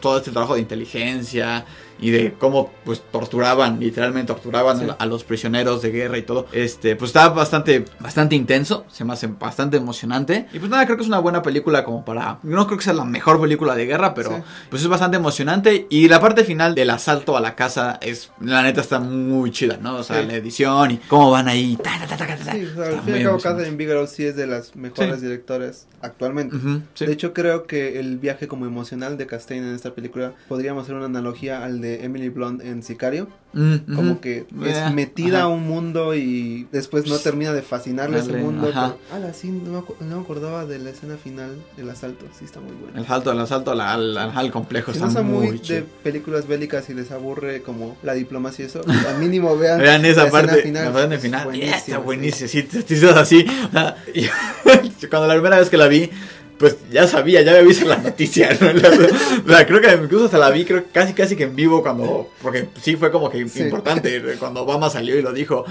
todo 0.00 0.18
este 0.18 0.30
trabajo 0.30 0.54
de 0.54 0.60
inteligencia 0.60 1.64
y 1.98 2.10
de 2.10 2.34
cómo 2.34 2.70
pues 2.84 3.02
torturaban, 3.10 3.80
literalmente 3.80 4.30
torturaban 4.30 4.78
Sí. 4.78 4.86
a, 4.90 4.92
a 4.92 5.06
los 5.06 5.24
prisioneros 5.24 5.80
de 5.80 5.90
guerra 5.90 6.18
y 6.18 6.22
todo. 6.22 6.46
Este, 6.52 6.94
pues 6.94 7.08
estaba 7.08 7.32
bastante, 7.34 7.86
bastante 8.00 8.36
intenso, 8.36 8.84
se 8.92 9.02
me 9.04 9.14
hace 9.14 9.28
bastante 9.28 9.78
emocionante. 9.78 10.46
Y 10.52 10.58
pues 10.58 10.70
nada, 10.70 10.84
creo 10.84 10.98
que 10.98 11.02
es 11.04 11.08
una 11.08 11.20
buena 11.20 11.40
película 11.40 11.84
como 11.84 12.04
para, 12.04 12.38
no 12.42 12.66
creo 12.66 12.76
que 12.76 12.84
sea 12.84 12.92
la 12.92 13.04
mejor 13.06 13.40
película 13.40 13.74
de 13.74 13.86
guerra, 13.86 14.12
pero 14.12 14.28
Sí. 14.30 14.42
pues 14.68 14.82
es 14.82 14.88
bastante 14.88 15.16
emocionante. 15.16 15.86
Y 15.88 16.08
la 16.08 16.20
parte 16.20 16.44
final 16.44 16.74
del 16.74 16.90
asalto 16.90 17.34
a 17.34 17.40
la 17.40 17.54
casa 17.54 17.98
es, 18.02 18.30
la 18.42 18.62
neta 18.62 18.82
está 18.82 19.00
muy 19.00 19.50
chida, 19.50 19.78
¿no? 19.80 19.96
O 19.96 20.02
sea, 20.02 20.20
Sí. 20.20 20.26
la 20.26 20.34
edición 20.34 20.90
y 20.90 20.96
cómo 20.98 21.30
van 21.30 21.48
ahí. 21.48 21.78
ta, 21.82 21.92
ta, 22.06 22.16
ta. 22.18 22.52
Sí, 22.52 22.66
o 22.66 22.74
sea, 22.74 22.88
al 22.98 23.00
fin 23.04 23.14
y 23.16 23.18
al 23.20 23.24
cabo. 23.24 23.38
Catherine 23.40 23.76
Bigelow 23.76 24.06
sí 24.06 24.24
es 24.26 24.36
de 24.36 24.46
las 24.46 24.76
mejores 24.76 25.22
directoras 25.22 25.86
actualmente. 26.02 26.56
Ujú, 26.56 26.82
sí. 26.94 27.06
De 27.06 27.12
hecho, 27.14 27.32
creo 27.32 27.66
que 27.66 27.98
el 27.98 28.18
viaje 28.18 28.46
como 28.48 28.66
emocional 28.66 29.16
de 29.16 29.26
Castaigne 29.26 29.68
en 29.70 29.74
esta 29.74 29.94
película 29.96 30.32
podríamos 30.48 30.84
hacer 30.84 30.94
una 30.94 31.06
analogía 31.06 31.64
al 31.64 31.80
de 31.80 32.04
Emily 32.04 32.28
Blunt 32.28 32.62
en 32.62 32.84
Sicario. 32.84 33.26
Mm. 33.54 33.94
Como 33.94 34.20
que 34.20 34.40
Eh, 34.40 34.46
es 34.66 34.92
metida 34.92 35.38
ajá. 35.38 35.44
a 35.46 35.48
un 35.48 35.66
mundo 35.66 36.14
y 36.14 36.68
después 36.72 37.06
no 37.06 37.16
termina 37.18 37.54
de 37.54 37.62
fascinarle 37.62 38.18
ese 38.18 38.34
mundo. 38.34 38.68
ajá. 38.68 38.94
pero- 39.08 39.16
ala, 39.16 39.32
sí, 39.32 39.48
no 39.48 39.86
no 40.00 40.16
me 40.16 40.22
acordaba 40.22 40.66
de 40.66 40.78
la 40.78 40.90
escena 40.90 41.16
final 41.16 41.56
del 41.76 41.88
asalto. 41.88 42.26
Sí, 42.38 42.44
está 42.44 42.60
muy 42.60 42.72
bueno. 42.72 42.98
El 43.00 43.06
salto, 43.06 43.32
el 43.32 43.40
asalto 43.40 43.70
al, 43.70 43.80
al, 43.80 44.16
al 44.18 44.50
complejo 44.52 44.92
Si 44.92 44.98
está 45.02 45.22
no 45.22 45.28
muy, 45.28 45.46
muy 45.48 45.58
de 45.58 45.82
películas 46.04 46.46
bélicas 46.46 46.90
y 46.90 46.94
les 46.94 47.10
aburre 47.10 47.62
como 47.62 47.96
la 48.02 48.12
diplomacia 48.12 48.64
y 48.64 48.66
eso, 48.66 48.82
al 49.08 49.18
mínimo 49.18 49.56
vean, 49.56 49.80
Vean 49.86 50.04
esa 50.04 50.24
la 50.26 50.30
parte, 50.30 50.70
la 50.72 50.92
parte 50.92 51.14
es 51.14 51.20
final. 51.22 51.40
Ya 51.40 51.44
buenísima, 51.44 51.76
está 51.76 51.96
sí. 51.96 52.02
buenísimo. 52.04 52.48
Sí, 52.50 52.62
te 52.64 52.94
hizo 52.94 53.10
así. 53.18 53.46
O 53.68 53.72
sea, 53.72 53.96
y- 54.14 54.26
cuando 55.08 55.28
la 55.28 55.34
primera 55.34 55.58
vez 55.58 55.70
que 55.70 55.76
la 55.78 55.88
vi, 55.88 56.10
pues 56.58 56.76
ya 56.90 57.06
sabía, 57.06 57.42
ya 57.42 57.50
había 57.52 57.62
visto 57.62 57.86
la 57.86 57.98
noticia. 57.98 58.50
¿no? 58.60 58.68
La- 59.46 59.66
creo 59.66 59.80
que 59.80 59.92
incluso 60.02 60.26
hasta 60.26 60.38
la 60.38 60.50
vi, 60.50 60.64
creo 60.64 60.84
casi 60.92 61.12
casi 61.12 61.36
que 61.36 61.44
en 61.44 61.54
vivo 61.56 61.82
cuando. 61.82 62.30
Porque 62.42 62.68
sí 62.82 62.96
fue 62.96 63.10
como 63.10 63.30
que 63.30 63.46
Sí. 63.48 63.62
importante 63.62 64.22
cuando 64.38 64.62
Obama 64.62 64.88
salió 64.90 65.18
y 65.18 65.22
lo 65.22 65.32
dijo. 65.32 65.64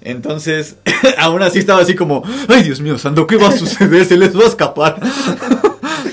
Entonces, 0.00 0.76
aún 1.18 1.42
así 1.42 1.58
estaba 1.60 1.80
así 1.82 1.94
como, 1.94 2.22
ay 2.48 2.62
Dios 2.64 2.80
mío, 2.80 2.98
santo, 2.98 3.26
¿qué 3.26 3.36
va 3.36 3.48
a 3.48 3.52
suceder? 3.56 4.04
Se 4.04 4.16
les 4.16 4.36
va 4.36 4.44
a 4.44 4.48
escapar. 4.48 5.00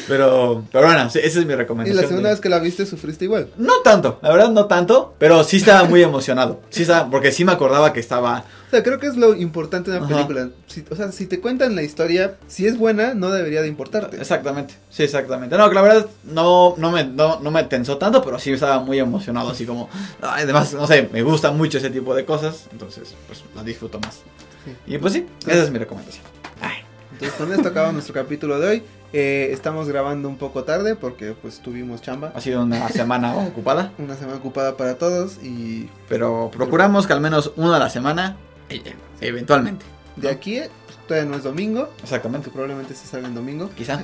Pero, 0.10 0.64
pero 0.72 0.88
bueno, 0.88 1.04
esa 1.08 1.20
es 1.20 1.36
mi 1.46 1.54
Y 1.54 1.56
recomendación. 1.56 1.96
la 2.02 2.08
segunda 2.08 2.30
de- 2.30 2.34
vez 2.36 2.42
que 2.42 2.50
la 2.50 2.60
viste 2.60 2.86
sufriste 2.86 3.26
igual. 3.26 3.50
No 3.58 3.74
tanto, 3.84 4.20
la 4.22 4.30
verdad 4.32 4.50
no 4.50 4.66
tanto, 4.66 5.14
pero 5.18 5.44
sí 5.46 5.58
estaba 5.58 5.84
muy 5.88 6.02
emocionado. 6.04 6.60
Sí 6.70 6.82
estaba, 6.82 7.10
porque 7.10 7.32
sí 7.32 7.46
me 7.46 7.52
acordaba 7.54 7.94
que 7.94 8.00
estaba 8.02 8.44
O 8.68 8.72
sea, 8.72 8.84
creo 8.84 9.00
que 9.00 9.08
es 9.08 9.16
lo 9.16 9.34
importante 9.36 9.90
de 9.90 9.98
una 9.98 10.06
Ajá. 10.08 10.16
película. 10.28 10.50
Si- 10.68 10.84
o 10.92 10.96
sea, 10.96 11.12
si 11.12 11.26
te 11.26 11.40
cuentan 11.40 11.76
la 11.76 11.82
historia, 11.84 12.36
si 12.48 12.68
es 12.68 12.78
buena, 12.78 13.14
no 13.14 13.32
debería 13.32 13.62
de 13.64 13.68
importarte. 13.68 14.18
Exactamente, 14.18 14.76
sí, 14.92 15.04
exactamente. 15.04 15.58
No, 15.58 15.68
que 15.70 15.76
la 15.76 15.82
verdad 15.82 16.06
no, 16.24 16.76
no, 16.78 16.92
me, 16.92 17.04
no, 17.04 17.40
no 17.40 17.50
me 17.52 17.64
tensó 17.64 17.98
tanto, 17.98 18.22
pero 18.24 18.38
sí 18.38 18.52
estaba 18.52 18.80
muy 18.80 19.00
emocionado, 19.00 19.50
así 19.50 19.66
como... 19.66 19.90
Además, 20.22 20.74
no 20.74 20.86
sé, 20.86 21.10
me 21.12 21.24
gusta 21.24 21.52
mucho 21.52 21.78
ese 21.80 21.90
tipo 21.90 22.14
de 22.14 22.26
cosas, 22.26 22.68
entonces 22.72 23.16
pues 23.28 23.44
la 23.56 23.64
disfruto 23.64 24.00
más. 24.00 24.22
Sí. 24.66 24.94
Y 24.94 24.98
pues 24.98 25.14
sí, 25.14 25.26
esa 25.48 25.64
es 25.64 25.72
mi 25.72 25.80
recomendación. 25.80 26.24
Ay, 26.62 26.78
Entonces 27.14 27.38
con 27.38 27.52
esto 27.54 27.70
acaba 27.70 27.92
nuestro 27.92 28.14
capítulo 28.14 28.60
de 28.60 28.68
hoy. 28.68 28.84
Eh, 29.12 29.50
estamos 29.52 29.88
grabando 29.88 30.30
un 30.30 30.38
poco 30.38 30.64
tarde 30.66 30.96
porque 30.96 31.34
pues 31.34 31.60
tuvimos 31.62 32.02
chamba. 32.02 32.32
ha 32.36 32.42
sido 32.42 32.62
una 32.64 32.88
semana 32.90 33.36
ocupada, 33.38 33.92
Una 33.98 34.16
semana 34.16 34.38
ocupada 34.38 34.78
para 34.78 35.00
todos 35.00 35.38
y 35.44 35.90
pero 36.08 36.52
procuramos 36.54 37.08
que 37.08 37.14
al 37.14 37.22
menos 37.22 37.52
una 37.56 37.78
a 37.78 37.80
la 37.80 37.90
semana, 37.90 38.38
eh, 38.70 38.82
eh, 38.86 38.96
eventualmente. 39.22 39.84
de 40.16 40.30
aquí 40.30 40.58
eh, 40.58 40.70
pues, 40.86 40.98
todavía 41.08 41.28
no 41.28 41.38
es 41.38 41.44
domingo, 41.44 41.90
Exactamente, 42.04 42.52
probablemente 42.52 42.94
se 42.94 43.08
salga 43.08 43.28
en 43.28 43.34
domingo. 43.36 43.72
quizá 43.76 44.04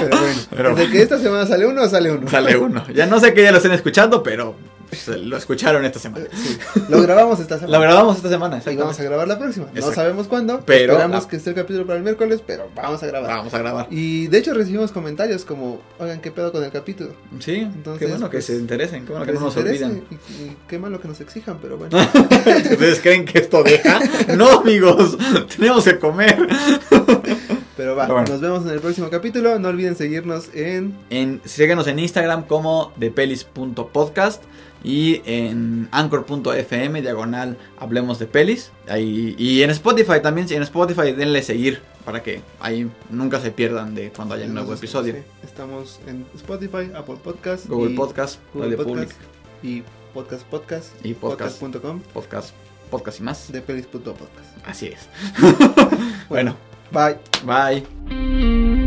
Pero 0.00 0.18
bueno, 0.18 0.40
Pero- 0.50 0.74
desde 0.74 0.90
que 0.92 1.02
esta 1.02 1.18
semana 1.18 1.46
sale 1.46 1.66
uno, 1.66 1.88
sale 1.88 2.10
uno. 2.12 2.28
sale 2.28 2.56
uno. 2.56 2.84
Ya 2.94 3.06
no 3.06 3.20
sé 3.20 3.32
que 3.34 3.42
ya 3.42 3.52
lo 3.52 3.56
estén 3.58 3.72
escuchando, 3.72 4.22
pero 4.22 4.54
pues, 4.90 5.08
lo 5.08 5.36
escucharon 5.36 5.84
esta 5.84 5.98
semana. 5.98 6.26
Sí, 6.32 6.58
lo 6.88 7.00
grabamos 7.02 7.40
esta 7.40 7.54
semana. 7.58 7.78
La 7.78 7.84
grabamos 7.84 8.16
esta 8.16 8.28
semana, 8.28 8.62
Y 8.70 8.76
vamos 8.76 8.98
a 9.00 9.02
grabar 9.04 9.26
la 9.28 9.38
próxima. 9.38 9.66
No 9.72 9.92
sabemos 9.92 10.26
cuándo. 10.26 10.60
Pero- 10.66 10.92
esperamos 10.92 11.26
que 11.26 11.36
esté 11.36 11.50
el 11.50 11.56
capítulo 11.56 11.86
para 11.86 11.96
el 11.98 12.02
miércoles, 12.04 12.42
pero 12.46 12.68
vamos 12.74 13.02
a 13.02 13.06
grabar. 13.06 13.30
Vamos 13.30 13.54
a 13.54 13.58
grabar. 13.58 13.86
Y 13.90 14.26
de 14.26 14.38
hecho 14.38 14.52
recibimos 14.54 14.92
comentarios 14.92 15.44
como, 15.44 15.80
oigan, 15.98 16.20
¿qué 16.20 16.30
pedo 16.30 16.52
con 16.52 16.62
el 16.64 16.70
capítulo? 16.70 17.14
Sí, 17.38 17.56
Entonces, 17.56 18.00
qué 18.06 18.06
bueno 18.12 18.28
que 18.28 18.36
pues, 18.38 18.46
se 18.46 18.56
interesen, 18.56 19.04
qué 19.06 19.12
bueno 19.12 19.26
que 19.26 19.32
no 19.32 19.40
nos 19.40 19.56
olviden. 19.56 20.04
Y, 20.10 20.14
y 20.14 20.56
qué 20.68 20.78
malo 20.78 21.00
que 21.00 21.08
nos 21.08 21.20
exijan, 21.20 21.58
pero 21.62 21.76
bueno. 21.78 21.96
¿Ustedes 22.70 23.00
creen 23.00 23.24
que 23.24 23.38
esto 23.38 23.62
deja? 23.62 24.00
No, 24.36 24.60
amigos, 24.60 25.16
tenemos 25.56 25.84
que 25.84 25.98
comer. 25.98 26.36
Pero 27.76 27.96
va, 27.96 28.06
bueno. 28.06 28.24
nos 28.28 28.40
vemos 28.40 28.62
en 28.64 28.70
el 28.70 28.80
próximo 28.80 29.08
capítulo. 29.10 29.58
No 29.58 29.68
olviden 29.68 29.96
seguirnos 29.96 30.48
en 30.54 30.94
En, 31.10 31.40
síguenos 31.44 31.86
en 31.86 31.98
Instagram 31.98 32.44
como 32.46 32.92
depelis.podcast 32.96 34.42
y 34.82 35.22
en 35.24 35.88
anchor.fm 35.92 37.02
diagonal 37.02 37.56
hablemos 37.78 38.18
de 38.18 38.26
pelis. 38.26 38.72
Ahí, 38.88 39.34
y 39.38 39.62
en 39.62 39.70
Spotify 39.70 40.20
también, 40.22 40.46
en 40.50 40.62
Spotify 40.62 41.12
denle 41.12 41.42
seguir 41.42 41.82
para 42.04 42.22
que 42.22 42.40
ahí 42.60 42.90
nunca 43.10 43.40
se 43.40 43.50
pierdan 43.50 43.94
de 43.94 44.10
cuando 44.10 44.34
haya 44.34 44.46
un 44.46 44.54
nuevo 44.54 44.74
episodio. 44.74 45.14
sí, 45.14 45.20
estamos 45.42 46.00
en 46.06 46.26
Spotify, 46.34 46.90
Apple 46.94 47.16
Podcast, 47.22 47.66
Google 47.66 47.92
y 47.92 47.96
Podcast, 47.96 48.40
Google 48.54 48.76
Podcast 48.76 48.90
Public 48.90 49.16
y 49.62 49.82
Podcast 50.14 50.42
Podcast, 50.44 51.06
y 51.06 51.14
podcast, 51.14 51.60
podcast.com 51.60 52.00
podcast, 52.12 52.54
podcast 52.90 53.20
y 53.20 53.22
más. 53.22 53.52
de 53.52 53.60
pelis.podcast. 53.60 54.66
Así 54.66 54.86
es. 54.86 55.08
bueno, 56.28 56.56
Bye. 56.92 57.18
bye. 57.44 58.79